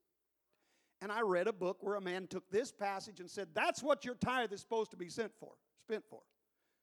And 1.01 1.13
I 1.13 1.21
read 1.21 1.47
a 1.47 1.53
book 1.53 1.79
where 1.81 1.95
a 1.95 2.01
man 2.01 2.27
took 2.27 2.51
this 2.51 2.73
passage 2.73 3.21
and 3.21 3.31
said, 3.31 3.49
That's 3.55 3.85
what 3.85 4.05
your 4.05 4.17
tithe 4.17 4.53
is 4.53 4.61
supposed 4.61 4.91
to 4.93 4.97
be 4.97 5.09
sent 5.09 5.33
for, 5.39 5.53
spent 5.81 6.05
for. 6.11 6.23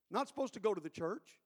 Not 0.09 0.29
supposed 0.29 0.53
to 0.53 0.59
go 0.61 0.73
to 0.73 0.81
the 0.81 0.89
church. 0.89 1.39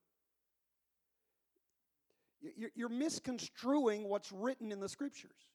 You're 2.76 2.90
misconstruing 2.90 4.04
what's 4.10 4.32
written 4.32 4.72
in 4.72 4.80
the 4.80 4.90
scriptures. 4.90 5.48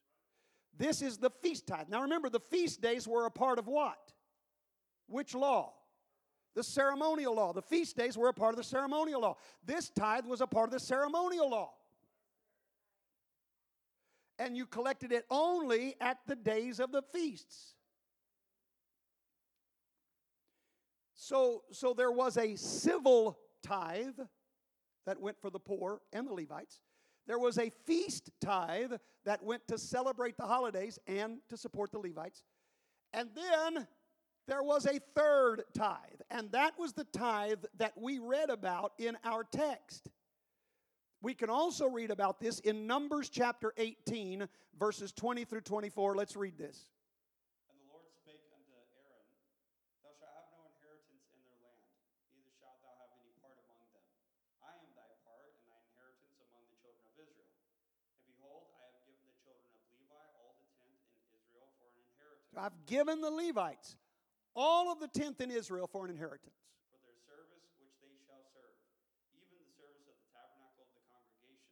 This 0.77 1.01
is 1.01 1.17
the 1.17 1.29
feast 1.29 1.67
tithe. 1.67 1.89
Now 1.89 2.01
remember, 2.01 2.29
the 2.29 2.39
feast 2.39 2.81
days 2.81 3.07
were 3.07 3.25
a 3.25 3.31
part 3.31 3.59
of 3.59 3.67
what? 3.67 3.99
Which 5.07 5.35
law? 5.35 5.73
The 6.55 6.63
ceremonial 6.63 7.35
law. 7.35 7.53
The 7.53 7.61
feast 7.61 7.95
days 7.95 8.17
were 8.17 8.29
a 8.29 8.33
part 8.33 8.53
of 8.53 8.57
the 8.57 8.63
ceremonial 8.63 9.21
law. 9.21 9.37
This 9.65 9.89
tithe 9.89 10.25
was 10.25 10.41
a 10.41 10.47
part 10.47 10.67
of 10.67 10.71
the 10.71 10.79
ceremonial 10.79 11.49
law. 11.49 11.73
And 14.39 14.55
you 14.55 14.65
collected 14.65 15.11
it 15.11 15.25
only 15.29 15.95
at 15.99 16.19
the 16.25 16.35
days 16.35 16.79
of 16.79 16.91
the 16.91 17.01
feasts. 17.13 17.75
So, 21.13 21.63
so 21.71 21.93
there 21.93 22.11
was 22.11 22.37
a 22.37 22.55
civil 22.55 23.37
tithe 23.61 24.17
that 25.09 25.19
went 25.19 25.41
for 25.41 25.49
the 25.49 25.59
poor 25.59 26.01
and 26.13 26.27
the 26.27 26.33
Levites. 26.33 26.81
There 27.25 27.39
was 27.39 27.57
a 27.57 27.71
feast 27.87 28.29
tithe 28.39 28.93
that 29.25 29.43
went 29.43 29.67
to 29.69 29.77
celebrate 29.79 30.37
the 30.37 30.45
holidays 30.45 30.99
and 31.07 31.39
to 31.49 31.57
support 31.57 31.91
the 31.91 31.97
Levites. 31.97 32.43
And 33.11 33.29
then 33.35 33.87
there 34.47 34.61
was 34.61 34.85
a 34.85 34.99
third 35.15 35.63
tithe, 35.75 36.21
and 36.29 36.51
that 36.51 36.77
was 36.77 36.93
the 36.93 37.05
tithe 37.05 37.65
that 37.77 37.93
we 37.99 38.19
read 38.19 38.51
about 38.51 38.93
in 38.99 39.17
our 39.25 39.43
text. 39.43 40.09
We 41.21 41.33
can 41.33 41.49
also 41.49 41.89
read 41.89 42.11
about 42.11 42.39
this 42.39 42.59
in 42.59 42.87
Numbers 42.87 43.29
chapter 43.29 43.73
18, 43.77 44.47
verses 44.79 45.11
20 45.11 45.43
through 45.45 45.61
24. 45.61 46.15
Let's 46.15 46.37
read 46.37 46.57
this. 46.57 46.85
And 47.69 47.81
the 47.81 47.89
Lord 47.91 48.05
spake 48.13 48.45
unto 48.55 48.71
Aaron, 48.71 49.25
Thou 50.05 50.13
shalt 50.15 50.31
have 50.31 50.47
no 50.53 50.63
inheritance 50.69 51.27
in 51.33 51.43
their 51.43 51.59
land, 51.59 51.81
neither 52.33 52.53
shalt 52.61 52.79
thou 52.81 52.93
have 53.03 53.11
any 53.19 53.33
part 53.43 53.57
among 53.67 53.83
them. 53.91 54.05
I 54.63 54.79
am 54.79 54.89
thy 54.95 55.11
part 55.27 55.51
and 55.59 55.65
thy 55.67 55.81
inheritance 55.91 56.39
among 56.39 56.63
the 56.71 56.77
children 56.79 57.03
of 57.05 57.15
Israel. 57.19 57.51
And 58.25 58.33
behold, 58.39 58.71
I 58.79 58.87
have 58.87 58.97
given 59.03 59.27
the 59.27 59.37
children 59.43 59.69
of 59.75 59.83
Levi 59.91 60.23
all 60.39 60.55
the 60.57 60.71
tenth 60.79 61.03
in 61.19 61.21
Israel 61.35 61.67
for 61.77 61.91
an 61.91 61.99
inheritance. 61.99 62.48
I've 62.59 62.75
given 62.91 63.23
the 63.23 63.31
Levites 63.31 63.95
all 64.51 64.91
of 64.91 64.99
the 64.99 65.07
tenth 65.07 65.39
in 65.39 65.47
Israel 65.47 65.87
for 65.87 66.03
an 66.03 66.11
inheritance. 66.11 66.59
for 66.91 66.99
their 67.07 67.15
service 67.23 67.63
which 67.79 67.95
they 68.03 68.11
shall 68.27 68.43
serve, 68.51 68.75
even 69.39 69.63
the 69.63 69.71
service 69.79 70.03
of 70.11 70.19
the 70.19 70.27
tabernacle 70.35 70.83
of 70.83 70.91
the 70.91 70.99
congregation. 71.07 71.71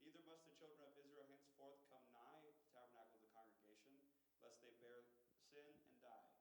Neither 0.00 0.24
must 0.24 0.48
the 0.48 0.56
children 0.56 0.80
of 0.88 0.96
Israel 0.96 1.28
henceforth 1.28 1.76
come 1.92 2.00
nigh 2.16 2.40
the 2.40 2.56
tabernacle 2.72 3.20
of 3.20 3.28
the 3.28 3.32
congregation, 3.36 3.92
lest 4.40 4.56
they 4.64 4.72
bear 4.80 5.04
sin 5.52 5.68
and 5.68 6.00
die. 6.00 6.32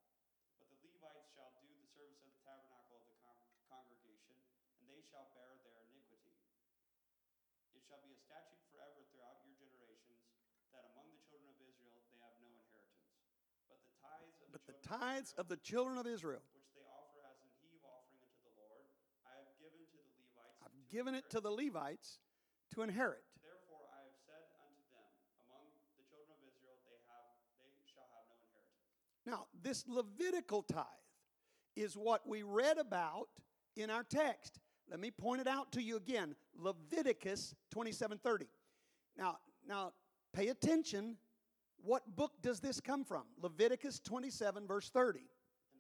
But 0.56 0.72
the 0.72 0.80
Levites 0.80 1.28
shall 1.36 1.52
do 1.60 1.68
the 1.76 1.90
service 1.92 2.24
of 2.24 2.32
the 2.32 2.40
tabernacle 2.48 2.96
of 2.96 3.04
the 3.12 3.20
con- 3.20 3.44
congregation, 3.68 4.40
and 4.80 4.88
they 4.88 5.04
shall 5.04 5.28
bear 5.36 5.60
their 5.68 5.84
iniquity. 5.92 6.32
It 7.76 7.84
shall 7.84 8.00
be 8.00 8.16
a 8.16 8.20
statute 8.24 8.64
forever 8.72 9.04
throughout 9.12 9.44
your 9.44 9.60
generations, 9.60 10.24
that 10.72 10.88
among 10.96 11.12
the 11.12 11.20
children 11.28 11.52
of 11.52 11.60
Israel 11.60 12.00
they 12.08 12.16
have 12.24 12.40
no 12.40 12.48
inheritance. 12.56 13.04
But 14.55 14.55
tithes 14.74 15.34
of 15.38 15.48
the 15.48 15.58
the 15.58 15.58
tithes 15.58 15.58
Israel, 15.58 15.58
of 15.58 15.58
the 15.58 15.60
children 15.62 15.98
of 15.98 16.08
Israel, 16.08 16.44
which 16.56 16.72
they 16.74 16.86
offer 16.90 17.22
as 17.30 17.38
an 17.44 17.52
heave 17.62 17.84
offering 17.86 18.22
unto 18.26 18.42
the 18.42 18.56
Lord, 18.58 18.86
I 19.28 19.36
have 19.38 19.52
given 19.62 19.82
to 19.86 20.00
the 20.02 20.14
Levites. 20.18 20.62
I've 20.66 20.78
to 20.78 20.88
given 20.90 21.14
it 21.14 21.26
to 21.30 21.40
the 21.40 21.54
Levites 21.54 22.20
to 22.74 22.82
inherit. 22.82 23.26
Therefore 23.42 23.86
I 23.94 24.02
have 24.10 24.18
said 24.26 24.46
unto 24.62 24.84
them, 24.90 25.10
among 25.50 25.66
the 25.76 25.84
children 25.94 26.26
of 26.34 26.40
Israel, 26.46 26.80
they 26.88 27.00
have 27.12 27.36
they 27.62 27.86
shall 27.86 28.10
have 28.18 28.26
no 28.32 28.38
inheritance. 28.42 28.90
Now, 29.26 29.48
this 29.62 29.86
Levitical 29.86 30.64
tithe 30.64 31.06
is 31.76 31.98
what 31.98 32.28
we 32.28 32.44
read 32.44 32.78
about 32.78 33.30
in 33.76 33.90
our 33.90 34.04
text. 34.04 34.60
Let 34.90 35.00
me 35.00 35.12
point 35.12 35.42
it 35.42 35.48
out 35.48 35.72
to 35.74 35.82
you 35.82 35.98
again. 35.98 36.36
Leviticus 36.56 37.56
27:30. 37.74 38.48
Now, 39.18 39.38
now 39.68 39.94
pay 40.34 40.50
attention. 40.50 41.18
What 41.86 42.16
book 42.16 42.34
does 42.42 42.60
this 42.60 42.82
come 42.82 43.06
from? 43.06 43.24
Leviticus 43.40 44.00
27 44.00 44.66
verse 44.66 44.90
30. 44.90 45.20
And 45.20 45.28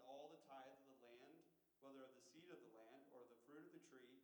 all 0.08 0.30
the 0.30 0.38
tithe 0.46 0.78
of 0.78 0.86
the 0.86 1.10
land, 1.10 1.42
whether 1.82 2.06
of 2.06 2.14
the 2.14 2.22
seed 2.30 2.46
of 2.54 2.62
the 2.62 2.78
land 2.78 3.02
or 3.18 3.26
the 3.26 3.42
fruit 3.50 3.66
of 3.66 3.74
the 3.74 3.82
tree, 3.90 4.22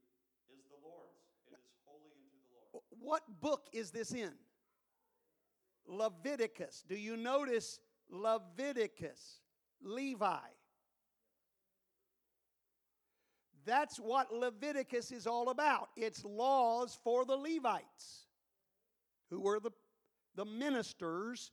is 0.54 0.62
the 0.70 0.78
Lord's. 0.86 1.18
It 1.50 1.58
is 1.58 1.74
holy 1.90 2.14
unto 2.14 2.38
the 2.38 2.62
Lord. 2.72 2.84
What 3.02 3.24
book 3.42 3.66
is 3.74 3.90
this 3.90 4.14
in? 4.14 4.34
Leviticus. 5.88 6.86
Do 6.88 6.96
you 6.96 7.18
notice 7.18 7.80
Leviticus? 8.12 9.42
Levi. 9.82 10.38
That's 13.66 13.98
what 13.98 14.32
Leviticus 14.32 15.12
is 15.12 15.26
all 15.26 15.50
about. 15.50 15.90
It's 15.96 16.24
laws 16.24 17.00
for 17.04 17.26
the 17.26 17.36
Levites, 17.36 18.28
who 19.32 19.40
were 19.40 19.60
the, 19.60 19.72
the 20.36 20.46
ministers 20.46 21.52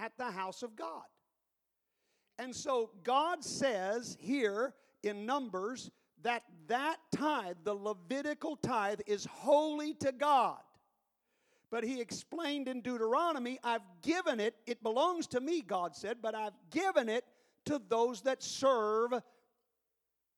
at 0.00 0.12
the 0.16 0.30
house 0.30 0.62
of 0.62 0.74
God. 0.74 1.04
And 2.38 2.56
so 2.56 2.90
God 3.04 3.44
says 3.44 4.16
here 4.18 4.74
in 5.02 5.26
Numbers 5.26 5.90
that 6.22 6.42
that 6.68 6.96
tithe, 7.14 7.56
the 7.64 7.74
Levitical 7.74 8.56
tithe, 8.56 9.00
is 9.06 9.26
holy 9.26 9.94
to 9.94 10.12
God. 10.12 10.58
But 11.70 11.84
he 11.84 12.00
explained 12.00 12.66
in 12.66 12.80
Deuteronomy, 12.80 13.58
I've 13.62 13.82
given 14.02 14.40
it, 14.40 14.54
it 14.66 14.82
belongs 14.82 15.26
to 15.28 15.40
me, 15.40 15.60
God 15.60 15.94
said, 15.94 16.18
but 16.20 16.34
I've 16.34 16.56
given 16.70 17.08
it 17.08 17.24
to 17.66 17.80
those 17.88 18.22
that 18.22 18.42
serve 18.42 19.12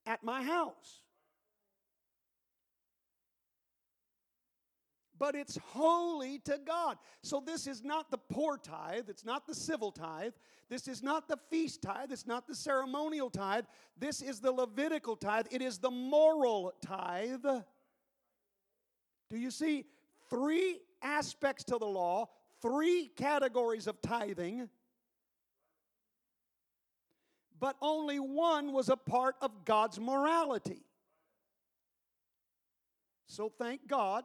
at 0.07 0.25
my 0.25 0.43
house. 0.43 1.02
But 5.23 5.37
it's 5.37 5.57
holy 5.69 6.41
to 6.41 6.59
God. 6.67 6.97
So 7.23 7.41
this 7.47 7.69
is 7.69 7.85
not 7.85 8.11
the 8.11 8.19
poor 8.19 8.59
tithe, 8.59 9.09
it's 9.09 9.25
not 9.25 9.47
the 9.47 9.55
civil 9.55 9.93
tithe, 9.93 10.33
this 10.69 10.89
is 10.89 11.01
not 11.01 11.29
the 11.29 11.37
feast 11.49 11.81
tithe, 11.81 12.11
it's 12.11 12.27
not 12.27 12.49
the 12.49 12.57
ceremonial 12.57 13.31
tithe, 13.31 13.67
this 13.97 14.21
is 14.21 14.41
the 14.41 14.51
Levitical 14.51 15.15
tithe, 15.15 15.47
it 15.53 15.63
is 15.63 15.79
the 15.79 15.93
moral 15.93 16.73
tithe. 16.85 17.47
Do 19.31 19.39
you 19.39 19.53
see? 19.53 19.85
Three 20.29 20.81
aspects 21.03 21.63
to 21.65 21.79
the 21.79 21.87
law, 21.87 22.29
three 22.61 23.07
categories 23.17 23.87
of 23.87 24.03
tithing, 24.03 24.69
but 27.61 27.77
only 27.81 28.19
one 28.19 28.73
was 28.73 28.89
a 28.89 28.97
part 28.97 29.37
of 29.41 29.65
God's 29.65 30.01
morality. 30.01 30.83
So 33.29 33.53
thank 33.57 33.87
God 33.87 34.25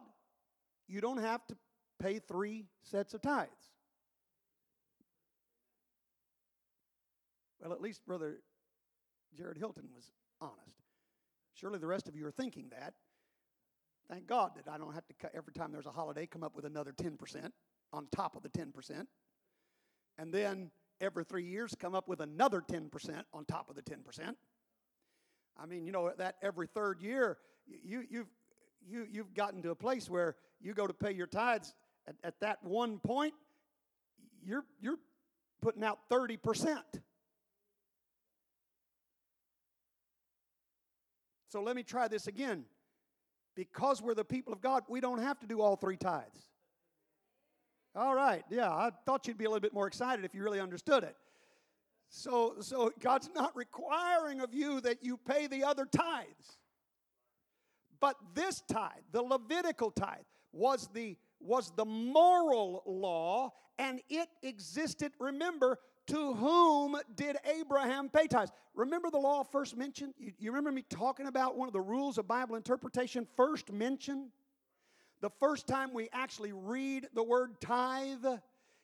you 0.88 1.00
don't 1.00 1.18
have 1.18 1.46
to 1.46 1.56
pay 2.00 2.18
three 2.18 2.66
sets 2.82 3.14
of 3.14 3.22
tithes. 3.22 3.50
Well, 7.60 7.72
at 7.72 7.80
least 7.80 8.06
Brother 8.06 8.38
Jared 9.36 9.58
Hilton 9.58 9.88
was 9.94 10.10
honest. 10.40 10.82
Surely 11.54 11.78
the 11.78 11.86
rest 11.86 12.08
of 12.08 12.16
you 12.16 12.26
are 12.26 12.30
thinking 12.30 12.68
that. 12.70 12.94
Thank 14.08 14.26
God 14.26 14.52
that 14.56 14.70
I 14.72 14.78
don't 14.78 14.94
have 14.94 15.06
to, 15.08 15.14
cut 15.14 15.32
every 15.34 15.52
time 15.52 15.70
there's 15.70 15.86
a 15.86 15.90
holiday, 15.90 16.26
come 16.26 16.42
up 16.42 16.56
with 16.56 16.64
another 16.64 16.92
10% 16.92 17.50
on 17.92 18.06
top 18.10 18.36
of 18.36 18.42
the 18.42 18.48
10%. 18.48 19.06
And 20.16 20.32
then 20.32 20.70
every 21.00 21.24
three 21.24 21.44
years, 21.44 21.74
come 21.78 21.94
up 21.94 22.08
with 22.08 22.20
another 22.20 22.62
10% 22.62 23.22
on 23.34 23.44
top 23.44 23.68
of 23.68 23.76
the 23.76 23.82
10%. 23.82 24.34
I 25.60 25.66
mean, 25.66 25.84
you 25.84 25.92
know, 25.92 26.12
that 26.16 26.36
every 26.42 26.68
third 26.68 27.02
year, 27.02 27.38
you, 27.66 28.04
you've, 28.08 28.28
you, 28.80 29.06
you've 29.10 29.34
gotten 29.34 29.60
to 29.62 29.70
a 29.70 29.74
place 29.74 30.08
where 30.08 30.36
you 30.60 30.74
go 30.74 30.86
to 30.86 30.94
pay 30.94 31.12
your 31.12 31.26
tithes 31.26 31.74
at, 32.06 32.16
at 32.24 32.40
that 32.40 32.62
one 32.62 32.98
point, 32.98 33.34
you're, 34.44 34.64
you're 34.80 34.98
putting 35.60 35.84
out 35.84 35.98
30%. 36.10 36.78
So 41.48 41.62
let 41.62 41.76
me 41.76 41.82
try 41.82 42.08
this 42.08 42.26
again. 42.26 42.64
Because 43.54 44.00
we're 44.00 44.14
the 44.14 44.24
people 44.24 44.52
of 44.52 44.60
God, 44.60 44.84
we 44.88 45.00
don't 45.00 45.20
have 45.20 45.38
to 45.40 45.46
do 45.46 45.60
all 45.60 45.74
three 45.74 45.96
tithes. 45.96 46.48
All 47.96 48.14
right, 48.14 48.44
yeah, 48.50 48.70
I 48.70 48.90
thought 49.04 49.26
you'd 49.26 49.38
be 49.38 49.46
a 49.46 49.48
little 49.48 49.60
bit 49.60 49.74
more 49.74 49.88
excited 49.88 50.24
if 50.24 50.34
you 50.34 50.44
really 50.44 50.60
understood 50.60 51.02
it. 51.02 51.16
So, 52.10 52.54
so 52.60 52.92
God's 53.00 53.28
not 53.34 53.56
requiring 53.56 54.40
of 54.40 54.54
you 54.54 54.80
that 54.82 55.02
you 55.02 55.16
pay 55.16 55.48
the 55.48 55.64
other 55.64 55.84
tithes. 55.84 56.58
But 58.00 58.16
this 58.34 58.62
tithe, 58.70 59.02
the 59.10 59.22
Levitical 59.22 59.90
tithe, 59.90 60.18
was 60.52 60.88
the 60.92 61.16
was 61.40 61.72
the 61.76 61.84
moral 61.84 62.82
law, 62.84 63.52
and 63.78 64.00
it 64.08 64.28
existed, 64.42 65.12
remember, 65.20 65.78
to 66.08 66.34
whom 66.34 66.96
did 67.14 67.36
Abraham 67.44 68.08
pay 68.08 68.26
tithes? 68.26 68.50
Remember 68.74 69.10
the 69.10 69.18
law 69.18 69.44
first 69.44 69.76
mentioned? 69.76 70.14
You, 70.18 70.32
you 70.38 70.50
remember 70.50 70.72
me 70.72 70.84
talking 70.88 71.26
about 71.26 71.56
one 71.56 71.68
of 71.68 71.72
the 71.72 71.80
rules 71.80 72.18
of 72.18 72.26
Bible 72.26 72.56
interpretation 72.56 73.26
first 73.36 73.70
mentioned? 73.70 74.30
The 75.20 75.30
first 75.38 75.66
time 75.66 75.92
we 75.92 76.08
actually 76.12 76.52
read 76.52 77.08
the 77.14 77.22
word 77.22 77.60
tithe 77.60 78.24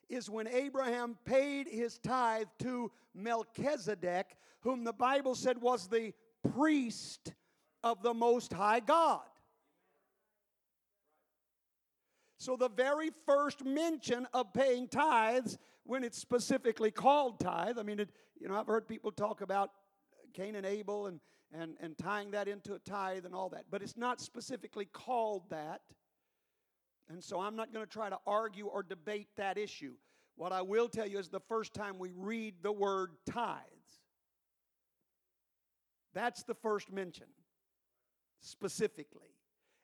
is 0.08 0.28
when 0.28 0.46
Abraham 0.48 1.16
paid 1.24 1.66
his 1.66 1.98
tithe 1.98 2.48
to 2.60 2.90
Melchizedek, 3.14 4.36
whom 4.60 4.84
the 4.84 4.92
Bible 4.92 5.34
said 5.34 5.60
was 5.60 5.88
the 5.88 6.12
priest 6.54 7.32
of 7.82 8.02
the 8.02 8.12
Most 8.12 8.52
High 8.52 8.80
God. 8.80 9.22
So, 12.38 12.56
the 12.56 12.68
very 12.68 13.10
first 13.26 13.64
mention 13.64 14.26
of 14.34 14.52
paying 14.52 14.88
tithes, 14.88 15.58
when 15.84 16.02
it's 16.02 16.18
specifically 16.18 16.90
called 16.90 17.40
tithe, 17.40 17.78
I 17.78 17.82
mean, 17.82 18.00
it, 18.00 18.10
you 18.40 18.48
know, 18.48 18.58
I've 18.58 18.66
heard 18.66 18.88
people 18.88 19.12
talk 19.12 19.40
about 19.40 19.70
Cain 20.32 20.56
and 20.56 20.66
Abel 20.66 21.06
and, 21.06 21.20
and, 21.52 21.76
and 21.80 21.96
tying 21.96 22.32
that 22.32 22.48
into 22.48 22.74
a 22.74 22.78
tithe 22.78 23.24
and 23.24 23.34
all 23.34 23.48
that, 23.50 23.64
but 23.70 23.82
it's 23.82 23.96
not 23.96 24.20
specifically 24.20 24.86
called 24.86 25.48
that. 25.50 25.82
And 27.08 27.22
so 27.22 27.40
I'm 27.40 27.54
not 27.54 27.72
going 27.72 27.84
to 27.84 27.90
try 27.90 28.08
to 28.08 28.18
argue 28.26 28.66
or 28.66 28.82
debate 28.82 29.28
that 29.36 29.58
issue. 29.58 29.94
What 30.36 30.52
I 30.52 30.62
will 30.62 30.88
tell 30.88 31.06
you 31.06 31.18
is 31.18 31.28
the 31.28 31.40
first 31.40 31.74
time 31.74 31.98
we 31.98 32.10
read 32.14 32.54
the 32.62 32.72
word 32.72 33.10
tithes, 33.30 33.60
that's 36.12 36.42
the 36.44 36.54
first 36.54 36.90
mention, 36.92 37.26
specifically. 38.40 39.34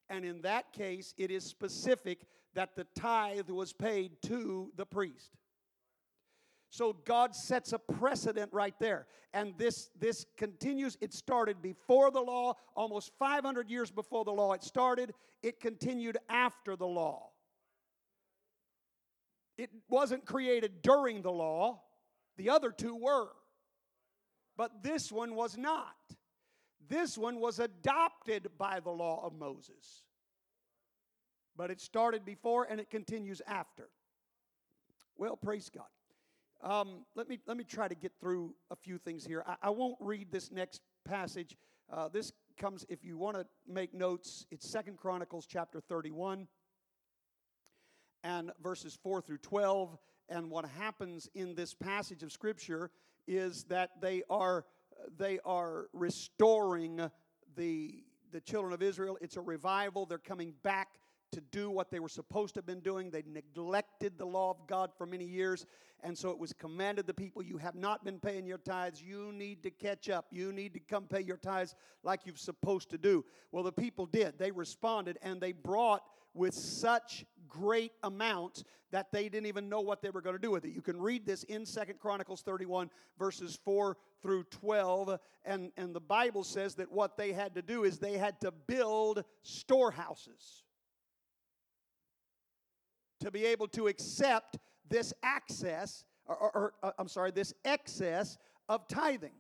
And 0.09 0.25
in 0.25 0.43
that 0.43 0.73
case, 0.73 1.15
it 1.19 1.31
is 1.31 1.45
specific 1.45 2.27
that 2.55 2.77
the 2.77 2.87
tithe 2.95 3.49
was 3.51 3.73
paid 3.73 4.13
to 4.23 4.71
the 4.77 4.87
priest. 4.87 5.31
So 6.71 6.93
God 7.05 7.35
sets 7.35 7.73
a 7.73 7.79
precedent 7.79 8.53
right 8.53 8.75
there. 8.79 9.07
And 9.35 9.55
this, 9.59 9.91
this 9.99 10.25
continues. 10.37 10.97
It 11.01 11.13
started 11.13 11.61
before 11.61 12.13
the 12.13 12.21
law, 12.21 12.55
almost 12.77 13.11
500 13.19 13.69
years 13.69 13.91
before 13.91 14.25
the 14.25 14.33
law 14.33 14.53
it 14.53 14.63
started. 14.63 15.13
It 15.43 15.61
continued 15.61 16.17
after 16.29 16.77
the 16.77 16.87
law. 16.87 17.31
It 19.59 19.71
wasn't 19.89 20.25
created 20.25 20.81
during 20.81 21.23
the 21.23 21.33
law, 21.33 21.83
the 22.39 22.49
other 22.49 22.71
two 22.71 22.95
were. 22.95 23.29
But 24.57 24.83
this 24.83 25.13
one 25.13 25.35
was 25.35 25.59
not. 25.59 25.97
This 26.89 27.19
one 27.19 27.41
was 27.41 27.59
adopted 27.59 28.49
by 28.59 28.81
the 28.81 28.91
law 28.91 29.25
of 29.25 29.35
Moses. 29.35 30.05
But 31.57 31.71
it 31.71 31.81
started 31.81 32.25
before 32.25 32.67
and 32.69 32.81
it 32.81 32.91
continues 32.91 33.43
after. 33.47 33.89
Well, 35.17 35.37
praise 35.37 35.71
God. 35.71 35.85
Um, 36.63 37.07
let, 37.15 37.29
me, 37.29 37.39
let 37.47 37.57
me 37.57 37.65
try 37.65 37.89
to 37.89 37.95
get 37.95 38.13
through 38.21 38.55
a 38.71 38.77
few 38.77 38.99
things 38.99 39.25
here. 39.25 39.43
I, 39.47 39.57
I 39.63 39.71
won't 39.71 39.97
read 40.01 40.31
this 40.31 40.51
next 40.51 40.83
passage. 41.05 41.57
Uh, 41.91 42.09
this 42.09 42.33
comes, 42.59 42.85
if 42.89 43.05
you 43.05 43.17
want 43.17 43.37
to 43.37 43.47
make 43.67 43.95
notes, 43.95 44.47
it's 44.51 44.71
Second 44.71 44.99
Chronicles 44.99 45.47
chapter 45.47 45.81
31 45.81 46.47
and 48.23 48.53
verses 48.63 48.99
4 49.03 49.23
through 49.23 49.39
12. 49.39 49.97
And 50.29 50.51
what 50.51 50.67
happens 50.79 51.29
in 51.35 51.55
this 51.55 51.75
passage 51.75 52.23
of 52.23 52.31
Scripture 52.31 52.91
is 53.27 53.65
that 53.65 54.01
they 54.01 54.23
are, 54.29 54.67
they 55.17 55.39
are 55.45 55.87
restoring 55.93 57.11
the, 57.57 58.05
the 58.33 58.41
children 58.41 58.73
of 58.73 58.83
Israel. 58.83 59.19
It's 59.21 59.37
a 59.37 59.41
revival. 59.41 60.07
They're 60.07 60.19
coming 60.19 60.55
back 60.63 61.00
to 61.33 61.41
do 61.41 61.71
what 61.71 61.91
they 61.91 62.01
were 62.01 62.09
supposed 62.09 62.55
to 62.55 62.59
have 62.59 62.67
been 62.67 62.81
doing. 62.81 63.11
They 63.11 63.25
neglected 63.27 64.19
the 64.19 64.25
law 64.25 64.51
of 64.51 64.67
God 64.67 64.91
for 64.97 65.07
many 65.07 65.25
years. 65.25 65.67
And 66.03 66.17
so 66.17 66.31
it 66.31 66.39
was 66.39 66.53
commanded 66.53 67.07
the 67.07 67.15
people, 67.15 67.43
you 67.43 67.59
have 67.59 67.75
not 67.75 68.05
been 68.05 68.19
paying 68.19 68.47
your 68.47 68.59
tithes. 68.59 69.03
You 69.03 69.33
need 69.33 69.63
to 69.63 69.71
catch 69.71 70.09
up. 70.09 70.27
You 70.31 70.53
need 70.53 70.75
to 70.75 70.81
come 70.81 71.05
pay 71.05 71.21
your 71.21 71.37
tithes 71.37 71.75
like 72.03 72.21
you're 72.25 72.37
supposed 72.37 72.91
to 72.91 72.99
do. 72.99 73.25
Well, 73.53 73.63
the 73.63 73.73
people 73.73 74.07
did. 74.07 74.39
They 74.39 74.51
responded 74.51 75.19
and 75.23 75.41
they 75.41 75.53
brought 75.53 76.03
with 76.35 76.55
such 76.55 77.25
great 77.49 77.93
amounts 78.03 78.65
that 78.93 79.13
they 79.13 79.29
didn't 79.29 79.47
even 79.47 79.69
know 79.69 79.81
what 79.81 80.03
they 80.03 80.11
were 80.11 80.21
going 80.21 80.35
to 80.35 80.43
do 80.43 80.51
with 80.51 80.65
it. 80.65 80.73
You 80.73 80.83
can 80.83 81.01
read 81.01 81.27
this 81.27 81.45
in 81.45 81.65
Second 81.65 82.01
Chronicles 82.01 82.43
31, 82.43 82.91
verses 83.19 83.59
4 83.65 83.97
through 84.23 84.45
12. 84.45 85.19
And, 85.45 85.71
and 85.77 85.95
the 85.95 86.01
Bible 86.01 86.45
says 86.45 86.75
that 86.77 86.91
what 86.91 87.17
they 87.17 87.33
had 87.33 87.55
to 87.55 87.63
do 87.63 87.85
is 87.85 87.99
they 87.99 88.17
had 88.17 88.41
to 88.41 88.51
build 88.51 89.25
storehouses 89.43 90.65
to 93.21 93.31
be 93.31 93.45
able 93.45 93.69
to 93.69 93.87
accept 93.87 94.59
this 94.89 95.13
access, 95.23 96.05
or, 96.27 96.37
or, 96.37 96.51
or 96.55 96.73
uh, 96.83 96.93
I'm 96.99 97.09
sorry, 97.09 97.31
this 97.31 97.55
excess 97.65 98.39
of 98.69 98.89
tithing. 98.89 99.35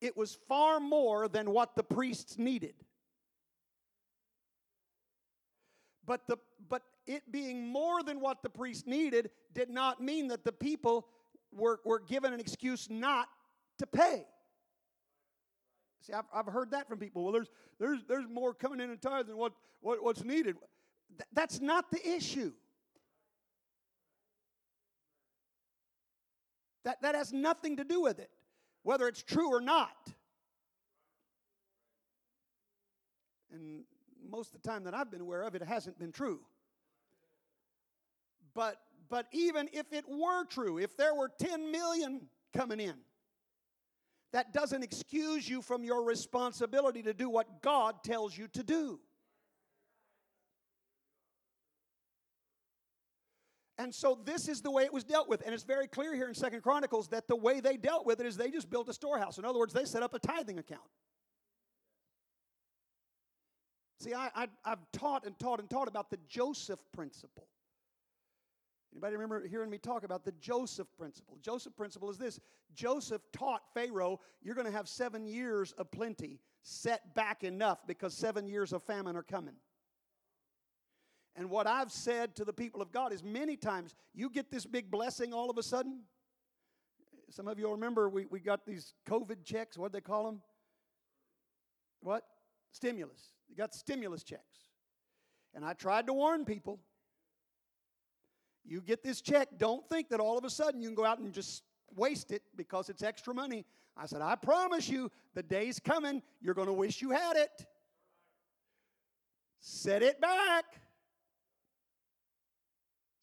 It 0.00 0.16
was 0.16 0.38
far 0.48 0.78
more 0.78 1.26
than 1.28 1.50
what 1.50 1.74
the 1.74 1.82
priests 1.82 2.38
needed. 2.38 2.74
But, 6.06 6.26
the, 6.26 6.36
but 6.68 6.82
it 7.06 7.30
being 7.30 7.66
more 7.66 8.02
than 8.02 8.20
what 8.20 8.42
the 8.42 8.48
priest 8.48 8.86
needed 8.86 9.30
did 9.52 9.68
not 9.68 10.02
mean 10.02 10.28
that 10.28 10.44
the 10.44 10.52
people 10.52 11.06
were, 11.52 11.80
were 11.84 12.00
given 12.00 12.32
an 12.32 12.40
excuse 12.40 12.88
not 12.88 13.28
to 13.78 13.86
pay. 13.86 14.24
See, 16.02 16.12
I've, 16.12 16.24
I've 16.32 16.46
heard 16.46 16.70
that 16.70 16.88
from 16.88 16.98
people. 16.98 17.24
Well, 17.24 17.32
there's, 17.32 17.50
there's, 17.78 18.00
there's 18.08 18.26
more 18.28 18.54
coming 18.54 18.80
in 18.80 18.90
in 18.90 18.98
tithe 18.98 19.26
than 19.26 19.36
what, 19.36 19.52
what, 19.80 20.02
what's 20.02 20.24
needed. 20.24 20.56
Th- 21.10 21.28
that's 21.32 21.60
not 21.60 21.90
the 21.90 22.08
issue. 22.08 22.52
That, 26.88 27.02
that 27.02 27.14
has 27.14 27.34
nothing 27.34 27.76
to 27.76 27.84
do 27.84 28.00
with 28.00 28.18
it, 28.18 28.30
whether 28.82 29.08
it's 29.08 29.22
true 29.22 29.50
or 29.50 29.60
not. 29.60 30.14
And 33.52 33.84
most 34.26 34.54
of 34.54 34.62
the 34.62 34.66
time 34.66 34.84
that 34.84 34.94
I've 34.94 35.10
been 35.10 35.20
aware 35.20 35.42
of, 35.42 35.54
it 35.54 35.60
hasn't 35.60 35.98
been 35.98 36.12
true. 36.12 36.40
But, 38.54 38.80
but 39.10 39.26
even 39.32 39.68
if 39.74 39.92
it 39.92 40.06
were 40.08 40.46
true, 40.46 40.78
if 40.78 40.96
there 40.96 41.14
were 41.14 41.30
10 41.38 41.70
million 41.70 42.22
coming 42.56 42.80
in, 42.80 42.94
that 44.32 44.54
doesn't 44.54 44.82
excuse 44.82 45.46
you 45.46 45.60
from 45.60 45.84
your 45.84 46.02
responsibility 46.04 47.02
to 47.02 47.12
do 47.12 47.28
what 47.28 47.60
God 47.60 48.02
tells 48.02 48.34
you 48.34 48.48
to 48.54 48.62
do. 48.62 48.98
And 53.78 53.94
so 53.94 54.18
this 54.24 54.48
is 54.48 54.60
the 54.60 54.70
way 54.72 54.82
it 54.82 54.92
was 54.92 55.04
dealt 55.04 55.28
with. 55.28 55.40
And 55.44 55.54
it's 55.54 55.62
very 55.62 55.86
clear 55.86 56.14
here 56.14 56.28
in 56.28 56.34
Second 56.34 56.62
Chronicles 56.62 57.08
that 57.08 57.28
the 57.28 57.36
way 57.36 57.60
they 57.60 57.76
dealt 57.76 58.06
with 58.06 58.20
it 58.20 58.26
is 58.26 58.36
they 58.36 58.50
just 58.50 58.68
built 58.68 58.88
a 58.88 58.92
storehouse. 58.92 59.38
In 59.38 59.44
other 59.44 59.58
words, 59.58 59.72
they 59.72 59.84
set 59.84 60.02
up 60.02 60.14
a 60.14 60.18
tithing 60.18 60.58
account. 60.58 60.80
See, 64.00 64.14
I, 64.14 64.30
I, 64.34 64.46
have 64.64 64.80
taught 64.92 65.24
and 65.24 65.38
taught 65.38 65.60
and 65.60 65.70
taught 65.70 65.88
about 65.88 66.10
the 66.10 66.18
Joseph 66.28 66.80
principle. 66.92 67.48
Anybody 68.92 69.14
remember 69.14 69.46
hearing 69.46 69.70
me 69.70 69.78
talk 69.78 70.02
about 70.02 70.24
the 70.24 70.32
Joseph 70.32 70.88
principle? 70.96 71.38
Joseph 71.40 71.76
principle 71.76 72.10
is 72.10 72.16
this 72.16 72.40
Joseph 72.74 73.22
taught 73.32 73.62
Pharaoh, 73.74 74.20
you're 74.42 74.54
going 74.54 74.66
to 74.66 74.72
have 74.72 74.88
seven 74.88 75.26
years 75.26 75.72
of 75.72 75.90
plenty 75.90 76.40
set 76.62 77.14
back 77.14 77.44
enough 77.44 77.86
because 77.86 78.14
seven 78.14 78.46
years 78.46 78.72
of 78.72 78.82
famine 78.82 79.16
are 79.16 79.22
coming. 79.22 79.54
And 81.38 81.48
what 81.50 81.68
I've 81.68 81.92
said 81.92 82.34
to 82.34 82.44
the 82.44 82.52
people 82.52 82.82
of 82.82 82.90
God 82.90 83.12
is 83.12 83.22
many 83.22 83.56
times 83.56 83.94
you 84.12 84.28
get 84.28 84.50
this 84.50 84.66
big 84.66 84.90
blessing 84.90 85.32
all 85.32 85.48
of 85.50 85.56
a 85.56 85.62
sudden. 85.62 86.00
Some 87.30 87.46
of 87.46 87.60
you 87.60 87.70
remember 87.70 88.08
we, 88.08 88.26
we 88.26 88.40
got 88.40 88.66
these 88.66 88.94
COVID 89.08 89.44
checks. 89.44 89.78
What 89.78 89.92
do 89.92 89.98
they 89.98 90.00
call 90.00 90.26
them? 90.26 90.42
What? 92.00 92.24
Stimulus. 92.72 93.34
You 93.48 93.54
got 93.54 93.72
stimulus 93.72 94.24
checks. 94.24 94.42
And 95.54 95.64
I 95.64 95.74
tried 95.74 96.08
to 96.08 96.12
warn 96.12 96.44
people 96.44 96.80
you 98.64 98.80
get 98.80 99.04
this 99.04 99.20
check, 99.20 99.48
don't 99.58 99.88
think 99.88 100.08
that 100.08 100.18
all 100.18 100.36
of 100.36 100.44
a 100.44 100.50
sudden 100.50 100.82
you 100.82 100.88
can 100.88 100.96
go 100.96 101.04
out 101.04 101.20
and 101.20 101.32
just 101.32 101.62
waste 101.94 102.32
it 102.32 102.42
because 102.56 102.88
it's 102.88 103.02
extra 103.02 103.32
money. 103.32 103.64
I 103.96 104.06
said, 104.06 104.22
I 104.22 104.34
promise 104.34 104.88
you, 104.88 105.10
the 105.34 105.42
day's 105.44 105.78
coming, 105.78 106.20
you're 106.42 106.54
going 106.54 106.66
to 106.66 106.72
wish 106.72 107.00
you 107.00 107.10
had 107.10 107.36
it. 107.36 107.64
Set 109.60 110.02
it 110.02 110.20
back. 110.20 110.64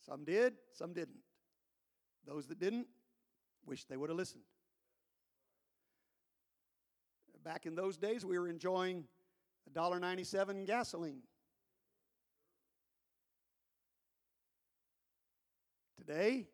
Some 0.06 0.24
did, 0.24 0.54
some 0.72 0.94
didn't. 0.94 1.18
Those 2.28 2.46
that 2.48 2.60
didn't, 2.60 2.88
wish 3.66 3.86
they 3.86 3.98
would 3.98 4.10
have 4.10 4.18
listened. 4.18 4.44
Back 7.44 7.66
in 7.68 7.76
those 7.76 7.98
days, 7.98 8.26
we 8.26 8.40
were 8.40 8.48
enjoying 8.48 9.04
$1.97 9.72 10.66
gasoline. 10.66 11.22
Today, 15.98 16.48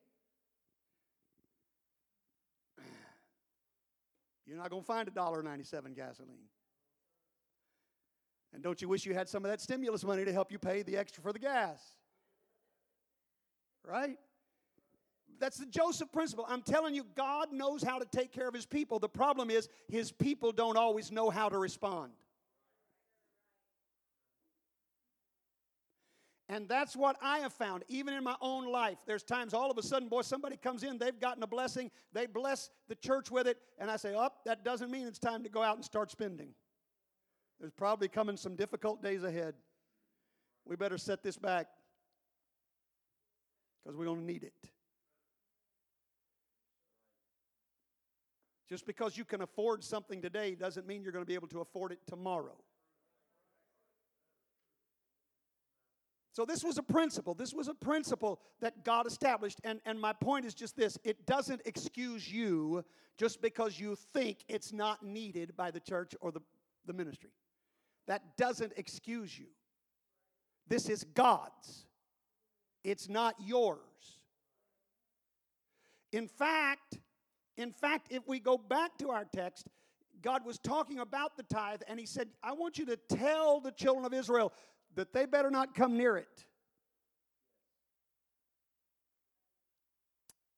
you're 4.46 4.58
not 4.58 4.70
going 4.70 4.82
to 4.82 4.86
find 4.86 5.14
$1.97 5.14 5.96
gasoline. 5.96 6.36
And 8.54 8.62
don't 8.62 8.82
you 8.82 8.90
wish 8.90 9.06
you 9.06 9.14
had 9.14 9.30
some 9.30 9.46
of 9.46 9.52
that 9.52 9.62
stimulus 9.62 10.04
money 10.04 10.26
to 10.26 10.34
help 10.34 10.52
you 10.52 10.60
pay 10.60 10.82
the 10.84 10.98
extra 10.98 11.24
for 11.24 11.32
the 11.32 11.40
gas? 11.40 11.82
Right? 13.88 14.18
That's 15.40 15.58
the 15.58 15.66
Joseph 15.66 16.12
principle. 16.12 16.46
I'm 16.48 16.62
telling 16.62 16.94
you, 16.94 17.04
God 17.16 17.52
knows 17.52 17.82
how 17.82 17.98
to 17.98 18.06
take 18.06 18.32
care 18.32 18.48
of 18.48 18.54
his 18.54 18.66
people. 18.66 19.00
The 19.00 19.10
problem 19.10 19.50
is, 19.50 19.68
his 19.90 20.12
people 20.12 20.52
don't 20.52 20.78
always 20.78 21.12
know 21.12 21.30
how 21.30 21.50
to 21.50 21.58
respond. 21.58 22.12
And 26.48 26.68
that's 26.68 26.98
what 26.98 27.16
I 27.22 27.40
have 27.40 27.54
found, 27.54 27.86
even 27.88 28.14
in 28.14 28.26
my 28.26 28.36
own 28.42 28.70
life. 28.70 28.98
There's 29.08 29.24
times 29.24 29.54
all 29.54 29.72
of 29.72 29.78
a 29.78 29.82
sudden, 29.82 30.10
boy, 30.10 30.22
somebody 30.22 30.58
comes 30.58 30.84
in, 30.84 30.98
they've 30.98 31.18
gotten 31.18 31.42
a 31.44 31.48
blessing, 31.48 31.90
they 32.12 32.26
bless 32.26 32.70
the 32.90 32.96
church 32.96 33.32
with 33.32 33.48
it, 33.48 33.58
and 33.80 33.90
I 33.90 33.96
say, 33.96 34.14
oh, 34.16 34.30
that 34.46 34.66
doesn't 34.66 34.92
mean 34.92 35.08
it's 35.08 35.18
time 35.18 35.44
to 35.44 35.50
go 35.50 35.64
out 35.64 35.78
and 35.78 35.86
start 35.86 36.12
spending. 36.12 36.50
There's 37.60 37.72
probably 37.72 38.10
coming 38.10 38.36
some 38.36 38.58
difficult 38.58 39.02
days 39.02 39.24
ahead. 39.24 39.56
We 40.66 40.76
better 40.76 40.98
set 40.98 41.24
this 41.24 41.38
back 41.38 41.68
because 43.84 43.98
we're 43.98 44.06
going 44.06 44.20
to 44.20 44.26
need 44.26 44.44
it. 44.44 44.54
Just 48.70 48.86
because 48.86 49.18
you 49.18 49.26
can 49.26 49.42
afford 49.42 49.84
something 49.84 50.22
today 50.22 50.56
doesn't 50.56 50.88
mean 50.88 51.04
you're 51.04 51.12
going 51.12 51.26
to 51.26 51.28
be 51.28 51.36
able 51.36 51.50
to 51.50 51.60
afford 51.60 51.92
it 51.92 52.00
tomorrow. 52.08 52.58
So, 56.34 56.46
this 56.46 56.64
was 56.64 56.78
a 56.78 56.84
principle. 56.84 57.34
This 57.34 57.54
was 57.54 57.68
a 57.68 57.74
principle 57.74 58.40
that 58.62 58.86
God 58.86 59.06
established. 59.06 59.60
And, 59.66 59.82
and 59.86 60.00
my 60.00 60.14
point 60.14 60.46
is 60.46 60.54
just 60.54 60.78
this 60.78 60.98
it 61.04 61.26
doesn't 61.26 61.62
excuse 61.66 62.32
you 62.32 62.86
just 63.18 63.42
because 63.42 63.78
you 63.78 63.98
think 64.14 64.46
it's 64.48 64.72
not 64.72 65.04
needed 65.04 65.56
by 65.58 65.72
the 65.72 65.82
church 65.82 66.14
or 66.22 66.32
the, 66.32 66.40
the 66.86 66.94
ministry. 66.94 67.32
That 68.08 68.38
doesn't 68.38 68.74
excuse 68.78 69.38
you. 69.38 69.48
This 70.68 70.88
is 70.88 71.04
God's, 71.04 71.86
it's 72.84 73.10
not 73.10 73.36
yours. 73.40 73.80
In 76.12 76.28
fact, 76.28 76.98
in 77.58 77.72
fact, 77.72 78.08
if 78.10 78.28
we 78.28 78.40
go 78.40 78.58
back 78.58 78.98
to 79.00 79.10
our 79.10 79.26
text, 79.26 79.68
God 80.22 80.46
was 80.46 80.60
talking 80.60 81.00
about 81.00 81.38
the 81.38 81.44
tithe, 81.44 81.82
and 81.88 82.00
He 82.00 82.06
said, 82.06 82.30
I 82.44 82.54
want 82.54 82.78
you 82.78 82.86
to 82.88 82.98
tell 82.98 83.60
the 83.60 83.72
children 83.72 84.06
of 84.06 84.14
Israel 84.14 84.54
that 84.96 85.14
they 85.14 85.26
better 85.26 85.50
not 85.50 85.74
come 85.74 85.98
near 85.98 86.18
it. 86.18 86.46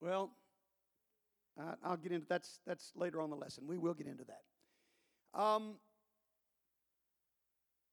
Well, 0.01 0.31
I'll 1.83 1.97
get 1.97 2.11
into 2.11 2.27
that's 2.27 2.59
that's 2.65 2.91
later 2.95 3.21
on 3.21 3.29
the 3.29 3.35
lesson. 3.35 3.65
We 3.67 3.77
will 3.77 3.93
get 3.93 4.07
into 4.07 4.25
that. 4.25 5.39
Um, 5.39 5.75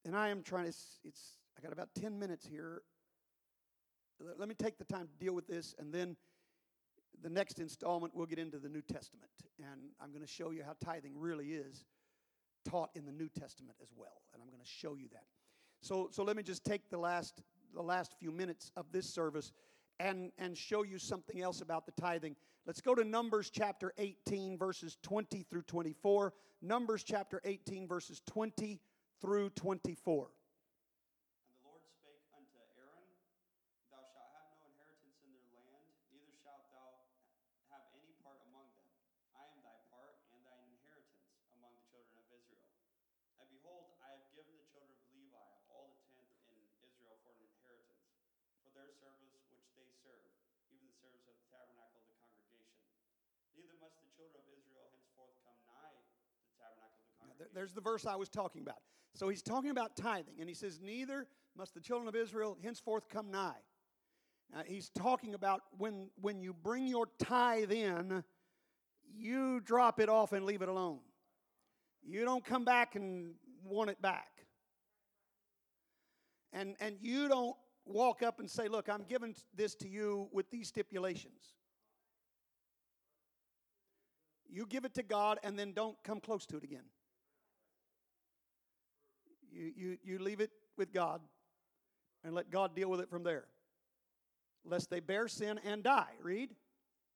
and 0.04 0.16
I 0.16 0.30
am 0.30 0.42
trying 0.42 0.64
to. 0.64 0.68
It's, 0.70 0.98
it's 1.04 1.38
I 1.56 1.62
got 1.62 1.72
about 1.72 1.90
ten 1.94 2.18
minutes 2.18 2.46
here. 2.46 2.82
Let, 4.38 4.48
me 4.48 4.54
take 4.54 4.76
the 4.76 4.84
time 4.84 5.08
to 5.08 5.24
deal 5.24 5.32
with 5.34 5.46
this, 5.46 5.74
and 5.78 5.92
then 5.92 6.16
the 7.22 7.30
next 7.30 7.58
installment 7.58 8.14
we'll 8.14 8.26
get 8.26 8.38
into 8.38 8.58
the 8.58 8.68
New 8.68 8.82
Testament, 8.82 9.30
and 9.58 9.80
I'm 10.00 10.10
going 10.10 10.24
to 10.24 10.30
show 10.30 10.50
you 10.50 10.62
how 10.62 10.74
tithing 10.84 11.12
really 11.16 11.52
is 11.52 11.84
taught 12.68 12.90
in 12.94 13.06
the 13.06 13.12
New 13.12 13.28
Testament 13.28 13.78
as 13.82 13.88
well, 13.96 14.22
and 14.34 14.42
I'm 14.42 14.48
going 14.48 14.62
to 14.62 14.70
show 14.70 14.94
you 14.94 15.08
that. 15.12 15.24
So, 15.80 16.08
so 16.10 16.22
let 16.22 16.36
me 16.36 16.42
just 16.42 16.64
take 16.64 16.90
the 16.90 16.98
last, 16.98 17.42
the 17.74 17.82
last 17.82 18.14
few 18.18 18.30
minutes 18.30 18.70
of 18.76 18.92
this 18.92 19.08
service 19.08 19.52
and, 19.98 20.32
and 20.38 20.56
show 20.56 20.82
you 20.82 20.98
something 20.98 21.40
else 21.40 21.62
about 21.62 21.86
the 21.86 21.92
tithing. 21.92 22.36
Let's 22.66 22.82
go 22.82 22.94
to 22.94 23.04
Numbers 23.04 23.48
chapter 23.48 23.94
18, 23.96 24.58
verses 24.58 24.98
20 25.02 25.46
through 25.48 25.62
24. 25.62 26.34
Numbers 26.60 27.04
chapter 27.04 27.40
18, 27.44 27.88
verses 27.88 28.20
20 28.26 28.80
through 29.22 29.48
24. 29.50 30.28
And 30.28 31.56
the 31.56 31.64
Lord 31.64 31.80
spake 31.88 32.20
unto 32.36 32.60
shalt 36.40 36.64
thou 36.72 36.96
have 37.68 37.84
any 37.92 38.16
part 38.24 38.40
among 38.48 38.64
them. 38.72 38.88
I 39.36 39.44
am 39.44 39.60
thy 39.60 39.76
part 39.92 40.16
and 40.32 40.40
thine 40.40 40.64
inheritance 40.72 41.28
among 41.60 41.76
the 41.76 41.84
children 41.92 42.16
of 42.16 42.26
Israel. 42.32 42.64
And 43.44 43.46
behold, 43.52 43.92
I 44.00 44.16
have 44.16 44.24
given 44.32 44.56
the 44.56 44.64
children 44.72 44.96
of 44.96 45.04
Levi 45.12 45.48
all 45.68 45.92
the 45.92 46.00
tenth 46.16 46.32
in 46.48 46.56
Israel 46.80 47.20
for 47.20 47.36
an 47.36 47.44
inheritance, 47.44 48.08
for 48.64 48.72
their 48.72 48.88
service 48.88 49.36
which 49.52 49.68
they 49.76 49.84
serve, 50.00 50.32
even 50.72 50.88
the 50.88 50.96
service 50.96 51.28
of 51.28 51.36
the 51.36 51.46
tabernacle 51.52 52.00
of 52.00 52.08
the 52.08 52.16
congregation. 52.24 52.80
Neither 53.56 53.74
must 53.80 53.96
the 54.00 54.10
children 54.14 54.36
of 54.38 54.46
Israel 54.52 54.86
henceforth 54.92 55.34
come 55.42 55.58
nigh 55.66 55.96
the 56.46 56.54
tabernacle 56.58 56.98
of 56.98 57.06
the 57.06 57.14
congregation. 57.18 57.38
there- 57.38 57.52
There's 57.54 57.74
the 57.74 57.80
verse 57.80 58.06
I 58.06 58.16
was 58.16 58.28
talking 58.28 58.62
about. 58.62 58.82
So 59.14 59.28
he's 59.28 59.42
talking 59.42 59.70
about 59.70 59.96
tithing, 59.96 60.40
and 60.40 60.48
he 60.48 60.54
says, 60.54 60.80
Neither 60.80 61.26
must 61.56 61.74
the 61.74 61.80
children 61.80 62.08
of 62.08 62.14
Israel 62.14 62.56
henceforth 62.62 63.08
come 63.08 63.30
nigh. 63.30 63.62
Now, 64.52 64.62
he's 64.64 64.90
talking 64.90 65.34
about 65.34 65.62
when, 65.78 66.10
when 66.20 66.40
you 66.40 66.52
bring 66.52 66.86
your 66.86 67.06
tithe 67.18 67.70
in, 67.70 68.24
you 69.12 69.60
drop 69.60 70.00
it 70.00 70.08
off 70.08 70.32
and 70.32 70.44
leave 70.44 70.62
it 70.62 70.68
alone. 70.68 71.00
You 72.02 72.24
don't 72.24 72.44
come 72.44 72.64
back 72.64 72.94
and 72.94 73.34
want 73.64 73.90
it 73.90 74.00
back. 74.00 74.46
And, 76.52 76.76
and 76.80 76.96
you 77.00 77.28
don't 77.28 77.56
walk 77.84 78.22
up 78.22 78.40
and 78.40 78.50
say, 78.50 78.68
Look, 78.68 78.88
I'm 78.88 79.04
giving 79.08 79.34
this 79.54 79.74
to 79.76 79.88
you 79.88 80.28
with 80.32 80.50
these 80.50 80.68
stipulations. 80.68 81.54
You 84.52 84.66
give 84.66 84.84
it 84.84 84.94
to 84.94 85.02
God 85.02 85.38
and 85.44 85.58
then 85.58 85.72
don't 85.72 85.96
come 86.02 86.20
close 86.20 86.44
to 86.46 86.56
it 86.56 86.64
again. 86.64 86.84
You, 89.52 89.72
you, 89.76 89.98
you 90.02 90.18
leave 90.18 90.40
it 90.40 90.50
with 90.76 90.92
God 90.92 91.20
and 92.24 92.34
let 92.34 92.50
God 92.50 92.74
deal 92.74 92.90
with 92.90 93.00
it 93.00 93.10
from 93.10 93.22
there. 93.22 93.44
Lest 94.64 94.90
they 94.90 95.00
bear 95.00 95.26
sin 95.28 95.58
and 95.64 95.82
die. 95.82 96.12
Read. 96.22 96.50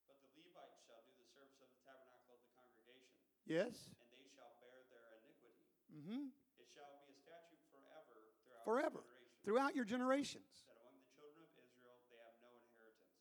But 0.07 0.17
the 0.25 0.31
Levites 0.33 0.81
shall 0.89 1.03
do 1.05 1.13
the 1.13 1.27
service 1.29 1.61
of 1.61 1.69
the 1.69 1.79
tabernacle 1.85 2.33
of 2.33 2.41
the 2.41 2.51
congregation, 2.57 3.13
Yes. 3.45 3.93
and 4.01 4.09
they 4.09 4.25
shall 4.33 4.49
bear 4.57 4.81
their 4.89 5.21
iniquity. 5.21 5.61
Mm-hmm. 5.93 6.33
It 6.57 6.67
shall 6.73 6.89
be 7.05 7.13
a 7.13 7.19
statute 7.21 7.61
forever 7.69 8.17
throughout 8.41 8.65
Forever. 8.65 9.01
Throughout 9.45 9.77
your 9.77 9.85
generations. 9.85 10.65
that 10.65 10.73
among 10.81 10.97
the 10.97 11.05
children 11.13 11.45
of 11.45 11.53
Israel 11.61 12.01
they 12.09 12.17
have 12.17 12.33
no 12.41 12.49
inheritance. 12.57 13.13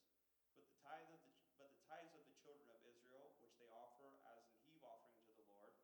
But 0.57 0.65
the 0.73 0.77
tithe 0.81 1.05
of 1.13 1.21
the 1.21 1.33
but 1.61 1.69
the 1.69 1.83
tithes 1.85 2.17
of 2.17 2.25
the 2.25 2.37
children 2.41 2.65
of 2.73 2.81
Israel, 2.89 3.29
which 3.45 3.53
they 3.61 3.69
offer 3.77 4.09
as 4.25 4.41
an 4.41 4.57
heave 4.65 4.81
offering 4.89 5.21
to 5.29 5.33
the 5.37 5.45
Lord, 5.53 5.77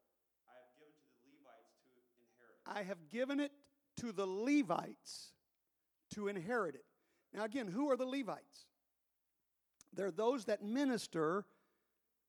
I 0.49 0.57
have 0.65 0.73
given 0.81 0.97
to 0.97 1.13
the 1.21 1.29
Levites 1.37 1.77
to 1.85 1.93
inherit. 2.25 2.60
I 2.73 2.83
have 2.83 3.09
given 3.11 3.41
it 3.41 3.51
to 3.99 4.13
the 4.13 4.27
Levites 4.27 5.33
to 6.15 6.29
inherit 6.29 6.77
it. 6.77 6.85
Now, 7.35 7.45
again, 7.45 7.67
who 7.67 7.91
are 7.91 7.97
the 7.97 8.07
Levites? 8.07 8.67
They're 9.93 10.13
those 10.13 10.45
that 10.45 10.63
minister 10.63 11.45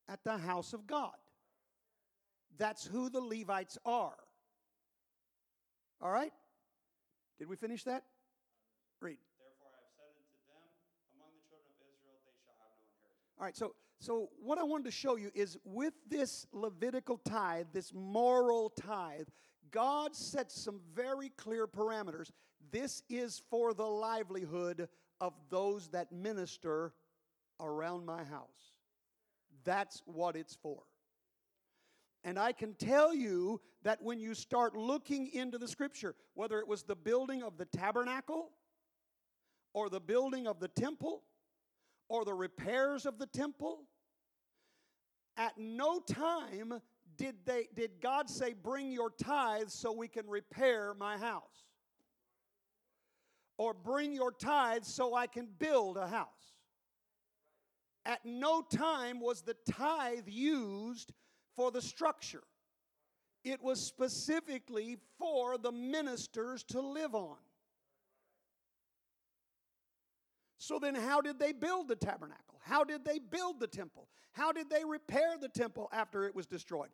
at 0.10 0.24
the 0.24 0.38
house 0.38 0.74
of 0.74 0.88
God. 0.88 1.14
That's 2.58 2.86
who 2.86 3.10
the 3.10 3.22
Levites 3.22 3.78
are. 3.86 4.18
All 6.02 6.12
right? 6.12 6.34
Did 7.38 7.48
we 7.48 7.56
finish 7.56 7.84
that? 7.84 8.04
Read. 9.00 9.18
Therefore 9.40 9.70
I 9.74 9.82
have 9.82 9.94
said 9.96 10.10
unto 10.18 10.38
them, 10.50 10.62
among 11.16 11.30
the 11.38 11.46
children 11.50 11.74
of 11.74 11.88
Israel 11.90 12.18
they 12.26 12.38
shall 12.44 12.58
have 12.62 12.74
no 12.78 12.86
inheritance. 12.90 13.38
All 13.40 13.46
right, 13.46 13.56
so 13.56 13.76
so 14.00 14.30
what 14.42 14.58
I 14.58 14.64
wanted 14.64 14.86
to 14.86 14.92
show 14.92 15.16
you 15.16 15.32
is 15.36 15.58
with 15.64 15.94
this 16.10 16.48
Levitical 16.52 17.18
tithe, 17.18 17.68
this 17.72 17.94
moral 17.94 18.72
tithe, 18.72 19.28
God 19.72 20.16
sets 20.16 20.62
some 20.62 20.80
very 20.94 21.30
clear 21.38 21.68
parameters. 21.68 22.32
This 22.72 23.04
is 23.10 23.42
for 23.50 23.74
the 23.74 23.86
livelihood 23.86 24.88
of 25.20 25.34
those 25.50 25.88
that 25.90 26.12
minister 26.12 26.94
around 27.60 28.06
my 28.06 28.24
house. 28.24 28.74
That's 29.64 30.02
what 30.06 30.36
it's 30.36 30.56
for. 30.62 30.84
And 32.24 32.38
I 32.38 32.52
can 32.52 32.74
tell 32.76 33.14
you 33.14 33.62
that 33.84 34.02
when 34.02 34.20
you 34.20 34.36
start 34.36 34.76
looking 34.76 35.28
into 35.34 35.58
the 35.58 35.68
scripture, 35.68 36.16
whether 36.34 36.60
it 36.60 36.68
was 36.68 36.84
the 36.84 36.96
building 36.96 37.42
of 37.44 37.58
the 37.58 37.66
tabernacle 37.66 38.52
or 39.74 39.90
the 39.90 40.00
building 40.00 40.48
of 40.48 40.60
the 40.60 40.68
temple, 40.68 41.24
or 42.12 42.26
the 42.26 42.34
repairs 42.34 43.06
of 43.06 43.18
the 43.18 43.26
temple. 43.26 43.84
At 45.38 45.58
no 45.58 46.02
time 46.02 46.82
did 47.22 47.36
they 47.46 47.68
did 47.76 47.92
God 48.02 48.30
say 48.30 48.54
bring 48.54 48.92
your 48.92 49.12
tithes 49.12 49.74
so 49.74 49.92
we 49.92 50.08
can 50.08 50.28
repair 50.28 50.96
my 50.98 51.18
house. 51.18 51.66
Or 53.58 53.76
bring 53.76 54.12
your 54.12 54.32
tithes 54.32 54.92
so 54.92 55.14
I 55.14 55.28
can 55.28 55.48
build 55.60 55.98
a 55.98 56.08
house. 56.08 56.56
At 58.06 58.26
no 58.26 58.64
time 58.64 59.20
was 59.20 59.44
the 59.44 59.56
tithe 59.72 60.28
used 60.28 61.14
for 61.56 61.70
the 61.70 61.82
structure. 61.82 62.42
It 63.44 63.62
was 63.62 63.80
specifically 63.80 64.98
for 65.20 65.60
the 65.60 65.72
ministers 65.72 66.64
to 66.70 66.82
live 66.82 67.14
on. 67.14 67.38
So 70.62 70.78
then, 70.78 70.94
how 70.94 71.22
did 71.22 71.40
they 71.40 71.54
build 71.54 71.88
the 71.88 71.96
tabernacle? 71.96 72.60
How 72.60 72.84
did 72.84 73.04
they 73.04 73.18
build 73.18 73.60
the 73.60 73.66
temple? 73.66 74.08
How 74.34 74.52
did 74.52 74.70
they 74.70 74.86
repair 74.86 75.36
the 75.42 75.50
temple 75.50 75.90
after 75.92 76.28
it 76.28 76.36
was 76.36 76.46
destroyed? 76.46 76.90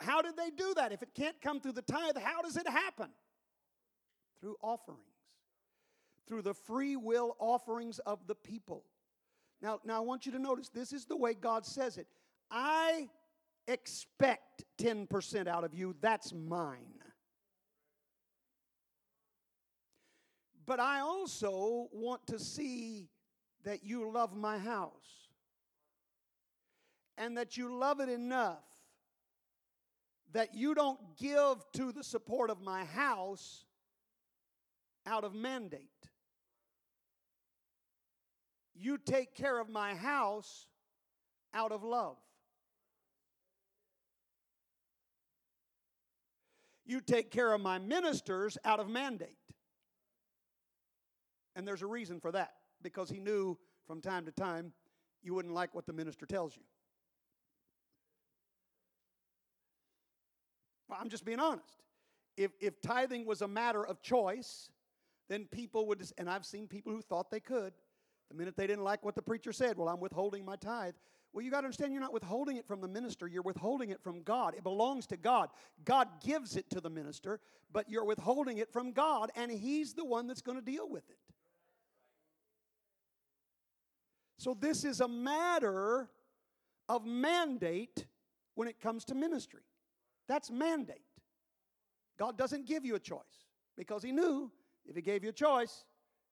How 0.00 0.22
did 0.22 0.36
they 0.36 0.50
do 0.50 0.74
that? 0.74 0.90
If 0.90 1.04
it 1.04 1.14
can't 1.14 1.40
come 1.40 1.60
through 1.60 1.74
the 1.74 1.82
tithe, 1.82 2.16
how 2.20 2.42
does 2.42 2.56
it 2.56 2.68
happen? 2.68 3.10
Through 4.40 4.56
offerings, 4.60 4.98
through 6.26 6.42
the 6.42 6.52
free 6.52 6.96
will 6.96 7.36
offerings 7.38 8.00
of 8.00 8.26
the 8.26 8.34
people. 8.34 8.82
Now, 9.62 9.78
now 9.84 9.98
I 9.98 10.00
want 10.00 10.26
you 10.26 10.32
to 10.32 10.40
notice 10.40 10.68
this 10.68 10.92
is 10.92 11.04
the 11.04 11.16
way 11.16 11.34
God 11.34 11.64
says 11.64 11.98
it. 11.98 12.08
I 12.50 13.08
expect 13.68 14.64
10% 14.78 15.46
out 15.46 15.62
of 15.62 15.74
you, 15.74 15.94
that's 16.00 16.34
mine. 16.34 17.01
But 20.64 20.80
I 20.80 21.00
also 21.00 21.88
want 21.92 22.26
to 22.28 22.38
see 22.38 23.08
that 23.64 23.84
you 23.84 24.10
love 24.10 24.36
my 24.36 24.58
house 24.58 25.28
and 27.18 27.36
that 27.36 27.56
you 27.56 27.76
love 27.76 28.00
it 28.00 28.08
enough 28.08 28.64
that 30.32 30.54
you 30.54 30.74
don't 30.74 30.98
give 31.18 31.58
to 31.74 31.92
the 31.92 32.02
support 32.02 32.50
of 32.50 32.60
my 32.60 32.84
house 32.84 33.64
out 35.06 35.24
of 35.24 35.34
mandate. 35.34 35.88
You 38.74 38.98
take 38.98 39.34
care 39.34 39.60
of 39.60 39.68
my 39.68 39.94
house 39.94 40.66
out 41.54 41.70
of 41.70 41.84
love. 41.84 42.16
You 46.84 47.00
take 47.00 47.30
care 47.30 47.52
of 47.52 47.60
my 47.60 47.78
ministers 47.78 48.58
out 48.64 48.80
of 48.80 48.88
mandate. 48.88 49.36
And 51.54 51.66
there's 51.66 51.82
a 51.82 51.86
reason 51.86 52.20
for 52.20 52.32
that 52.32 52.52
because 52.82 53.10
he 53.10 53.20
knew 53.20 53.58
from 53.86 54.00
time 54.00 54.24
to 54.26 54.32
time 54.32 54.72
you 55.22 55.34
wouldn't 55.34 55.54
like 55.54 55.74
what 55.74 55.86
the 55.86 55.92
minister 55.92 56.26
tells 56.26 56.56
you. 56.56 56.62
Well, 60.88 60.98
I'm 61.00 61.08
just 61.08 61.24
being 61.24 61.40
honest. 61.40 61.82
If, 62.36 62.52
if 62.60 62.80
tithing 62.80 63.26
was 63.26 63.42
a 63.42 63.48
matter 63.48 63.84
of 63.86 64.02
choice, 64.02 64.70
then 65.28 65.46
people 65.50 65.86
would, 65.86 66.02
and 66.18 66.28
I've 66.28 66.44
seen 66.44 66.66
people 66.66 66.92
who 66.92 67.00
thought 67.00 67.30
they 67.30 67.40
could, 67.40 67.72
the 68.30 68.36
minute 68.36 68.56
they 68.56 68.66
didn't 68.66 68.84
like 68.84 69.04
what 69.04 69.14
the 69.14 69.22
preacher 69.22 69.52
said, 69.52 69.76
well, 69.76 69.88
I'm 69.88 70.00
withholding 70.00 70.44
my 70.44 70.56
tithe. 70.56 70.94
Well, 71.32 71.42
you 71.42 71.50
got 71.50 71.60
to 71.62 71.66
understand 71.66 71.92
you're 71.92 72.02
not 72.02 72.12
withholding 72.12 72.56
it 72.56 72.66
from 72.66 72.80
the 72.80 72.88
minister, 72.88 73.26
you're 73.26 73.42
withholding 73.42 73.90
it 73.90 74.02
from 74.02 74.22
God. 74.22 74.54
It 74.54 74.62
belongs 74.62 75.06
to 75.08 75.16
God. 75.16 75.48
God 75.84 76.08
gives 76.22 76.56
it 76.56 76.68
to 76.70 76.80
the 76.80 76.90
minister, 76.90 77.40
but 77.72 77.88
you're 77.88 78.04
withholding 78.04 78.58
it 78.58 78.70
from 78.70 78.92
God, 78.92 79.30
and 79.34 79.50
He's 79.50 79.94
the 79.94 80.04
one 80.04 80.26
that's 80.26 80.42
going 80.42 80.58
to 80.58 80.64
deal 80.64 80.88
with 80.88 81.08
it. 81.08 81.16
So, 84.38 84.56
this 84.58 84.84
is 84.84 85.00
a 85.00 85.08
matter 85.08 86.08
of 86.88 87.04
mandate 87.04 88.06
when 88.54 88.68
it 88.68 88.80
comes 88.80 89.04
to 89.06 89.14
ministry. 89.14 89.62
That's 90.28 90.50
mandate. 90.50 91.04
God 92.18 92.36
doesn't 92.36 92.66
give 92.66 92.84
you 92.84 92.94
a 92.94 93.00
choice 93.00 93.46
because 93.76 94.02
He 94.02 94.12
knew 94.12 94.50
if 94.86 94.96
He 94.96 95.02
gave 95.02 95.22
you 95.24 95.30
a 95.30 95.34
choice, 95.34 95.84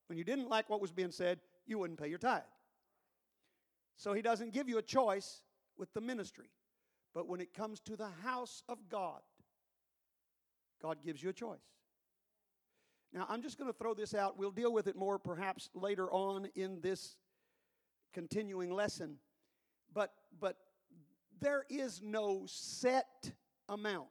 when 0.09 0.19
you 0.19 0.25
didn't 0.25 0.49
like 0.49 0.69
what 0.69 0.81
was 0.81 0.93
being 0.93 1.13
said, 1.13 1.41
you 1.67 1.79
wouldn't 1.79 2.01
pay 2.01 2.09
your 2.09 2.19
tithe. 2.19 2.43
So 3.97 4.13
He 4.13 4.23
doesn't 4.23 4.53
give 4.53 4.69
you 4.69 4.79
a 4.79 4.83
choice 4.83 5.43
with 5.77 5.93
the 5.95 6.01
ministry. 6.01 6.51
But 7.15 7.27
when 7.27 7.41
it 7.41 7.55
comes 7.55 7.81
to 7.81 7.97
the 7.97 8.09
house 8.23 8.63
of 8.69 8.79
God, 8.89 9.21
God 10.81 10.99
gives 11.03 11.23
you 11.23 11.31
a 11.31 11.33
choice. 11.33 11.59
Now, 13.13 13.27
I'm 13.29 13.43
just 13.43 13.59
going 13.59 13.71
to 13.71 13.77
throw 13.77 13.93
this 13.95 14.15
out. 14.15 14.39
We'll 14.39 14.53
deal 14.53 14.73
with 14.73 14.87
it 14.87 14.95
more 14.95 15.19
perhaps 15.19 15.69
later 15.75 16.11
on 16.13 16.49
in 16.55 16.81
this 16.81 17.17
continuing 18.13 18.71
lesson. 18.71 19.17
But, 19.93 20.13
but 20.41 20.57
there 21.41 21.65
is 21.69 22.01
no 22.03 22.45
set 22.47 23.33
amount 23.69 24.09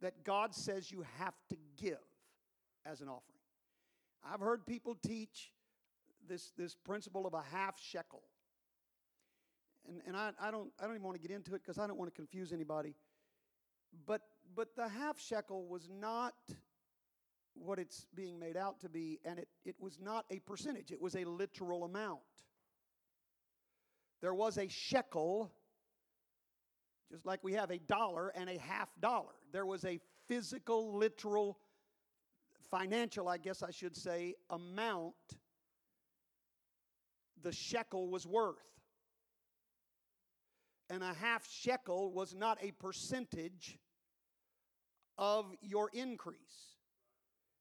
that 0.00 0.24
God 0.24 0.54
says 0.54 0.90
you 0.92 1.04
have 1.18 1.34
to 1.50 1.56
give 1.76 1.98
as 2.86 3.00
an 3.00 3.08
offering. 3.08 3.40
I've 4.24 4.40
heard 4.40 4.66
people 4.66 4.96
teach 5.06 5.52
this, 6.28 6.52
this 6.56 6.74
principle 6.74 7.26
of 7.26 7.34
a 7.34 7.42
half 7.52 7.80
shekel. 7.80 8.22
and, 9.88 10.00
and 10.06 10.16
I, 10.16 10.30
I 10.40 10.50
don't 10.50 10.70
I 10.80 10.84
don't 10.84 10.94
even 10.94 11.04
want 11.04 11.20
to 11.20 11.26
get 11.26 11.34
into 11.34 11.54
it 11.54 11.62
because 11.62 11.78
I 11.78 11.86
don't 11.86 11.98
want 11.98 12.12
to 12.12 12.16
confuse 12.16 12.52
anybody. 12.52 12.94
But 14.06 14.22
but 14.54 14.76
the 14.76 14.88
half 14.88 15.18
shekel 15.18 15.66
was 15.66 15.88
not 15.88 16.34
what 17.54 17.78
it's 17.78 18.06
being 18.14 18.38
made 18.38 18.56
out 18.56 18.80
to 18.80 18.88
be, 18.88 19.18
and 19.24 19.38
it, 19.38 19.48
it 19.64 19.74
was 19.80 19.98
not 20.00 20.24
a 20.30 20.38
percentage, 20.40 20.92
it 20.92 21.00
was 21.00 21.16
a 21.16 21.24
literal 21.24 21.84
amount. 21.84 22.20
There 24.20 24.34
was 24.34 24.58
a 24.58 24.68
shekel, 24.68 25.50
just 27.10 27.24
like 27.24 27.42
we 27.42 27.52
have 27.54 27.70
a 27.70 27.78
dollar 27.78 28.28
and 28.28 28.48
a 28.50 28.58
half 28.58 28.88
dollar. 29.00 29.34
There 29.52 29.66
was 29.66 29.84
a 29.84 30.00
physical, 30.26 30.96
literal, 30.96 31.58
financial, 32.70 33.28
I 33.28 33.38
guess 33.38 33.62
I 33.62 33.70
should 33.70 33.96
say, 33.96 34.34
amount 34.50 35.14
the 37.42 37.52
shekel 37.52 38.08
was 38.08 38.26
worth. 38.26 38.56
And 40.90 41.02
a 41.02 41.14
half 41.14 41.46
shekel 41.50 42.12
was 42.12 42.34
not 42.34 42.58
a 42.62 42.72
percentage 42.72 43.78
of 45.18 45.54
your 45.60 45.90
increase. 45.92 46.76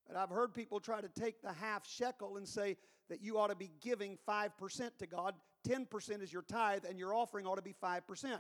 And 0.08 0.18
I've 0.18 0.30
heard 0.30 0.53
people 0.53 0.80
try 0.80 1.01
to 1.01 1.10
take 1.10 1.41
the 1.41 1.51
half 1.51 1.86
shekel 1.86 2.38
and 2.38 2.47
say 2.47 2.78
that 3.10 3.22
you 3.22 3.38
ought 3.38 3.47
to 3.47 3.55
be 3.55 3.72
giving 3.82 4.18
5% 4.28 4.97
to 4.99 5.08
God. 5.08 5.34
10% 5.68 6.22
is 6.22 6.32
your 6.32 6.43
tithe, 6.43 6.86
and 6.88 6.97
your 6.97 7.13
offering 7.13 7.45
ought 7.45 7.55
to 7.55 7.61
be 7.61 7.76
5% 7.84 8.39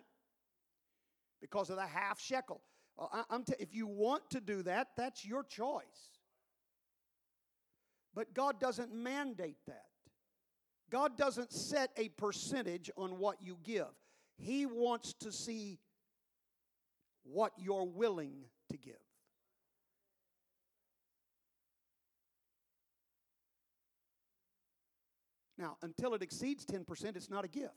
because 1.41 1.69
of 1.69 1.75
the 1.75 1.85
half 1.85 2.19
shekel. 2.19 2.61
Well, 2.97 3.11
t- 3.45 3.53
if 3.59 3.73
you 3.73 3.87
want 3.87 4.29
to 4.31 4.41
do 4.41 4.63
that, 4.63 4.89
that's 4.95 5.25
your 5.25 5.43
choice. 5.43 5.83
But 8.13 8.33
God 8.33 8.59
doesn't 8.59 8.93
mandate 8.93 9.57
that. 9.67 9.85
God 10.89 11.17
doesn't 11.17 11.51
set 11.51 11.91
a 11.97 12.09
percentage 12.09 12.89
on 12.97 13.19
what 13.19 13.41
you 13.41 13.57
give. 13.63 13.93
He 14.37 14.65
wants 14.65 15.13
to 15.19 15.31
see 15.31 15.79
what 17.23 17.51
you're 17.57 17.85
willing 17.85 18.45
to 18.71 18.77
give. 18.77 18.95
Now, 25.57 25.77
until 25.81 26.13
it 26.13 26.21
exceeds 26.21 26.65
10%, 26.65 27.15
it's 27.15 27.29
not 27.29 27.43
a 27.43 27.47
gift. 27.47 27.73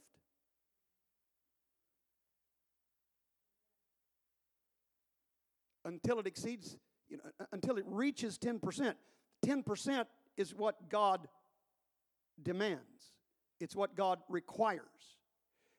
Until 5.85 6.19
it 6.19 6.27
exceeds, 6.27 6.77
you 7.09 7.17
know, 7.17 7.47
until 7.53 7.79
it 7.79 7.85
reaches 7.87 8.39
10%. 8.39 8.95
10% 9.45 10.05
is 10.37 10.55
what 10.55 10.91
God 10.91 11.27
demands, 12.43 13.13
it's 13.61 13.75
what 13.75 13.97
God 13.97 14.19
requires. 14.29 14.83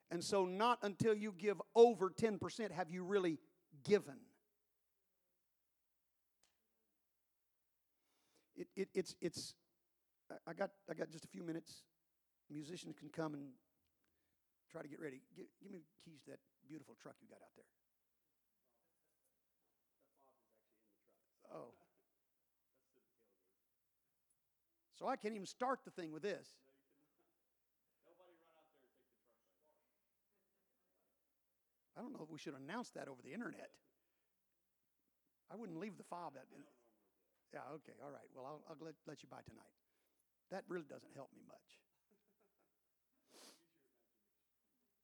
And 0.10 0.22
so, 0.22 0.46
not 0.46 0.80
until 0.82 1.14
you 1.14 1.34
give 1.38 1.62
over 1.74 2.10
10% 2.10 2.72
have 2.72 2.90
you 2.90 3.04
really 3.04 3.38
given. 3.86 4.18
It, 8.58 8.68
it, 8.76 8.90
it's, 8.94 9.16
it's, 9.22 9.54
I 10.46 10.52
got, 10.54 10.72
I 10.90 10.94
got 10.94 11.10
just 11.10 11.24
a 11.24 11.30
few 11.30 11.44
minutes 11.44 11.84
musicians 12.52 12.96
can 13.00 13.10
come 13.10 13.34
and 13.34 13.50
try 14.72 14.82
to 14.82 14.88
get 14.88 15.00
ready. 15.00 15.22
Give, 15.36 15.46
give 15.62 15.72
me 15.72 15.84
keys 16.04 16.22
to 16.26 16.32
that 16.32 16.40
beautiful 16.68 16.96
truck 17.02 17.16
you 17.22 17.28
got 17.28 17.42
out 17.42 17.56
there. 17.56 17.66
Oh. 21.54 21.74
So 24.98 25.08
I 25.08 25.16
can't 25.16 25.36
even 25.36 25.48
start 25.48 25.80
the 25.84 25.92
thing 25.92 26.12
with 26.12 26.24
this. 26.24 26.48
I 31.98 32.02
don't 32.02 32.14
know 32.14 32.24
if 32.24 32.30
we 32.30 32.40
should 32.40 32.56
announce 32.56 32.90
that 32.92 33.08
over 33.08 33.22
the 33.24 33.34
internet. 33.34 33.72
I 35.52 35.56
wouldn't 35.56 35.80
leave 35.80 35.98
the 35.98 36.08
fob 36.08 36.36
that. 36.36 36.46
Yeah, 37.54 37.68
okay, 37.76 37.92
all 38.00 38.12
right. 38.12 38.30
Well, 38.34 38.46
I'll, 38.48 38.64
I'll 38.70 38.78
let, 38.80 38.96
let 39.06 39.22
you 39.22 39.28
by 39.30 39.44
tonight. 39.44 39.76
That 40.52 40.64
really 40.70 40.88
doesn't 40.88 41.12
help 41.16 41.30
me 41.36 41.42
much. 41.48 41.82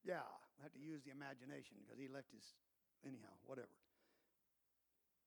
Yeah, 0.08 0.24
I 0.24 0.64
have 0.64 0.72
to 0.72 0.80
use 0.80 1.04
the 1.04 1.12
imagination 1.12 1.76
because 1.84 2.00
he 2.00 2.08
left 2.08 2.32
his, 2.32 2.56
anyhow, 3.06 3.36
whatever. 3.46 3.68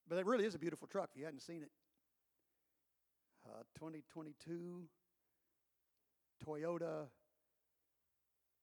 But 0.09 0.17
it 0.17 0.25
really 0.25 0.47
is 0.47 0.55
a 0.55 0.59
beautiful 0.59 0.89
truck 0.89 1.11
if 1.13 1.19
you 1.19 1.27
hadn't 1.27 1.43
seen 1.43 1.63
it. 1.63 1.71
Uh, 3.45 3.65
2022 3.79 4.89
Toyota, 6.45 7.07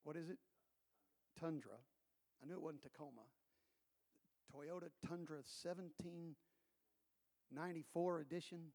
what 0.03 0.15
is 0.15 0.29
it? 0.29 0.37
Tundra. 1.39 1.77
I 2.41 2.45
knew 2.47 2.55
it 2.55 2.61
wasn't 2.61 2.81
Tacoma. 2.81 3.21
Toyota 4.51 4.89
Tundra 5.07 5.43
1794 5.61 8.19
edition. 8.21 8.73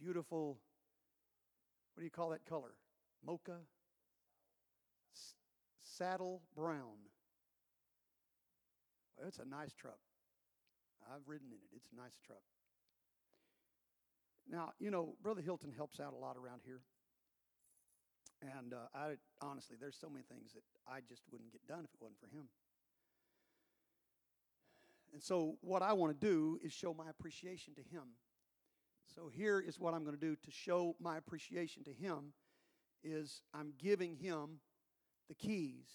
Beautiful, 0.00 0.58
what 1.94 2.00
do 2.00 2.04
you 2.04 2.10
call 2.10 2.30
that 2.30 2.44
color? 2.44 2.74
Mocha? 3.24 3.60
Saddle 6.02 6.42
Brown. 6.56 6.98
Well, 9.16 9.28
it's 9.28 9.38
a 9.38 9.44
nice 9.44 9.72
truck. 9.72 10.00
I've 11.06 11.28
ridden 11.28 11.46
in 11.46 11.58
it. 11.58 11.76
It's 11.76 11.86
a 11.92 11.96
nice 11.96 12.18
truck. 12.26 12.42
Now, 14.50 14.72
you 14.80 14.90
know, 14.90 15.14
Brother 15.22 15.42
Hilton 15.42 15.70
helps 15.70 16.00
out 16.00 16.12
a 16.12 16.16
lot 16.16 16.36
around 16.36 16.62
here. 16.64 16.80
And 18.40 18.74
uh, 18.74 18.88
I 18.92 19.12
honestly, 19.40 19.76
there's 19.80 19.96
so 19.96 20.08
many 20.08 20.24
things 20.24 20.54
that 20.54 20.64
I 20.88 20.98
just 21.08 21.22
wouldn't 21.30 21.52
get 21.52 21.64
done 21.68 21.84
if 21.84 21.94
it 21.94 22.00
wasn't 22.00 22.18
for 22.18 22.36
him. 22.36 22.48
And 25.12 25.22
so, 25.22 25.54
what 25.60 25.82
I 25.82 25.92
want 25.92 26.20
to 26.20 26.26
do 26.26 26.58
is 26.64 26.72
show 26.72 26.92
my 26.92 27.10
appreciation 27.10 27.74
to 27.74 27.82
him. 27.82 28.02
So, 29.14 29.28
here 29.32 29.60
is 29.60 29.78
what 29.78 29.94
I'm 29.94 30.02
going 30.02 30.16
to 30.16 30.20
do 30.20 30.34
to 30.34 30.50
show 30.50 30.96
my 31.00 31.16
appreciation 31.16 31.84
to 31.84 31.92
him 31.92 32.32
is 33.04 33.42
I'm 33.54 33.74
giving 33.78 34.16
him 34.16 34.58
the 35.28 35.34
keys 35.34 35.86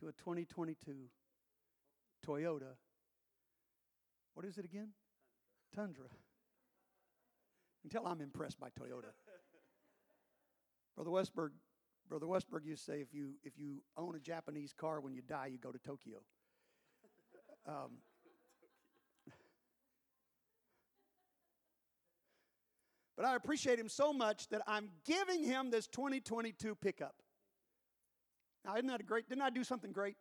to 0.00 0.08
a 0.08 0.12
2022 0.12 1.08
Toyota. 2.26 2.76
What 4.34 4.46
is 4.46 4.58
it 4.58 4.64
again? 4.64 4.90
Tundra. 5.74 6.06
Until 7.84 8.06
I'm 8.06 8.20
impressed 8.20 8.58
by 8.60 8.68
Toyota. 8.68 9.12
Brother 10.96 11.10
Westberg, 11.10 11.50
Brother 12.08 12.26
Westberg 12.26 12.64
used 12.64 12.84
to 12.86 12.92
say 12.92 13.00
if 13.00 13.12
you 13.14 13.34
if 13.44 13.58
you 13.58 13.82
own 13.96 14.16
a 14.16 14.20
Japanese 14.20 14.72
car 14.72 15.00
when 15.00 15.14
you 15.14 15.22
die, 15.22 15.46
you 15.46 15.58
go 15.58 15.70
to 15.72 15.78
Tokyo. 15.78 16.18
Um, 17.66 17.98
but 23.14 23.26
I 23.26 23.34
appreciate 23.36 23.78
him 23.78 23.90
so 23.90 24.10
much 24.14 24.48
that 24.48 24.62
I'm 24.66 24.88
giving 25.04 25.44
him 25.44 25.70
this 25.70 25.86
2022 25.88 26.74
pickup. 26.76 27.16
Now, 28.68 28.74
isn't 28.74 28.88
that 28.88 29.00
a 29.00 29.02
great? 29.02 29.26
Didn't 29.30 29.40
I 29.40 29.48
do 29.48 29.64
something 29.64 29.92
great? 29.92 30.14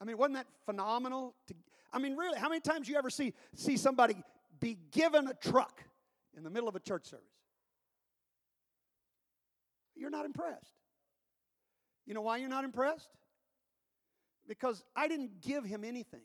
I 0.00 0.06
mean, 0.06 0.16
wasn't 0.16 0.36
that 0.36 0.46
phenomenal? 0.64 1.34
To, 1.48 1.54
I 1.92 1.98
mean, 1.98 2.16
really, 2.16 2.38
how 2.38 2.48
many 2.48 2.62
times 2.62 2.88
you 2.88 2.96
ever 2.96 3.10
see 3.10 3.34
see 3.54 3.76
somebody 3.76 4.16
be 4.58 4.78
given 4.92 5.28
a 5.28 5.34
truck 5.34 5.82
in 6.34 6.42
the 6.42 6.48
middle 6.48 6.70
of 6.70 6.74
a 6.74 6.80
church 6.80 7.04
service? 7.04 7.26
You're 9.94 10.08
not 10.08 10.24
impressed. 10.24 10.72
You 12.06 12.14
know 12.14 12.22
why 12.22 12.38
you're 12.38 12.48
not 12.48 12.64
impressed? 12.64 13.10
Because 14.48 14.82
I 14.94 15.08
didn't 15.08 15.42
give 15.42 15.64
him 15.64 15.84
anything. 15.84 16.24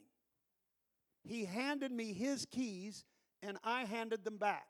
He 1.22 1.44
handed 1.44 1.92
me 1.92 2.14
his 2.14 2.46
keys 2.46 3.04
and 3.42 3.58
I 3.62 3.84
handed 3.84 4.24
them 4.24 4.38
back. 4.38 4.68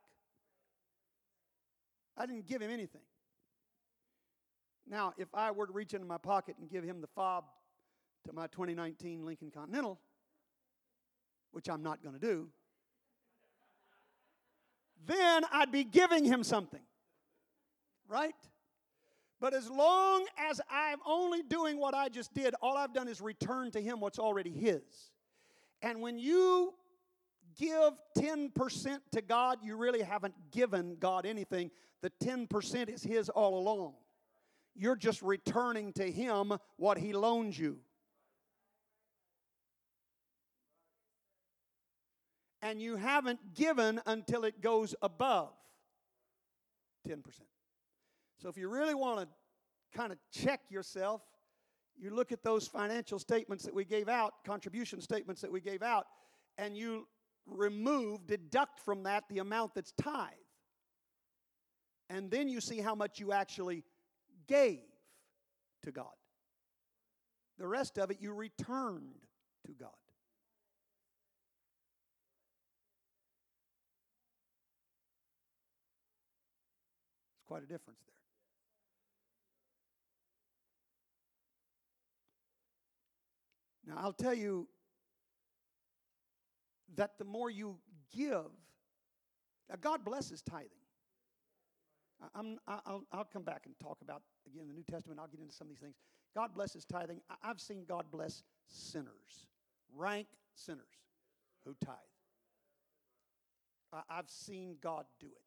I 2.16 2.26
didn't 2.26 2.46
give 2.46 2.60
him 2.60 2.70
anything. 2.70 3.02
Now, 4.93 5.14
if 5.16 5.35
I 5.35 5.51
were 5.51 5.66
to 5.66 5.73
reach 5.73 5.94
into 5.94 6.06
my 6.06 6.19
pocket 6.19 6.56
and 6.60 6.69
give 6.69 6.85
him 6.85 7.01
the 7.01 7.06
fob 7.06 7.44
to 8.27 8.32
my 8.35 8.47
2019 8.48 9.24
Lincoln 9.24 9.51
Continental, 9.51 9.98
which 11.52 11.70
I'm 11.70 11.82
not 11.82 12.02
going 12.02 12.14
to 12.14 12.20
do, 12.20 12.48
then 15.06 15.44
I'd 15.51 15.73
be 15.73 15.82
giving 15.82 16.27
him 16.27 16.44
something. 16.44 16.82
Right? 18.06 18.35
But 19.40 19.55
as 19.55 19.70
long 19.70 20.27
as 20.36 20.60
I'm 20.70 20.98
only 21.06 21.43
doing 21.43 21.78
what 21.78 21.94
I 21.94 22.10
just 22.10 22.35
did, 22.35 22.55
all 22.60 22.77
I've 22.77 22.93
done 22.93 23.09
is 23.09 23.23
return 23.23 23.70
to 23.70 23.81
him 23.81 23.98
what's 23.98 24.19
already 24.19 24.51
his. 24.51 24.82
And 25.81 26.02
when 26.02 26.19
you 26.19 26.74
give 27.59 27.94
10% 28.19 28.98
to 29.12 29.23
God, 29.23 29.59
you 29.62 29.78
really 29.78 30.02
haven't 30.02 30.35
given 30.51 30.98
God 31.01 31.24
anything. 31.24 31.70
The 32.02 32.10
10% 32.23 32.90
is 32.90 33.02
his 33.02 33.31
all 33.31 33.59
along. 33.59 33.94
You're 34.74 34.96
just 34.96 35.22
returning 35.22 35.92
to 35.94 36.10
Him 36.10 36.52
what 36.76 36.98
He 36.98 37.12
loaned 37.12 37.56
you. 37.56 37.78
And 42.62 42.80
you 42.80 42.96
haven't 42.96 43.54
given 43.54 44.00
until 44.06 44.44
it 44.44 44.60
goes 44.60 44.94
above 45.02 45.52
10%. 47.08 47.22
So 48.40 48.48
if 48.48 48.56
you 48.56 48.68
really 48.68 48.94
want 48.94 49.20
to 49.20 49.28
kind 49.96 50.12
of 50.12 50.18
check 50.30 50.60
yourself, 50.70 51.22
you 51.98 52.10
look 52.10 52.32
at 52.32 52.42
those 52.42 52.66
financial 52.66 53.18
statements 53.18 53.64
that 53.64 53.74
we 53.74 53.84
gave 53.84 54.08
out, 54.08 54.32
contribution 54.44 55.00
statements 55.00 55.42
that 55.42 55.52
we 55.52 55.60
gave 55.60 55.82
out, 55.82 56.06
and 56.56 56.76
you 56.76 57.06
remove, 57.46 58.26
deduct 58.26 58.80
from 58.80 59.02
that 59.02 59.24
the 59.28 59.38
amount 59.38 59.74
that's 59.74 59.92
tithe. 59.92 60.30
And 62.08 62.30
then 62.30 62.48
you 62.48 62.60
see 62.60 62.80
how 62.80 62.94
much 62.94 63.18
you 63.20 63.32
actually 63.32 63.84
gave 64.47 64.81
to 65.82 65.93
God. 65.93 66.06
The 67.59 67.66
rest 67.66 67.98
of 67.98 68.10
it 68.10 68.19
you 68.20 68.32
returned 68.32 69.14
to 69.66 69.73
God. 69.73 69.90
It's 77.36 77.47
quite 77.47 77.62
a 77.62 77.66
difference 77.66 78.01
there. 78.06 78.12
Now, 83.94 84.02
I'll 84.02 84.12
tell 84.12 84.35
you 84.35 84.69
that 86.97 87.19
the 87.19 87.24
more 87.24 87.51
you 87.51 87.78
give, 88.14 88.51
now 89.69 89.77
God 89.81 90.05
blesses 90.05 90.43
tithing. 90.43 90.69
I'm, 92.34 92.58
I'll, 92.66 93.04
I'll 93.12 93.28
come 93.32 93.42
back 93.42 93.62
and 93.66 93.74
talk 93.80 93.98
about, 94.02 94.22
again, 94.46 94.68
the 94.68 94.74
New 94.74 94.84
Testament. 94.84 95.20
I'll 95.20 95.28
get 95.28 95.40
into 95.40 95.52
some 95.52 95.66
of 95.66 95.70
these 95.70 95.80
things. 95.80 95.96
God 96.34 96.54
blesses 96.54 96.84
tithing. 96.84 97.20
I've 97.42 97.60
seen 97.60 97.84
God 97.86 98.06
bless 98.10 98.42
sinners, 98.68 99.46
rank 99.94 100.28
sinners 100.54 100.86
who 101.64 101.74
tithe. 101.84 101.96
I've 104.08 104.30
seen 104.30 104.76
God 104.80 105.04
do 105.20 105.26
it 105.26 105.42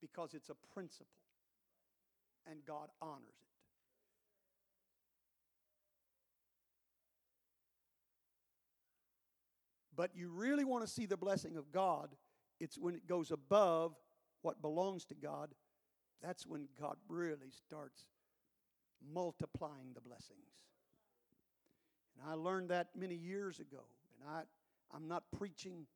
because 0.00 0.34
it's 0.34 0.50
a 0.50 0.74
principle 0.74 1.06
and 2.50 2.58
God 2.66 2.88
honors 3.00 3.22
it. 3.28 3.34
But 9.96 10.10
you 10.14 10.30
really 10.30 10.64
want 10.64 10.84
to 10.86 10.90
see 10.90 11.06
the 11.06 11.16
blessing 11.16 11.56
of 11.56 11.72
God, 11.72 12.10
it's 12.58 12.78
when 12.78 12.94
it 12.94 13.06
goes 13.06 13.30
above 13.30 13.94
what 14.42 14.60
belongs 14.62 15.04
to 15.06 15.14
God. 15.14 15.50
That's 16.22 16.46
when 16.46 16.68
God 16.78 16.96
really 17.08 17.50
starts 17.50 18.04
multiplying 19.12 19.92
the 19.94 20.00
blessings. 20.00 20.52
And 22.14 22.30
I 22.30 22.34
learned 22.34 22.70
that 22.70 22.88
many 22.94 23.14
years 23.14 23.60
ago. 23.60 23.84
And 24.20 24.36
I, 24.36 24.42
I'm 24.94 25.08
not 25.08 25.24
preaching 25.36 25.86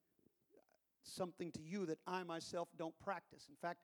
something 1.02 1.52
to 1.52 1.62
you 1.62 1.86
that 1.86 1.98
I 2.06 2.22
myself 2.22 2.68
don't 2.78 2.98
practice. 3.00 3.46
In 3.48 3.56
fact, 3.56 3.80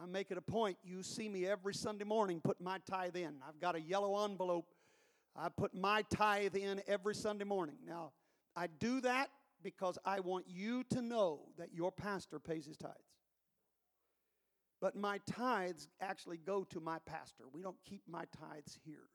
I 0.00 0.06
make 0.06 0.30
it 0.30 0.38
a 0.38 0.42
point. 0.42 0.76
You 0.82 1.02
see 1.02 1.28
me 1.28 1.46
every 1.46 1.74
Sunday 1.74 2.04
morning 2.04 2.40
put 2.42 2.60
my 2.60 2.78
tithe 2.90 3.16
in. 3.16 3.36
I've 3.46 3.60
got 3.60 3.76
a 3.76 3.80
yellow 3.80 4.24
envelope. 4.24 4.66
I 5.36 5.48
put 5.48 5.74
my 5.74 6.02
tithe 6.10 6.56
in 6.56 6.82
every 6.88 7.14
Sunday 7.14 7.44
morning. 7.44 7.76
Now, 7.86 8.12
I 8.56 8.66
do 8.66 9.00
that 9.02 9.30
because 9.62 9.98
I 10.04 10.20
want 10.20 10.46
you 10.48 10.84
to 10.90 11.00
know 11.00 11.42
that 11.58 11.72
your 11.72 11.92
pastor 11.92 12.38
pays 12.38 12.66
his 12.66 12.76
tithes. 12.76 13.13
But 14.84 14.96
my 14.96 15.18
tithes 15.26 15.88
actually 15.98 16.36
go 16.36 16.62
to 16.64 16.78
my 16.78 16.98
pastor. 17.06 17.44
We 17.50 17.62
don't 17.62 17.82
keep 17.88 18.02
my 18.06 18.24
tithes 18.38 18.78
here. 18.84 19.08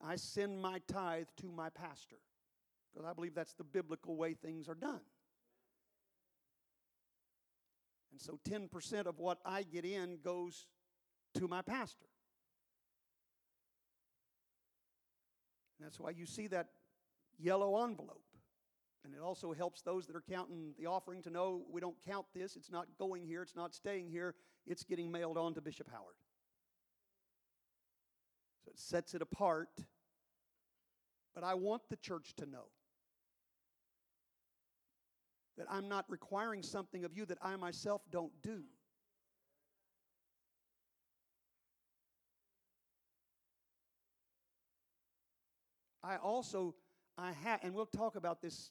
I 0.00 0.14
send 0.14 0.62
my 0.62 0.80
tithe 0.86 1.26
to 1.38 1.50
my 1.50 1.68
pastor 1.68 2.18
because 2.94 3.10
I 3.10 3.12
believe 3.12 3.34
that's 3.34 3.54
the 3.54 3.64
biblical 3.64 4.14
way 4.14 4.34
things 4.34 4.68
are 4.68 4.76
done. 4.76 5.00
And 8.12 8.20
so 8.20 8.38
10% 8.48 9.06
of 9.06 9.18
what 9.18 9.38
I 9.44 9.64
get 9.64 9.84
in 9.84 10.18
goes 10.22 10.68
to 11.34 11.48
my 11.48 11.62
pastor. 11.62 12.06
And 15.76 15.86
that's 15.86 15.98
why 15.98 16.10
you 16.10 16.24
see 16.24 16.46
that 16.46 16.68
yellow 17.36 17.82
envelope. 17.82 18.22
And 19.06 19.14
it 19.14 19.20
also 19.20 19.52
helps 19.52 19.82
those 19.82 20.08
that 20.08 20.16
are 20.16 20.24
counting 20.28 20.74
the 20.76 20.86
offering 20.86 21.22
to 21.22 21.30
know 21.30 21.62
we 21.70 21.80
don't 21.80 21.96
count 22.04 22.26
this. 22.34 22.56
It's 22.56 22.72
not 22.72 22.86
going 22.98 23.24
here. 23.24 23.40
It's 23.40 23.54
not 23.54 23.72
staying 23.72 24.10
here. 24.10 24.34
It's 24.66 24.82
getting 24.82 25.12
mailed 25.12 25.38
on 25.38 25.54
to 25.54 25.60
Bishop 25.60 25.88
Howard. 25.92 26.16
So 28.64 28.72
it 28.72 28.80
sets 28.80 29.14
it 29.14 29.22
apart. 29.22 29.68
But 31.36 31.44
I 31.44 31.54
want 31.54 31.82
the 31.88 31.96
church 31.96 32.34
to 32.38 32.46
know 32.46 32.64
that 35.56 35.68
I'm 35.70 35.88
not 35.88 36.04
requiring 36.08 36.64
something 36.64 37.04
of 37.04 37.16
you 37.16 37.26
that 37.26 37.38
I 37.40 37.54
myself 37.54 38.02
don't 38.10 38.32
do. 38.42 38.64
I 46.02 46.16
also 46.16 46.74
I 47.16 47.32
have 47.44 47.60
and 47.62 47.72
we'll 47.72 47.86
talk 47.86 48.16
about 48.16 48.42
this 48.42 48.70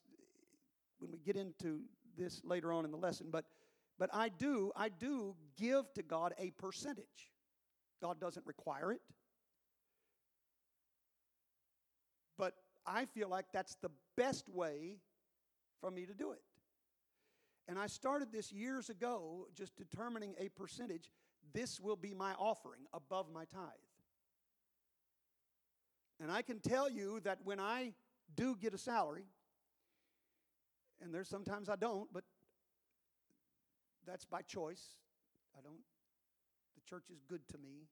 when 0.99 1.11
we 1.11 1.19
get 1.19 1.35
into 1.35 1.81
this 2.17 2.41
later 2.43 2.71
on 2.71 2.85
in 2.85 2.91
the 2.91 2.97
lesson, 2.97 3.27
but 3.31 3.45
but 3.97 4.09
I 4.13 4.29
do 4.29 4.71
I 4.75 4.89
do 4.89 5.35
give 5.57 5.93
to 5.93 6.03
God 6.03 6.33
a 6.37 6.51
percentage. 6.51 7.31
God 8.01 8.19
doesn't 8.19 8.45
require 8.45 8.91
it. 8.91 9.01
But 12.37 12.53
I 12.85 13.05
feel 13.05 13.29
like 13.29 13.45
that's 13.53 13.75
the 13.81 13.91
best 14.17 14.49
way 14.49 14.97
for 15.79 15.89
me 15.89 16.05
to 16.05 16.13
do 16.13 16.31
it. 16.31 16.41
And 17.67 17.79
I 17.79 17.87
started 17.87 18.31
this 18.31 18.51
years 18.51 18.89
ago, 18.89 19.47
just 19.55 19.75
determining 19.75 20.35
a 20.37 20.49
percentage. 20.49 21.09
This 21.53 21.79
will 21.79 21.95
be 21.95 22.13
my 22.13 22.33
offering 22.33 22.81
above 22.93 23.27
my 23.33 23.45
tithe. 23.45 23.61
And 26.19 26.31
I 26.31 26.41
can 26.41 26.59
tell 26.59 26.89
you 26.89 27.19
that 27.21 27.39
when 27.43 27.59
I 27.59 27.93
do 28.35 28.55
get 28.55 28.73
a 28.73 28.77
salary, 28.77 29.25
and 31.01 31.13
there's 31.13 31.29
sometimes 31.29 31.69
I 31.69 31.75
don't, 31.75 32.11
but 32.11 32.23
that's 34.05 34.25
by 34.25 34.41
choice. 34.41 34.97
I 35.57 35.61
don't, 35.61 35.83
the 36.75 36.81
church 36.89 37.05
is 37.11 37.21
good 37.27 37.47
to 37.49 37.57
me. 37.57 37.87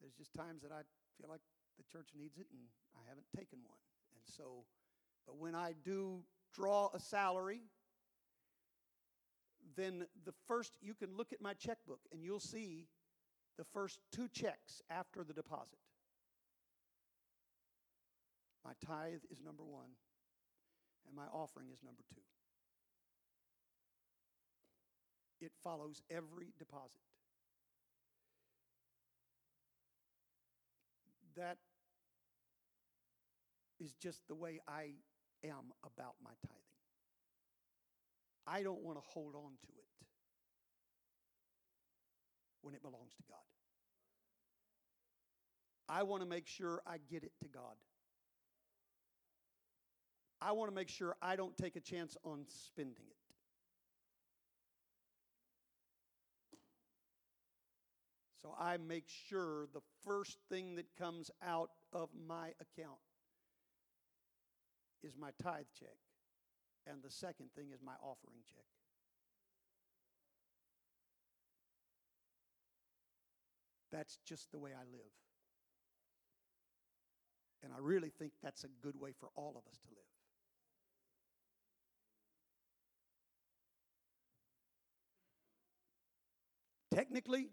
There's 0.00 0.14
just 0.14 0.34
times 0.34 0.62
that 0.62 0.72
I 0.72 0.82
feel 1.20 1.30
like 1.30 1.40
the 1.78 1.84
church 1.90 2.08
needs 2.16 2.38
it 2.38 2.46
and 2.50 2.60
I 2.96 3.08
haven't 3.08 3.26
taken 3.36 3.60
one. 3.64 3.78
And 4.14 4.22
so, 4.36 4.64
but 5.26 5.36
when 5.36 5.54
I 5.54 5.74
do 5.84 6.22
draw 6.52 6.90
a 6.92 7.00
salary, 7.00 7.62
then 9.76 10.06
the 10.24 10.32
first, 10.46 10.76
you 10.80 10.94
can 10.94 11.16
look 11.16 11.32
at 11.32 11.40
my 11.40 11.54
checkbook 11.54 12.00
and 12.12 12.22
you'll 12.22 12.40
see 12.40 12.88
the 13.56 13.64
first 13.72 14.00
two 14.12 14.28
checks 14.28 14.82
after 14.90 15.24
the 15.24 15.32
deposit. 15.32 15.78
My 18.64 18.72
tithe 18.84 19.22
is 19.30 19.40
number 19.40 19.64
one, 19.64 19.90
and 21.06 21.16
my 21.16 21.26
offering 21.32 21.68
is 21.72 21.82
number 21.82 22.02
two. 22.14 22.20
It 25.40 25.52
follows 25.64 26.02
every 26.10 26.52
deposit. 26.58 27.02
That 31.36 31.56
is 33.80 33.94
just 33.94 34.20
the 34.28 34.34
way 34.34 34.60
I 34.68 34.92
am 35.44 35.72
about 35.84 36.14
my 36.22 36.30
tithing. 36.46 36.62
I 38.46 38.62
don't 38.62 38.82
want 38.82 38.98
to 38.98 39.02
hold 39.04 39.34
on 39.34 39.52
to 39.62 39.72
it 39.78 40.06
when 42.60 42.74
it 42.74 42.82
belongs 42.82 43.14
to 43.16 43.22
God. 43.28 43.38
I 45.88 46.04
want 46.04 46.22
to 46.22 46.28
make 46.28 46.46
sure 46.46 46.80
I 46.86 46.96
get 47.10 47.24
it 47.24 47.32
to 47.42 47.48
God. 47.48 47.74
I 50.44 50.52
want 50.52 50.70
to 50.70 50.74
make 50.74 50.88
sure 50.88 51.14
I 51.22 51.36
don't 51.36 51.56
take 51.56 51.76
a 51.76 51.80
chance 51.80 52.16
on 52.24 52.44
spending 52.48 53.04
it. 53.08 53.16
So 58.42 58.52
I 58.58 58.76
make 58.76 59.04
sure 59.28 59.68
the 59.72 59.82
first 60.04 60.38
thing 60.50 60.74
that 60.74 60.86
comes 60.98 61.30
out 61.46 61.70
of 61.92 62.08
my 62.26 62.48
account 62.60 62.98
is 65.04 65.16
my 65.16 65.30
tithe 65.40 65.66
check, 65.78 65.96
and 66.88 67.02
the 67.02 67.10
second 67.10 67.50
thing 67.54 67.66
is 67.72 67.80
my 67.84 67.94
offering 68.02 68.42
check. 68.52 68.64
That's 73.92 74.18
just 74.26 74.50
the 74.50 74.58
way 74.58 74.70
I 74.70 74.84
live. 74.90 75.12
And 77.62 77.72
I 77.72 77.78
really 77.78 78.10
think 78.10 78.32
that's 78.42 78.64
a 78.64 78.68
good 78.82 78.98
way 78.98 79.12
for 79.12 79.28
all 79.36 79.50
of 79.50 79.70
us 79.70 79.78
to 79.78 79.88
live. 79.90 80.11
Technically, 86.92 87.48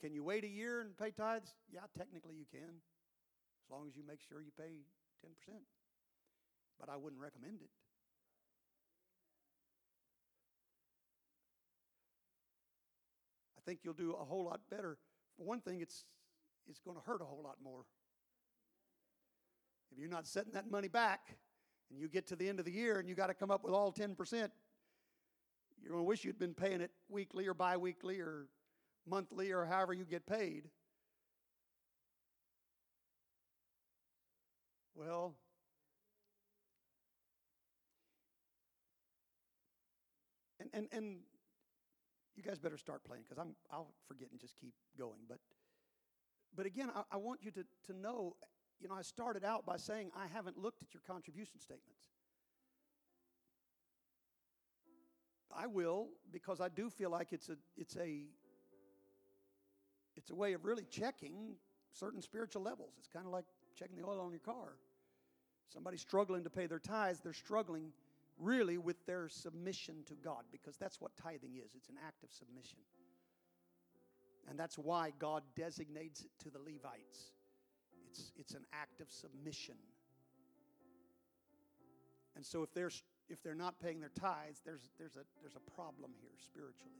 can 0.00 0.12
you 0.12 0.22
wait 0.22 0.44
a 0.44 0.48
year 0.48 0.82
and 0.82 0.96
pay 0.96 1.10
tithes? 1.10 1.54
Yeah, 1.72 1.80
technically 1.96 2.34
you 2.34 2.44
can, 2.50 2.68
as 2.68 3.70
long 3.70 3.86
as 3.88 3.96
you 3.96 4.02
make 4.06 4.20
sure 4.28 4.40
you 4.40 4.52
pay 4.58 4.84
10%. 5.24 5.30
But 6.78 6.90
I 6.90 6.96
wouldn't 6.96 7.20
recommend 7.20 7.62
it. 7.62 7.70
I 13.56 13.60
think 13.64 13.80
you'll 13.82 13.94
do 13.94 14.12
a 14.12 14.24
whole 14.24 14.44
lot 14.44 14.60
better. 14.70 14.98
For 15.38 15.44
one 15.44 15.60
thing, 15.60 15.80
it's 15.80 16.04
it's 16.68 16.80
going 16.80 16.96
to 16.96 17.02
hurt 17.02 17.22
a 17.22 17.24
whole 17.24 17.42
lot 17.42 17.56
more. 17.62 17.84
If 19.92 19.98
you're 19.98 20.10
not 20.10 20.26
setting 20.26 20.52
that 20.52 20.70
money 20.70 20.88
back 20.88 21.36
and 21.90 21.98
you 21.98 22.08
get 22.08 22.26
to 22.28 22.36
the 22.36 22.48
end 22.48 22.58
of 22.58 22.64
the 22.64 22.72
year 22.72 22.98
and 22.98 23.08
you 23.08 23.14
got 23.14 23.28
to 23.28 23.34
come 23.34 23.50
up 23.50 23.64
with 23.64 23.72
all 23.72 23.92
10%, 23.92 24.16
you're 25.80 25.92
going 25.92 26.00
to 26.00 26.02
wish 26.02 26.24
you'd 26.24 26.38
been 26.38 26.54
paying 26.54 26.80
it 26.80 26.90
weekly 27.08 27.46
or 27.46 27.54
bi 27.54 27.76
weekly 27.76 28.20
or 28.20 28.48
monthly 29.06 29.52
or 29.52 29.64
however 29.64 29.92
you 29.92 30.04
get 30.04 30.26
paid. 30.26 30.68
Well, 34.94 35.34
and, 40.58 40.70
and, 40.72 40.88
and 40.90 41.18
you 42.34 42.42
guys 42.42 42.58
better 42.58 42.78
start 42.78 43.04
playing 43.04 43.24
because 43.28 43.38
I'm 43.38 43.54
I'll 43.70 43.92
forget 44.08 44.28
and 44.30 44.40
just 44.40 44.56
keep 44.56 44.72
going. 44.98 45.20
But 45.28 45.38
but 46.56 46.66
again, 46.66 46.90
I, 46.94 47.02
I 47.12 47.16
want 47.18 47.40
you 47.42 47.50
to, 47.52 47.64
to 47.86 47.98
know, 47.98 48.36
you 48.80 48.88
know, 48.88 48.94
I 48.94 49.02
started 49.02 49.44
out 49.44 49.66
by 49.66 49.76
saying 49.76 50.10
I 50.16 50.26
haven't 50.32 50.56
looked 50.56 50.82
at 50.82 50.94
your 50.94 51.02
contribution 51.06 51.60
statements. 51.60 52.08
I 55.54 55.66
will 55.66 56.08
because 56.32 56.60
I 56.60 56.68
do 56.68 56.90
feel 56.90 57.10
like 57.10 57.32
it's 57.32 57.48
a 57.48 57.56
it's 57.76 57.96
a 57.96 58.24
it's 60.16 60.30
a 60.30 60.34
way 60.34 60.52
of 60.52 60.64
really 60.64 60.84
checking 60.90 61.56
certain 61.92 62.22
spiritual 62.22 62.62
levels. 62.62 62.92
It's 62.98 63.08
kind 63.08 63.26
of 63.26 63.32
like 63.32 63.44
checking 63.78 63.96
the 63.96 64.06
oil 64.06 64.20
on 64.20 64.30
your 64.30 64.40
car. 64.40 64.76
Somebody 65.72 65.96
struggling 65.96 66.44
to 66.44 66.50
pay 66.50 66.66
their 66.66 66.78
tithes, 66.78 67.20
they're 67.20 67.32
struggling 67.32 67.92
really 68.38 68.78
with 68.78 69.04
their 69.06 69.28
submission 69.28 69.96
to 70.06 70.14
God 70.14 70.44
because 70.52 70.76
that's 70.76 71.00
what 71.00 71.12
tithing 71.16 71.56
is. 71.56 71.74
It's 71.74 71.88
an 71.88 71.96
act 72.06 72.22
of 72.22 72.30
submission. 72.30 72.78
And 74.48 74.58
that's 74.58 74.78
why 74.78 75.12
God 75.18 75.42
designates 75.56 76.20
it 76.22 76.30
to 76.44 76.50
the 76.50 76.58
Levites. 76.58 77.32
It's, 78.08 78.32
it's 78.36 78.54
an 78.54 78.64
act 78.72 79.00
of 79.00 79.10
submission. 79.10 79.74
And 82.36 82.44
so 82.44 82.62
if 82.62 82.72
they're, 82.72 82.90
if 83.28 83.42
they're 83.42 83.54
not 83.54 83.80
paying 83.80 83.98
their 83.98 84.12
tithes, 84.14 84.60
there's, 84.64 84.90
there's, 84.98 85.16
a, 85.16 85.24
there's 85.40 85.56
a 85.56 85.70
problem 85.70 86.12
here 86.20 86.30
spiritually. 86.38 86.92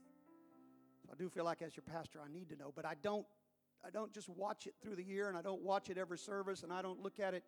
I 1.11 1.15
do 1.17 1.29
feel 1.29 1.45
like 1.45 1.61
as 1.61 1.75
your 1.75 1.83
pastor 1.83 2.19
I 2.23 2.31
need 2.31 2.49
to 2.49 2.55
know, 2.55 2.71
but 2.75 2.85
I 2.85 2.93
don't 3.01 3.25
I 3.85 3.89
don't 3.89 4.11
just 4.11 4.27
watch 4.29 4.67
it 4.67 4.73
through 4.81 4.95
the 4.95 5.03
year 5.03 5.29
and 5.29 5.37
I 5.37 5.41
don't 5.41 5.61
watch 5.61 5.89
it 5.89 5.97
every 5.97 6.17
service 6.17 6.63
and 6.63 6.73
I 6.73 6.81
don't 6.81 7.01
look 7.01 7.19
at 7.19 7.33
it 7.33 7.43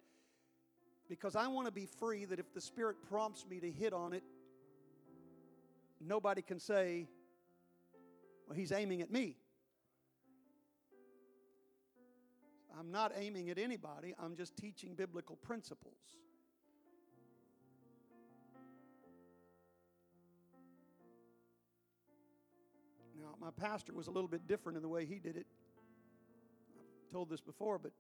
because 1.10 1.36
I 1.36 1.48
want 1.48 1.66
to 1.66 1.72
be 1.72 1.86
free 1.86 2.26
that 2.26 2.40
if 2.40 2.54
the 2.54 2.62
Spirit 2.62 2.98
prompts 3.10 3.46
me 3.50 3.60
to 3.60 3.70
hit 3.70 3.94
on 3.94 4.14
it, 4.14 4.24
nobody 6.00 6.42
can 6.44 6.60
say, 6.60 7.08
well, 8.48 8.56
he's 8.56 8.72
aiming 8.72 9.02
at 9.02 9.12
me. 9.12 9.36
I'm 12.78 12.92
not 12.92 13.12
aiming 13.18 13.50
at 13.50 13.58
anybody, 13.58 14.14
I'm 14.18 14.38
just 14.38 14.56
teaching 14.56 14.94
biblical 14.94 15.36
principles. 15.36 15.98
My 23.40 23.52
pastor 23.52 23.94
was 23.94 24.08
a 24.08 24.12
little 24.12 24.28
bit 24.28 24.48
different 24.48 24.76
in 24.76 24.82
the 24.82 24.90
way 24.90 25.06
he 25.06 25.20
did 25.20 25.38
it. 25.38 25.48
I've 27.04 27.12
told 27.12 27.30
this 27.30 27.42
before, 27.42 27.80
but 27.80 27.92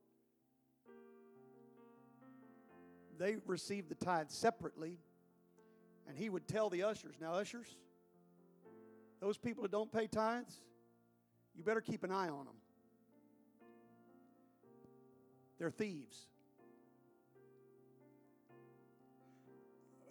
they 3.17 3.37
received 3.45 3.89
the 3.89 3.95
tithe 3.95 4.29
separately, 4.29 4.97
and 6.07 6.17
he 6.17 6.29
would 6.29 6.47
tell 6.47 6.69
the 6.69 6.83
ushers, 6.83 7.15
Now, 7.21 7.33
ushers, 7.33 7.75
those 9.19 9.37
people 9.37 9.63
that 9.63 9.71
don't 9.71 9.91
pay 9.91 10.07
tithes, 10.07 10.61
you 11.55 11.63
better 11.63 11.81
keep 11.81 12.03
an 12.03 12.11
eye 12.11 12.29
on 12.29 12.45
them. 12.45 12.55
They're 15.57 15.71
thieves. 15.71 16.27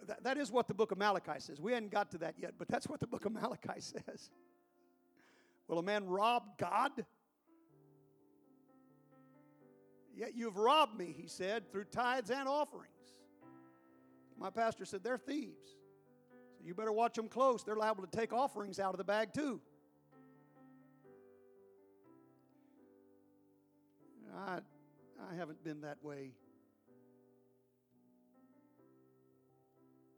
That, 0.07 0.23
that 0.23 0.37
is 0.37 0.51
what 0.51 0.67
the 0.67 0.73
book 0.73 0.91
of 0.91 0.97
Malachi 0.97 1.39
says. 1.39 1.61
We 1.61 1.71
hadn't 1.71 1.91
got 1.91 2.11
to 2.11 2.17
that 2.19 2.35
yet, 2.37 2.53
but 2.57 2.67
that's 2.67 2.87
what 2.87 2.99
the 2.99 3.07
book 3.07 3.25
of 3.25 3.31
Malachi 3.31 3.79
says. 3.79 4.29
Will 5.69 5.77
a 5.77 5.83
man 5.83 6.07
rob 6.07 6.57
God? 6.57 6.91
Yet 10.15 10.35
you've 10.35 10.57
robbed 10.57 10.97
me, 10.97 11.15
he 11.15 11.27
said, 11.27 11.71
through 11.71 11.85
tithes 11.85 12.31
and 12.31 12.49
offerings. 12.49 12.89
My 14.37 14.49
pastor 14.49 14.83
said, 14.83 15.03
They're 15.03 15.19
thieves. 15.19 15.69
So 16.57 16.65
you 16.65 16.73
better 16.73 16.91
watch 16.91 17.13
them 17.13 17.29
close. 17.29 17.63
They're 17.63 17.75
liable 17.75 18.03
to 18.03 18.09
take 18.09 18.33
offerings 18.33 18.79
out 18.79 18.95
of 18.95 18.97
the 18.97 19.03
bag, 19.03 19.31
too. 19.31 19.61
I, 24.35 24.59
I 25.31 25.35
haven't 25.35 25.63
been 25.63 25.81
that 25.81 26.03
way. 26.03 26.31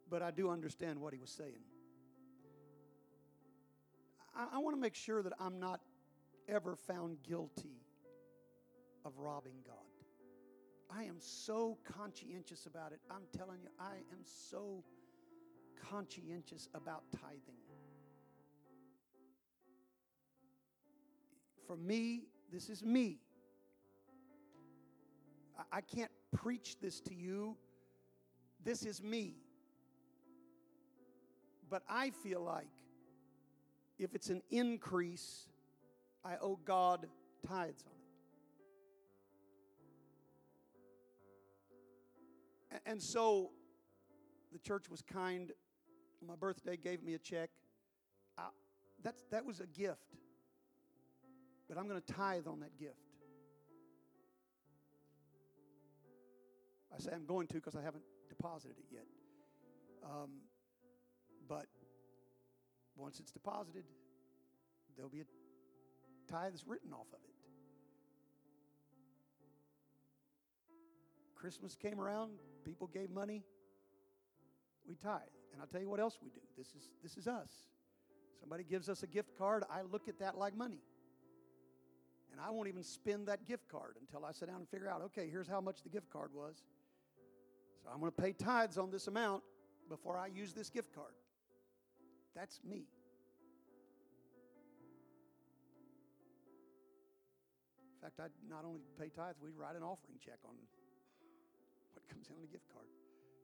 But 0.09 0.21
I 0.21 0.31
do 0.31 0.49
understand 0.49 0.99
what 0.99 1.13
he 1.13 1.19
was 1.19 1.29
saying. 1.29 1.70
I, 4.35 4.47
I 4.55 4.57
want 4.59 4.75
to 4.75 4.81
make 4.81 4.95
sure 4.95 5.21
that 5.23 5.33
I'm 5.39 5.59
not 5.59 5.81
ever 6.47 6.75
found 6.75 7.17
guilty 7.23 7.81
of 9.05 9.17
robbing 9.17 9.57
God. 9.65 9.75
I 10.89 11.03
am 11.03 11.15
so 11.19 11.77
conscientious 11.97 12.65
about 12.65 12.91
it. 12.91 12.99
I'm 13.09 13.23
telling 13.37 13.61
you, 13.61 13.69
I 13.79 13.95
am 14.11 14.19
so 14.23 14.83
conscientious 15.89 16.67
about 16.73 17.03
tithing. 17.11 17.55
For 21.65 21.77
me, 21.77 22.23
this 22.51 22.69
is 22.69 22.83
me. 22.83 23.19
I 25.71 25.79
can't 25.81 26.11
preach 26.35 26.75
this 26.81 26.99
to 27.01 27.13
you. 27.13 27.55
This 28.63 28.83
is 28.83 29.01
me. 29.01 29.35
But 31.69 31.83
I 31.87 32.09
feel 32.09 32.41
like 32.41 32.67
if 34.01 34.15
it's 34.15 34.29
an 34.29 34.41
increase, 34.49 35.47
I 36.25 36.35
owe 36.41 36.59
God 36.65 37.07
tithes 37.47 37.83
on 37.85 37.93
it. 42.73 42.81
And 42.85 43.01
so 43.01 43.51
the 44.51 44.59
church 44.59 44.89
was 44.89 45.01
kind. 45.01 45.51
My 46.25 46.35
birthday, 46.35 46.77
gave 46.77 47.03
me 47.03 47.13
a 47.13 47.19
check. 47.19 47.49
I, 48.37 48.47
that's, 49.03 49.23
that 49.31 49.45
was 49.45 49.59
a 49.59 49.67
gift. 49.67 50.17
But 51.67 51.77
I'm 51.77 51.87
going 51.87 52.01
to 52.01 52.13
tithe 52.13 52.47
on 52.47 52.59
that 52.61 52.77
gift. 52.77 52.95
I 56.93 56.99
say 56.99 57.11
I'm 57.13 57.25
going 57.25 57.47
to 57.47 57.53
because 57.53 57.75
I 57.75 57.81
haven't 57.81 58.03
deposited 58.29 58.77
it 58.77 58.85
yet. 58.91 59.05
Um, 60.03 60.29
but 61.47 61.67
once 63.01 63.19
it's 63.19 63.31
deposited, 63.31 63.83
there'll 64.95 65.09
be 65.09 65.21
a 65.21 66.31
tithes 66.31 66.63
written 66.67 66.93
off 66.93 67.07
of 67.11 67.19
it. 67.23 67.35
Christmas 71.35 71.75
came 71.75 71.99
around, 71.99 72.33
people 72.63 72.87
gave 72.87 73.09
money, 73.09 73.43
we 74.87 74.95
tithe. 74.95 75.21
And 75.51 75.61
I'll 75.61 75.67
tell 75.67 75.81
you 75.81 75.89
what 75.89 75.99
else 75.99 76.19
we 76.21 76.29
do. 76.29 76.39
This 76.57 76.67
is 76.67 76.89
this 77.01 77.17
is 77.17 77.27
us. 77.27 77.49
Somebody 78.39 78.63
gives 78.63 78.89
us 78.89 79.03
a 79.03 79.07
gift 79.07 79.37
card, 79.37 79.63
I 79.69 79.81
look 79.81 80.07
at 80.07 80.19
that 80.19 80.37
like 80.37 80.55
money. 80.55 80.81
And 82.31 82.39
I 82.39 82.49
won't 82.49 82.69
even 82.69 82.83
spend 82.83 83.27
that 83.27 83.45
gift 83.45 83.67
card 83.67 83.95
until 83.99 84.25
I 84.25 84.31
sit 84.31 84.47
down 84.47 84.57
and 84.57 84.69
figure 84.69 84.89
out, 84.89 85.01
okay, 85.01 85.27
here's 85.29 85.47
how 85.47 85.59
much 85.59 85.83
the 85.83 85.89
gift 85.89 86.09
card 86.09 86.31
was. 86.33 86.63
So 87.83 87.89
I'm 87.91 87.99
going 87.99 88.11
to 88.11 88.21
pay 88.21 88.31
tithes 88.31 88.77
on 88.77 88.89
this 88.89 89.07
amount 89.07 89.43
before 89.89 90.17
I 90.17 90.27
use 90.27 90.53
this 90.53 90.69
gift 90.69 90.93
card. 90.95 91.13
That's 92.35 92.59
me. 92.67 92.85
In 97.95 98.01
fact, 98.01 98.19
I 98.19 98.27
not 98.49 98.65
only 98.65 98.81
pay 98.99 99.09
tithes, 99.09 99.39
we 99.41 99.49
write 99.51 99.75
an 99.75 99.83
offering 99.83 100.17
check 100.23 100.39
on 100.45 100.55
what 101.93 102.07
comes 102.07 102.27
in 102.29 102.35
on 102.35 102.43
a 102.43 102.47
gift 102.47 102.65
card. 102.73 102.85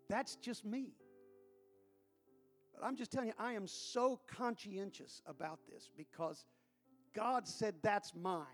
That's 0.09 0.35
just 0.35 0.65
me. 0.65 0.93
But 2.73 2.85
I'm 2.85 2.95
just 2.95 3.11
telling 3.11 3.27
you, 3.27 3.35
I 3.37 3.53
am 3.53 3.67
so 3.67 4.19
conscientious 4.27 5.21
about 5.27 5.59
this 5.71 5.91
because 5.95 6.45
God 7.13 7.47
said 7.47 7.75
that's 7.81 8.13
mine. 8.15 8.45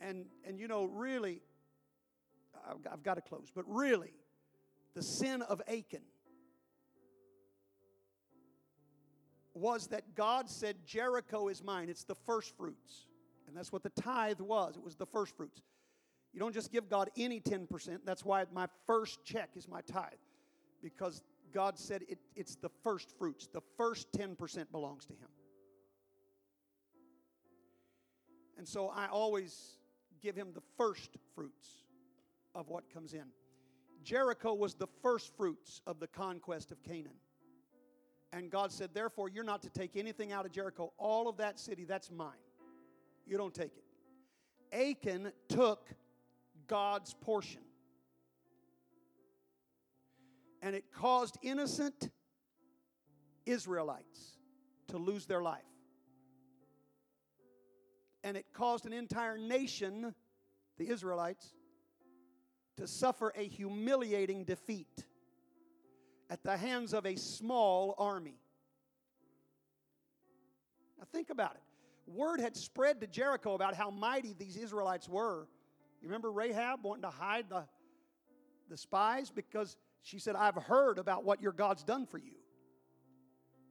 And, 0.00 0.26
and 0.46 0.60
you 0.60 0.68
know, 0.68 0.84
really, 0.84 1.40
I've, 2.68 2.76
I've 2.92 3.02
got 3.02 3.14
to 3.14 3.22
close, 3.22 3.50
but 3.54 3.64
really, 3.66 4.12
the 4.94 5.02
sin 5.02 5.42
of 5.42 5.60
Achan 5.68 6.02
was 9.56 9.88
that 9.88 10.14
God 10.14 10.48
said, 10.48 10.76
Jericho 10.86 11.48
is 11.48 11.62
mine. 11.62 11.88
It's 11.88 12.04
the 12.04 12.14
first 12.14 12.56
fruits. 12.56 13.06
And 13.48 13.56
that's 13.56 13.72
what 13.72 13.82
the 13.82 13.90
tithe 13.90 14.40
was. 14.40 14.76
It 14.76 14.84
was 14.84 14.96
the 14.96 15.06
first 15.06 15.36
fruits. 15.36 15.62
You 16.32 16.40
don't 16.40 16.54
just 16.54 16.70
give 16.70 16.88
God 16.88 17.10
any 17.16 17.40
10%. 17.40 18.00
That's 18.04 18.24
why 18.24 18.44
my 18.52 18.66
first 18.86 19.24
check 19.24 19.50
is 19.56 19.68
my 19.68 19.80
tithe. 19.80 20.12
Because 20.82 21.22
God 21.52 21.78
said 21.78 22.02
it, 22.08 22.18
it's 22.34 22.56
the 22.56 22.70
first 22.84 23.16
fruits. 23.18 23.48
The 23.52 23.62
first 23.76 24.12
10% 24.12 24.70
belongs 24.70 25.06
to 25.06 25.14
Him. 25.14 25.28
And 28.58 28.66
so 28.66 28.88
I 28.88 29.06
always 29.06 29.78
give 30.22 30.36
him 30.36 30.48
the 30.54 30.62
first 30.76 31.10
fruits 31.34 31.68
of 32.54 32.68
what 32.68 32.92
comes 32.92 33.12
in. 33.12 33.26
Jericho 34.02 34.54
was 34.54 34.74
the 34.74 34.86
first 35.02 35.36
fruits 35.36 35.82
of 35.86 36.00
the 36.00 36.06
conquest 36.06 36.72
of 36.72 36.82
Canaan. 36.82 37.18
And 38.32 38.50
God 38.50 38.72
said, 38.72 38.90
Therefore, 38.92 39.28
you're 39.28 39.44
not 39.44 39.62
to 39.62 39.70
take 39.70 39.96
anything 39.96 40.32
out 40.32 40.44
of 40.44 40.52
Jericho. 40.52 40.92
All 40.98 41.28
of 41.28 41.36
that 41.38 41.58
city, 41.58 41.84
that's 41.84 42.10
mine. 42.10 42.32
You 43.26 43.36
don't 43.36 43.54
take 43.54 43.72
it. 43.76 43.84
Achan 44.72 45.32
took 45.48 45.88
God's 46.66 47.14
portion. 47.14 47.62
And 50.62 50.74
it 50.74 50.84
caused 50.92 51.38
innocent 51.42 52.10
Israelites 53.44 54.38
to 54.88 54.98
lose 54.98 55.26
their 55.26 55.42
life. 55.42 55.62
And 58.24 58.36
it 58.36 58.46
caused 58.52 58.86
an 58.86 58.92
entire 58.92 59.38
nation, 59.38 60.14
the 60.78 60.88
Israelites, 60.88 61.54
to 62.76 62.86
suffer 62.86 63.32
a 63.36 63.44
humiliating 63.44 64.44
defeat 64.44 65.05
at 66.28 66.42
the 66.42 66.56
hands 66.56 66.92
of 66.92 67.06
a 67.06 67.16
small 67.16 67.94
army. 67.98 68.38
Now, 70.98 71.04
think 71.12 71.30
about 71.30 71.54
it. 71.54 71.62
Word 72.06 72.40
had 72.40 72.56
spread 72.56 73.00
to 73.00 73.06
Jericho 73.06 73.54
about 73.54 73.74
how 73.74 73.90
mighty 73.90 74.32
these 74.32 74.56
Israelites 74.56 75.08
were. 75.08 75.48
You 76.00 76.08
remember 76.08 76.30
Rahab 76.30 76.84
wanting 76.84 77.02
to 77.02 77.10
hide 77.10 77.46
the, 77.48 77.64
the 78.68 78.76
spies 78.76 79.30
because 79.30 79.76
she 80.02 80.18
said, 80.18 80.36
I've 80.36 80.54
heard 80.54 80.98
about 80.98 81.24
what 81.24 81.42
your 81.42 81.52
God's 81.52 81.82
done 81.82 82.06
for 82.06 82.18
you. 82.18 82.34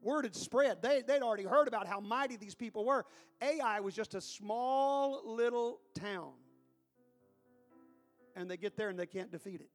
Word 0.02 0.26
had 0.26 0.36
spread. 0.36 0.82
They, 0.82 1.02
they'd 1.02 1.22
already 1.22 1.46
heard 1.46 1.68
about 1.68 1.88
how 1.88 2.00
mighty 2.00 2.36
these 2.36 2.54
people 2.54 2.86
were. 2.86 3.06
Ai 3.42 3.80
was 3.80 3.96
just 3.96 4.14
a 4.14 4.22
small 4.22 5.22
little 5.26 5.80
town. 5.96 6.34
And 8.36 8.52
they 8.52 8.58
get 8.58 8.76
there 8.76 8.90
and 8.90 9.00
they 9.00 9.08
can't 9.08 9.32
defeat 9.32 9.62
it. 9.62 9.70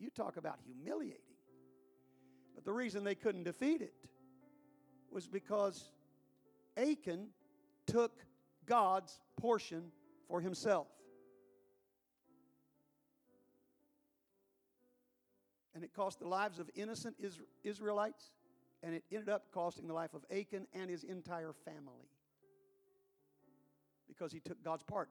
You 0.00 0.08
talk 0.08 0.38
about 0.38 0.58
humiliating. 0.64 1.20
But 2.54 2.64
the 2.64 2.72
reason 2.72 3.04
they 3.04 3.14
couldn't 3.14 3.44
defeat 3.44 3.82
it 3.82 3.94
was 5.10 5.28
because 5.28 5.90
Achan 6.76 7.28
took 7.86 8.12
God's 8.64 9.20
portion 9.38 9.92
for 10.26 10.40
himself. 10.40 10.86
And 15.74 15.84
it 15.84 15.92
cost 15.94 16.18
the 16.18 16.28
lives 16.28 16.58
of 16.58 16.68
innocent 16.74 17.16
Israelites, 17.62 18.32
and 18.82 18.94
it 18.94 19.04
ended 19.12 19.28
up 19.28 19.52
costing 19.52 19.86
the 19.86 19.94
life 19.94 20.14
of 20.14 20.24
Achan 20.30 20.66
and 20.72 20.90
his 20.90 21.04
entire 21.04 21.52
family 21.64 22.08
because 24.08 24.32
he 24.32 24.40
took 24.40 24.62
God's 24.64 24.82
part. 24.82 25.08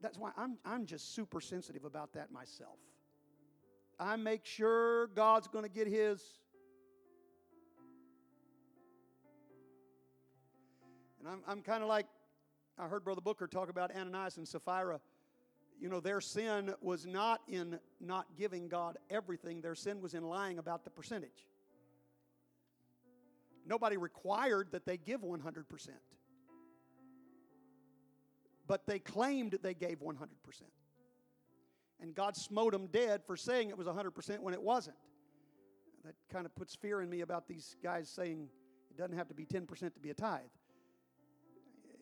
That's 0.00 0.18
why 0.18 0.30
I'm, 0.36 0.58
I'm 0.64 0.84
just 0.86 1.14
super 1.14 1.40
sensitive 1.40 1.84
about 1.84 2.12
that 2.14 2.32
myself. 2.32 2.78
I 3.98 4.16
make 4.16 4.44
sure 4.44 5.08
God's 5.08 5.48
going 5.48 5.64
to 5.64 5.70
get 5.70 5.86
his. 5.86 6.22
And 11.20 11.28
I'm, 11.28 11.40
I'm 11.46 11.62
kind 11.62 11.82
of 11.82 11.88
like, 11.88 12.06
I 12.78 12.88
heard 12.88 13.04
Brother 13.04 13.20
Booker 13.20 13.46
talk 13.46 13.68
about 13.70 13.94
Ananias 13.94 14.38
and 14.38 14.48
Sapphira. 14.48 15.00
You 15.80 15.88
know, 15.88 16.00
their 16.00 16.20
sin 16.20 16.74
was 16.80 17.06
not 17.06 17.40
in 17.48 17.78
not 18.00 18.26
giving 18.36 18.68
God 18.68 18.98
everything, 19.10 19.60
their 19.60 19.74
sin 19.74 20.00
was 20.00 20.14
in 20.14 20.22
lying 20.22 20.58
about 20.58 20.84
the 20.84 20.90
percentage. 20.90 21.46
Nobody 23.66 23.96
required 23.96 24.68
that 24.72 24.84
they 24.84 24.96
give 24.96 25.20
100%. 25.22 25.64
But 28.66 28.86
they 28.86 28.98
claimed 28.98 29.58
they 29.62 29.74
gave 29.74 30.00
100% 30.00 30.16
and 32.02 32.14
God 32.14 32.36
smote 32.36 32.72
them 32.72 32.88
dead 32.88 33.22
for 33.24 33.36
saying 33.36 33.70
it 33.70 33.78
was 33.78 33.86
100% 33.86 34.40
when 34.40 34.52
it 34.52 34.62
wasn't. 34.62 34.96
That 36.04 36.14
kind 36.32 36.44
of 36.44 36.54
puts 36.56 36.74
fear 36.74 37.00
in 37.00 37.08
me 37.08 37.20
about 37.20 37.46
these 37.46 37.76
guys 37.80 38.08
saying 38.08 38.48
it 38.90 38.98
doesn't 38.98 39.16
have 39.16 39.28
to 39.28 39.34
be 39.34 39.46
10% 39.46 39.94
to 39.94 40.00
be 40.00 40.10
a 40.10 40.14
tithe. 40.14 40.40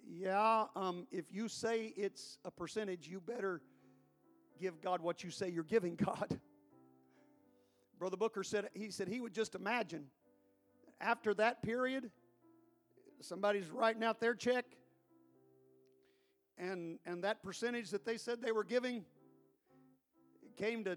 Yeah, 0.09 0.65
um, 0.75 1.07
if 1.13 1.27
you 1.31 1.49
say 1.49 1.93
it's 1.97 2.39
a 2.45 2.51
percentage, 2.51 3.07
you 3.07 3.21
better 3.21 3.61
give 4.59 4.81
God 4.81 5.03
what 5.03 5.23
you 5.23 5.31
say 5.31 5.51
you're 5.51 5.63
giving 5.63 5.95
God. 6.05 6.41
Brother 7.99 8.17
Booker 8.17 8.43
said 8.43 8.71
he 8.73 8.91
said 8.91 9.09
he 9.09 9.21
would 9.21 9.35
just 9.35 9.55
imagine 9.55 10.07
after 11.01 11.35
that 11.35 11.63
period, 11.63 12.11
somebody's 13.21 13.71
writing 13.71 14.03
out 14.03 14.21
their 14.21 14.35
check, 14.35 14.65
and 16.57 16.99
and 17.05 17.23
that 17.25 17.43
percentage 17.43 17.91
that 17.91 18.07
they 18.07 18.17
said 18.17 18.41
they 18.41 18.53
were 18.53 18.65
giving 18.65 19.05
came 20.61 20.85
to 20.85 20.97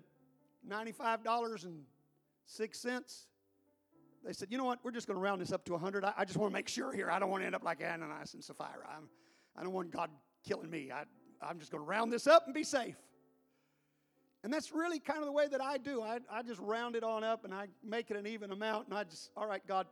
$95.06, 0.70 3.26
they 4.26 4.34
said, 4.34 4.50
you 4.52 4.58
know 4.58 4.66
what, 4.66 4.80
we're 4.84 4.92
just 4.92 5.08
going 5.08 5.16
to 5.16 5.22
round 5.22 5.42
this 5.42 5.52
up 5.52 5.66
to 5.66 5.72
100. 5.74 6.06
I, 6.06 6.14
I 6.18 6.26
just 6.26 6.38
want 6.38 6.52
to 6.52 6.54
make 6.54 6.70
sure 6.70 6.94
here. 6.94 7.10
I 7.10 7.18
don't 7.20 7.30
want 7.30 7.44
to 7.44 7.46
end 7.46 7.56
up 7.56 7.64
like 7.64 7.82
Ananias 7.82 8.34
and 8.34 8.44
Sapphira. 8.44 8.90
I'm, 8.90 9.08
I 9.56 9.64
don't 9.64 9.74
want 9.74 9.92
God 9.92 10.10
killing 10.48 10.70
me. 10.70 10.92
I, 10.92 11.04
I'm 11.42 11.60
just 11.60 11.72
going 11.72 11.84
to 11.84 11.88
round 11.88 12.12
this 12.12 12.28
up 12.28 12.46
and 12.46 12.54
be 12.54 12.64
safe. 12.64 12.98
And 14.44 14.54
that's 14.54 14.74
really 14.74 15.00
kind 15.00 15.20
of 15.20 15.26
the 15.26 15.32
way 15.32 15.48
that 15.48 15.62
I 15.62 15.78
do. 15.78 16.02
I, 16.02 16.20
I 16.30 16.42
just 16.42 16.60
round 16.60 16.96
it 16.96 17.04
on 17.04 17.24
up 17.24 17.46
and 17.46 17.54
I 17.54 17.68
make 17.84 18.12
it 18.12 18.18
an 18.18 18.28
even 18.28 18.52
amount. 18.52 18.88
And 18.88 18.98
I 18.98 19.06
just, 19.06 19.32
all 19.38 19.48
right, 19.48 19.66
God, 19.68 19.88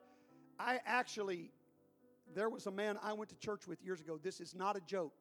I 0.60 0.80
actually, 0.86 1.52
there 2.36 2.50
was 2.50 2.68
a 2.68 2.72
man 2.72 2.98
I 3.02 3.14
went 3.14 3.30
to 3.30 3.38
church 3.38 3.68
with 3.68 3.82
years 3.82 4.02
ago. 4.02 4.20
This 4.22 4.42
is 4.42 4.54
not 4.54 4.76
a 4.76 4.82
joke 4.82 5.14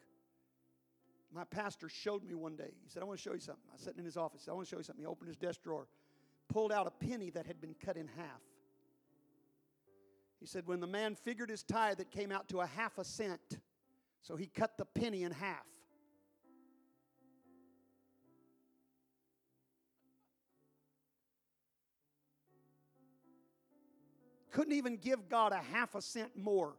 my 1.33 1.45
pastor 1.45 1.89
showed 1.89 2.25
me 2.25 2.35
one 2.35 2.57
day. 2.57 2.73
He 2.83 2.89
said, 2.89 3.03
I 3.03 3.07
want 3.07 3.19
to 3.19 3.23
show 3.23 3.35
you 3.35 3.41
something. 3.41 3.65
I 3.73 3.77
sat 3.77 3.97
in 3.97 4.05
his 4.05 4.17
office. 4.17 4.49
I 4.49 4.53
want 4.53 4.67
to 4.67 4.71
show 4.71 4.79
you 4.79 4.83
something. 4.83 5.03
He 5.03 5.07
opened 5.07 5.29
his 5.29 5.37
desk 5.37 5.63
drawer, 5.63 5.87
pulled 6.49 6.73
out 6.73 6.87
a 6.87 6.91
penny 6.91 7.31
that 7.31 7.47
had 7.47 7.61
been 7.61 7.75
cut 7.85 7.97
in 7.97 8.09
half. 8.09 8.41
He 10.41 10.47
said, 10.47 10.67
when 10.67 10.81
the 10.81 10.87
man 10.87 11.15
figured 11.15 11.51
his 11.51 11.63
tithe, 11.63 12.01
it 12.01 12.11
came 12.11 12.33
out 12.33 12.49
to 12.49 12.61
a 12.61 12.67
half 12.67 12.99
a 12.99 13.05
cent. 13.05 13.59
So 14.23 14.37
he 14.37 14.47
cut 14.47 14.77
the 14.77 14.87
penny 14.87 15.23
in 15.23 15.33
half. 15.33 15.67
Couldn't 24.51 24.73
even 24.73 24.97
give 24.97 25.29
God 25.29 25.53
a 25.53 25.59
half 25.59 25.95
a 25.95 26.03
cent 26.03 26.37
more. 26.37 26.75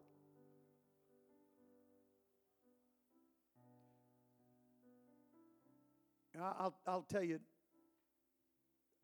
I'll, 6.42 6.76
I'll 6.88 7.04
tell 7.04 7.24
you, 7.24 7.40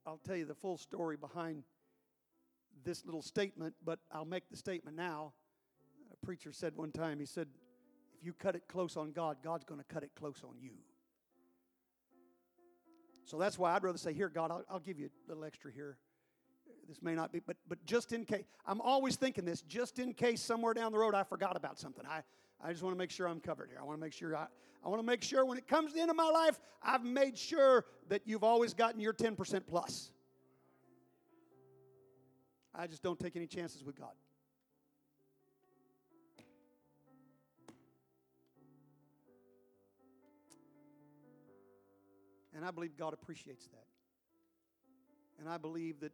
I'll 0.05 0.19
tell 0.26 0.35
you 0.35 0.45
the 0.45 0.55
full 0.55 0.77
story 0.77 1.18
behind 1.18 1.64
this 2.84 3.05
little 3.05 3.22
statement, 3.22 3.76
but 3.84 3.99
I'll 4.11 4.26
make 4.26 4.49
the 4.49 4.57
statement 4.57 4.95
now. 4.95 5.34
A 6.11 6.26
preacher 6.26 6.51
said 6.51 6.76
one 6.76 6.91
time, 6.91 7.19
he 7.19 7.26
said, 7.26 7.47
if 8.18 8.26
you 8.26 8.34
cut 8.34 8.55
it 8.55 8.64
close 8.68 8.97
on 8.97 9.11
God, 9.11 9.38
God's 9.43 9.65
going 9.65 9.80
to 9.80 9.85
cut 9.85 10.03
it 10.03 10.11
close 10.15 10.41
on 10.43 10.55
you. 10.59 10.72
So 13.26 13.38
that's 13.38 13.59
why 13.59 13.73
I'd 13.73 13.84
rather 13.84 13.97
say, 13.97 14.14
Here, 14.14 14.30
God, 14.30 14.51
I'll, 14.51 14.64
I'll, 14.69 14.80
give 14.80 14.97
you 14.97 15.07
a 15.07 15.30
little 15.30 15.43
extra 15.43 15.72
here. 15.72 15.97
This 16.88 17.01
may 17.01 17.14
not 17.14 17.34
be, 17.34 17.39
but, 17.39 17.57
but 17.68 17.85
just 17.85 18.14
in 18.14 18.23
case, 18.23 18.45
I'm 18.65 18.80
always 18.80 19.18
thinking 19.18 19.43
this, 19.43 19.61
just 19.64 19.99
in 19.99 20.14
case 20.14 20.41
somewhere 20.41 20.73
down 20.73 20.93
the 20.93 20.97
road 20.97 21.14
I 21.14 21.23
forgot 21.23 21.57
about 21.57 21.77
something. 21.77 22.05
I, 22.05 22.22
I 22.63 22.71
just 22.71 22.84
want 22.84 22.95
to 22.95 22.97
make 22.97 23.11
sure 23.11 23.27
I'm 23.27 23.39
covered 23.39 23.69
here. 23.69 23.79
I 23.79 23.84
want 23.84 23.97
to 23.99 24.01
make 24.01 24.13
sure 24.13 24.35
I, 24.35 24.47
I 24.84 24.89
want 24.89 24.99
to 24.99 25.05
make 25.05 25.23
sure 25.23 25.45
when 25.45 25.57
it 25.57 25.67
comes 25.67 25.91
to 25.91 25.95
the 25.95 26.01
end 26.01 26.09
of 26.09 26.15
my 26.15 26.29
life, 26.29 26.59
I've 26.81 27.03
made 27.03 27.38
sure 27.38 27.85
that 28.09 28.21
you've 28.25 28.43
always 28.43 28.73
gotten 28.73 28.99
your 28.99 29.13
10% 29.13 29.61
plus. 29.67 30.11
I 32.73 32.88
just 32.88 33.01
don't 33.01 33.19
take 33.19 33.35
any 33.35 33.47
chances 33.47 33.84
with 33.84 33.97
God. 33.97 34.13
And 42.55 42.65
I 42.65 42.71
believe 42.71 42.97
God 42.97 43.13
appreciates 43.13 43.67
that. 43.67 43.85
And 45.39 45.47
I 45.47 45.57
believe 45.57 45.99
that 45.99 46.11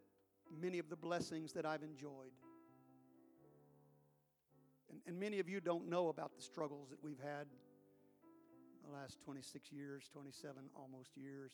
many 0.62 0.80
of 0.80 0.90
the 0.90 0.96
blessings 0.98 1.54
that 1.54 1.66
I've 1.66 1.84
enjoyed 1.84 2.32
and, 4.90 5.00
and 5.08 5.20
many 5.20 5.40
of 5.40 5.50
you 5.50 5.60
don't 5.60 5.90
know 5.90 6.10
about 6.10 6.36
the 6.36 6.42
struggles 6.42 6.90
that 6.90 7.04
we've 7.04 7.22
had 7.22 7.48
the 8.86 8.94
last 8.94 9.20
26 9.22 9.72
years, 9.72 10.10
27 10.12 10.64
almost 10.76 11.16
years. 11.16 11.54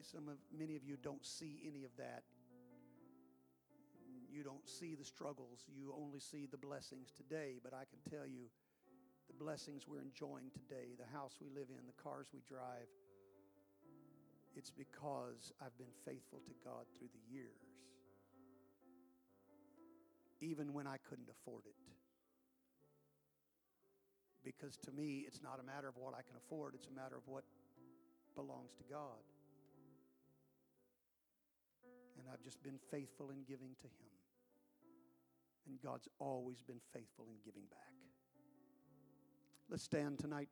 Some 0.00 0.28
of 0.28 0.36
many 0.56 0.76
of 0.76 0.84
you 0.84 0.96
don't 1.02 1.24
see 1.24 1.60
any 1.66 1.84
of 1.84 1.90
that. 1.96 2.22
You 4.30 4.42
don't 4.42 4.66
see 4.68 4.94
the 4.94 5.04
struggles. 5.04 5.64
You 5.68 5.94
only 5.96 6.20
see 6.20 6.46
the 6.50 6.56
blessings 6.56 7.12
today, 7.12 7.60
but 7.62 7.74
I 7.74 7.84
can 7.84 8.00
tell 8.10 8.26
you 8.26 8.48
the 9.28 9.34
blessings 9.34 9.86
we're 9.86 10.02
enjoying 10.02 10.50
today, 10.52 10.96
the 10.98 11.16
house 11.16 11.36
we 11.40 11.48
live 11.48 11.68
in, 11.68 11.86
the 11.86 12.02
cars 12.02 12.26
we 12.32 12.40
drive. 12.48 12.88
It's 14.54 14.70
because 14.70 15.52
I've 15.60 15.76
been 15.78 15.94
faithful 16.04 16.40
to 16.46 16.54
God 16.64 16.84
through 16.98 17.08
the 17.12 17.32
years, 17.32 17.64
even 20.40 20.72
when 20.72 20.86
I 20.86 20.96
couldn't 21.08 21.28
afford 21.30 21.64
it. 21.66 21.76
Because 24.44 24.76
to 24.78 24.92
me, 24.92 25.24
it's 25.26 25.40
not 25.42 25.60
a 25.60 25.62
matter 25.62 25.88
of 25.88 25.96
what 25.96 26.14
I 26.14 26.22
can 26.22 26.36
afford, 26.36 26.74
it's 26.74 26.86
a 26.86 26.94
matter 26.94 27.16
of 27.16 27.22
what 27.26 27.44
belongs 28.34 28.72
to 28.78 28.84
God. 28.90 29.22
And 32.18 32.26
I've 32.32 32.42
just 32.42 32.62
been 32.62 32.78
faithful 32.90 33.30
in 33.30 33.42
giving 33.48 33.74
to 33.80 33.86
Him. 33.86 34.12
And 35.68 35.80
God's 35.80 36.08
always 36.18 36.62
been 36.62 36.80
faithful 36.92 37.26
in 37.28 37.36
giving 37.44 37.62
back. 37.70 37.78
Let's 39.70 39.84
stand 39.84 40.18
tonight. 40.18 40.48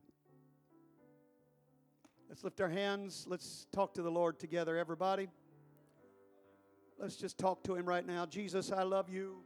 Let's 2.29 2.45
lift 2.45 2.61
our 2.61 2.69
hands. 2.69 3.27
Let's 3.29 3.67
talk 3.73 3.95
to 3.95 4.03
the 4.03 4.11
Lord 4.11 4.39
together, 4.39 4.77
everybody. 4.77 5.29
Let's 6.99 7.17
just 7.17 7.39
talk 7.39 7.65
to 7.65 7.75
Him 7.75 7.87
right 7.87 8.07
now. 8.07 8.27
Jesus, 8.27 8.71
I 8.71 8.83
love 8.83 9.09
you. 9.09 9.43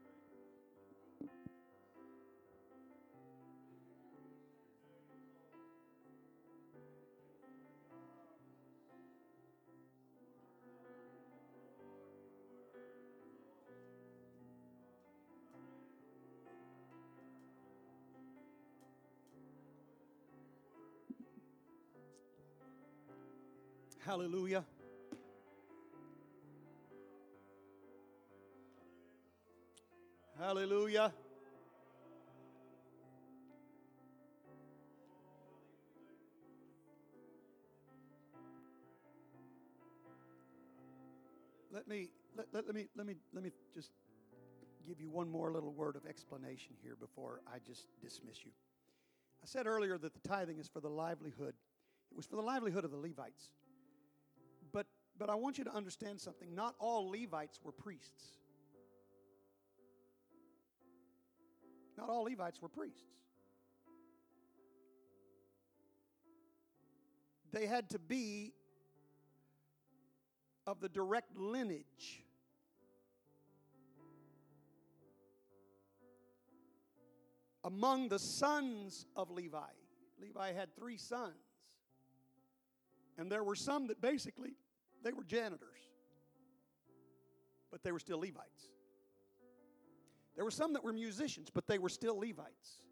Hallelujah. 30.55 31.13
Let 41.73 41.89
me 41.89 42.09
let, 42.37 42.47
let, 42.53 42.67
let 42.67 42.75
me 42.77 42.87
let 42.97 43.05
me 43.05 43.17
let 43.33 43.43
me 43.43 43.51
just 43.75 43.91
give 44.87 45.01
you 45.01 45.11
one 45.11 45.29
more 45.29 45.51
little 45.51 45.73
word 45.73 45.97
of 45.97 46.07
explanation 46.07 46.77
here 46.81 46.95
before 47.01 47.41
I 47.53 47.59
just 47.67 47.89
dismiss 48.01 48.45
you. 48.45 48.53
I 49.43 49.47
said 49.47 49.67
earlier 49.67 49.99
that 49.99 50.15
the 50.15 50.29
tithing 50.29 50.61
is 50.61 50.69
for 50.69 50.79
the 50.79 50.89
livelihood. 50.89 51.55
It 52.13 52.17
was 52.17 52.27
for 52.27 52.37
the 52.37 52.43
livelihood 52.43 52.85
of 52.85 52.93
the 52.93 52.97
Levites. 52.97 53.51
But 54.73 54.87
but 55.19 55.29
I 55.29 55.35
want 55.35 55.59
you 55.59 55.65
to 55.65 55.75
understand 55.75 56.21
something. 56.21 56.55
Not 56.55 56.77
all 56.79 57.11
Levites 57.11 57.59
were 57.65 57.73
priests. 57.73 58.44
Not 61.97 62.09
all 62.09 62.25
Levites 62.25 62.61
were 62.61 62.69
priests. 62.69 63.03
They 67.53 67.67
had 67.67 67.89
to 67.91 67.99
be 67.99 68.53
of 70.67 70.81
the 70.81 70.89
direct 70.89 71.37
lineage 71.37 72.25
among 77.63 78.09
the 78.09 78.19
sons 78.19 79.07
of 79.15 79.31
Levi. 79.31 79.59
Levi 80.21 80.53
had 80.53 80.75
three 80.77 80.97
sons. 80.97 81.35
And 83.17 83.31
there 83.31 83.45
were 83.45 83.55
some 83.55 83.87
that 83.87 84.01
basically 84.01 84.55
they 85.03 85.13
were 85.13 85.25
janitors. 85.25 85.79
But 87.71 87.83
they 87.83 87.93
were 87.93 88.01
still 88.01 88.19
Levites. 88.19 88.74
There 90.35 90.45
were 90.45 90.51
some 90.51 90.73
that 90.73 90.83
were 90.83 90.93
musicians, 90.93 91.49
but 91.51 91.67
they 91.67 91.79
were 91.79 91.89
still 91.89 92.19
Levites. 92.19 92.83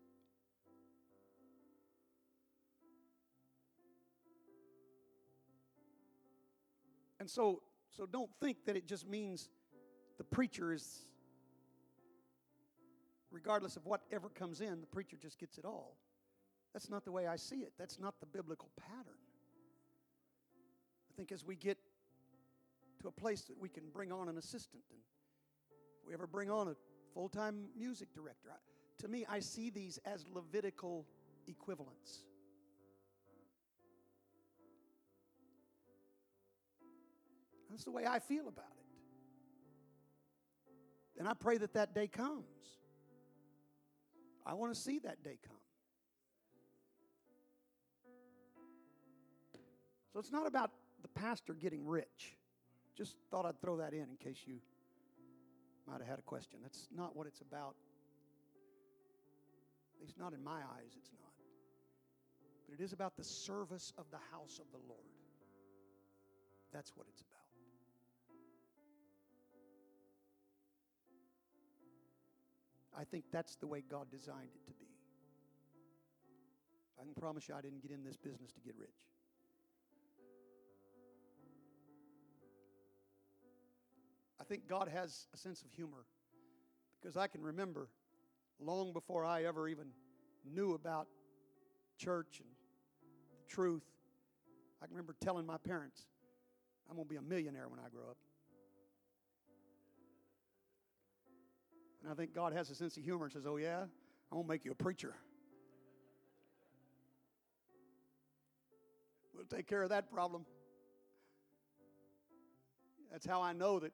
And 7.19 7.31
so, 7.31 7.63
so 7.97 8.07
don't 8.07 8.31
think 8.41 8.65
that 8.67 8.77
it 8.77 8.87
just 8.87 9.09
means 9.09 9.49
the 10.19 10.25
preacher 10.25 10.73
is, 10.73 11.05
regardless 13.31 13.77
of 13.77 13.87
whatever 13.87 14.29
comes 14.29 14.61
in, 14.61 14.81
the 14.81 14.87
preacher 14.87 15.17
just 15.21 15.39
gets 15.39 15.59
it 15.59 15.65
all. 15.65 15.97
That's 16.73 16.91
not 16.91 17.05
the 17.05 17.13
way 17.13 17.27
I 17.27 17.37
see 17.37 17.59
it. 17.59 17.73
That's 17.79 17.99
not 18.01 18.19
the 18.21 18.27
biblical 18.27 18.71
pattern. 18.77 19.21
I 21.11 21.17
think 21.17 21.31
as 21.31 21.45
we 21.45 21.55
get 21.55 21.79
to 23.03 23.09
a 23.09 23.13
place 23.13 23.43
that 23.43 23.61
we 23.61 23.69
can 23.69 23.85
bring 23.93 24.11
on 24.11 24.29
an 24.29 24.39
assistant, 24.39 24.83
and 24.91 24.99
if 26.01 26.09
we 26.09 26.15
ever 26.15 26.27
bring 26.27 26.51
on 26.51 26.69
a 26.69 26.75
full 27.15 27.29
time 27.29 27.67
music 27.77 28.09
director, 28.15 28.51
to 28.99 29.09
me, 29.09 29.25
I 29.29 29.41
see 29.41 29.71
these 29.71 29.99
as 30.05 30.25
Levitical 30.33 31.07
equivalents. 31.47 32.25
That's 37.71 37.85
the 37.85 37.91
way 37.91 38.05
I 38.07 38.19
feel 38.19 38.49
about 38.49 38.65
it. 38.79 38.85
And 41.19 41.27
I 41.27 41.35
pray 41.35 41.59
that 41.59 41.73
that 41.75 41.95
day 41.95 42.07
comes. 42.07 42.45
I 44.45 44.55
want 44.55 44.75
to 44.75 44.81
see 44.81 44.99
that 45.01 45.23
day 45.23 45.39
come. 45.47 45.57
So 50.13 50.19
it's 50.19 50.33
not 50.33 50.47
about 50.47 50.71
the 51.01 51.09
pastor 51.09 51.55
getting 51.55 51.87
rich. 51.87 52.37
Just 52.95 53.17
thought 53.31 53.47
I'd 53.47 53.61
throw 53.61 53.79
that 53.79 53.95
in 53.95 54.03
in 54.03 54.17
case 54.23 54.39
you 54.45 54.57
might 55.87 56.01
have 56.01 56.09
had 56.09 56.19
a 56.19 56.23
question. 56.23 56.59
That's 56.63 56.89
not 56.95 57.17
what 57.17 57.27
it's 57.27 57.41
about. 57.41 57.75
At 59.97 60.03
least 60.03 60.19
not 60.19 60.33
in 60.33 60.43
my 60.43 60.59
eyes, 60.59 60.93
it's 60.97 61.11
not. 61.13 61.33
But 62.69 62.81
it 62.81 62.83
is 62.83 62.93
about 62.93 63.17
the 63.17 63.25
service 63.25 63.93
of 63.99 64.07
the 64.11 64.19
house 64.33 64.59
of 64.59 64.67
the 64.73 64.79
Lord. 64.89 65.13
That's 66.73 66.93
what 66.97 67.07
it's 67.09 67.21
about. 67.21 67.43
I 72.99 73.05
think 73.05 73.25
that's 73.33 73.57
the 73.57 73.67
way 73.67 73.83
God 73.89 74.11
designed 74.11 74.51
it 74.55 74.67
to 74.67 74.73
be. 74.73 74.87
I 77.01 77.05
can 77.05 77.15
promise 77.15 77.49
you 77.49 77.55
I 77.55 77.61
didn't 77.61 77.83
get 77.83 77.91
in 77.91 78.05
this 78.05 78.17
business 78.17 78.53
to 78.53 78.61
get 78.61 78.75
rich. 78.79 78.91
I 84.43 84.45
think 84.45 84.67
God 84.67 84.89
has 84.93 85.29
a 85.33 85.37
sense 85.37 85.63
of 85.63 85.71
humor 85.71 86.05
because 87.01 87.17
I 87.17 87.29
can 87.29 87.43
remember 87.43 87.89
long 88.59 88.93
before 88.93 89.25
I 89.25 89.45
ever 89.45 89.69
even 89.69 89.87
knew 90.45 90.75
about 90.75 91.07
church 91.97 92.41
and 92.41 92.49
the 93.39 93.55
truth, 93.55 93.85
I 94.83 94.87
can 94.87 94.97
remember 94.97 95.15
telling 95.21 95.47
my 95.47 95.59
parents, 95.59 96.07
I'm 96.91 96.97
going 96.97 97.07
to 97.07 97.09
be 97.09 97.19
a 97.19 97.23
millionaire 97.23 97.69
when 97.69 97.79
I 97.79 97.89
grow 97.89 98.11
up. 98.11 98.17
And 102.03 102.11
I 102.11 102.15
think 102.17 102.35
God 102.35 102.53
has 102.53 102.69
a 102.69 102.75
sense 102.75 102.97
of 102.97 103.05
humor 103.05 103.27
and 103.27 103.33
says, 103.33 103.47
Oh, 103.47 103.59
yeah, 103.59 103.83
I'm 103.83 103.89
going 104.33 104.43
to 104.43 104.49
make 104.49 104.65
you 104.65 104.73
a 104.73 104.75
preacher. 104.75 105.15
We'll 109.33 109.45
take 109.45 109.69
care 109.69 109.85
of 109.85 109.91
that 109.91 110.13
problem. 110.13 110.45
That's 113.13 113.25
how 113.25 113.41
I 113.41 113.53
know 113.53 113.79
that 113.79 113.93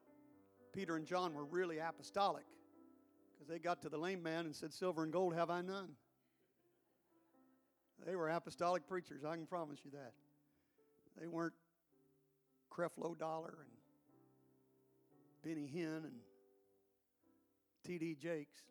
Peter 0.79 0.95
and 0.95 1.05
John 1.05 1.33
were 1.33 1.43
really 1.43 1.79
apostolic 1.79 2.45
because 3.33 3.49
they 3.49 3.59
got 3.59 3.81
to 3.81 3.89
the 3.89 3.97
lame 3.97 4.23
man 4.23 4.45
and 4.45 4.55
said, 4.55 4.73
Silver 4.73 5.03
and 5.03 5.11
gold 5.11 5.35
have 5.35 5.49
I 5.49 5.59
none. 5.59 5.89
They 8.05 8.15
were 8.15 8.29
apostolic 8.29 8.87
preachers, 8.87 9.25
I 9.25 9.35
can 9.35 9.45
promise 9.45 9.79
you 9.83 9.91
that. 9.91 10.13
They 11.19 11.27
weren't 11.27 11.53
Creflo 12.71 13.19
Dollar 13.19 13.57
and 13.59 13.69
Benny 15.43 15.69
Hinn 15.69 16.05
and 16.05 16.15
T.D. 17.85 18.15
Jakes. 18.15 18.61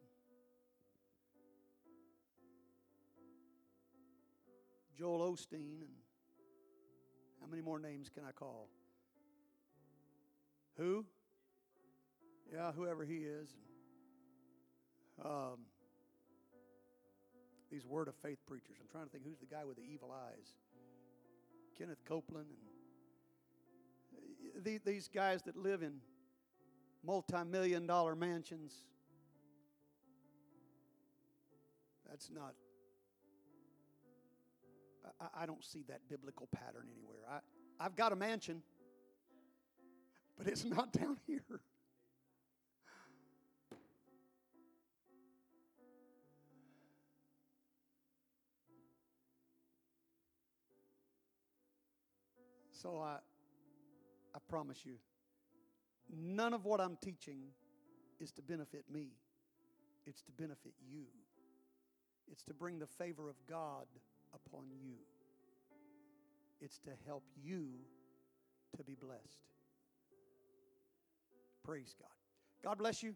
Joel 4.99 5.31
Osteen 5.31 5.83
and 5.83 5.93
how 7.43 7.47
many 7.51 7.61
more 7.61 7.79
names 7.79 8.09
can 8.09 8.25
I 8.25 8.33
call? 8.33 8.71
Who? 10.79 11.05
Yeah, 12.53 12.73
whoever 12.73 13.05
he 13.05 13.19
is. 13.19 13.49
Um, 15.25 15.67
these 17.71 17.85
word 17.85 18.09
of 18.09 18.15
faith 18.23 18.39
preachers. 18.47 18.77
I'm 18.81 18.89
trying 18.91 19.05
to 19.05 19.11
think 19.11 19.25
who's 19.25 19.39
the 19.39 19.47
guy 19.47 19.65
with 19.65 19.77
the 19.77 19.83
evil 19.83 20.11
eyes. 20.13 20.47
Kenneth 21.77 22.05
Copeland 22.07 22.47
and 22.49 22.59
these 24.85 25.09
guys 25.09 25.43
that 25.43 25.57
live 25.57 25.83
in 25.83 26.01
multi-million 27.05 27.87
dollar 27.87 28.17
mansions. 28.17 28.75
That's 32.09 32.31
not. 32.31 32.55
I, 35.21 35.43
I 35.43 35.47
don't 35.47 35.65
see 35.65 35.85
that 35.89 36.01
biblical 36.09 36.49
pattern 36.53 36.87
anywhere. 36.93 37.19
I, 37.31 37.85
I've 37.85 37.95
got 37.95 38.13
a 38.13 38.17
mansion, 38.17 38.63
but 40.37 40.47
it's 40.49 40.65
not 40.65 40.93
down 41.01 41.19
here. 41.27 41.61
So 52.81 53.01
I, 53.03 53.17
I 54.35 54.39
promise 54.49 54.85
you, 54.85 54.95
none 56.17 56.55
of 56.55 56.65
what 56.65 56.81
I'm 56.81 56.97
teaching 57.03 57.39
is 58.21 58.31
to 58.33 58.43
benefit 58.43 58.85
me. 58.93 59.09
It's 60.07 60.23
to 60.23 60.33
benefit 60.33 60.75
you. 60.89 61.07
It's 62.31 62.45
to 62.45 62.55
bring 62.55 62.79
the 62.79 62.87
favor 62.87 63.29
of 63.29 63.35
God 63.49 63.87
upon 64.33 64.67
you. 64.71 64.95
It's 66.61 66.79
to 66.81 66.91
help 67.05 67.25
you 67.43 67.67
to 68.77 68.85
be 68.85 68.95
blessed. 68.95 69.43
Praise 71.65 71.95
God. 71.99 72.09
God 72.63 72.79
bless 72.79 73.03
you. 73.03 73.15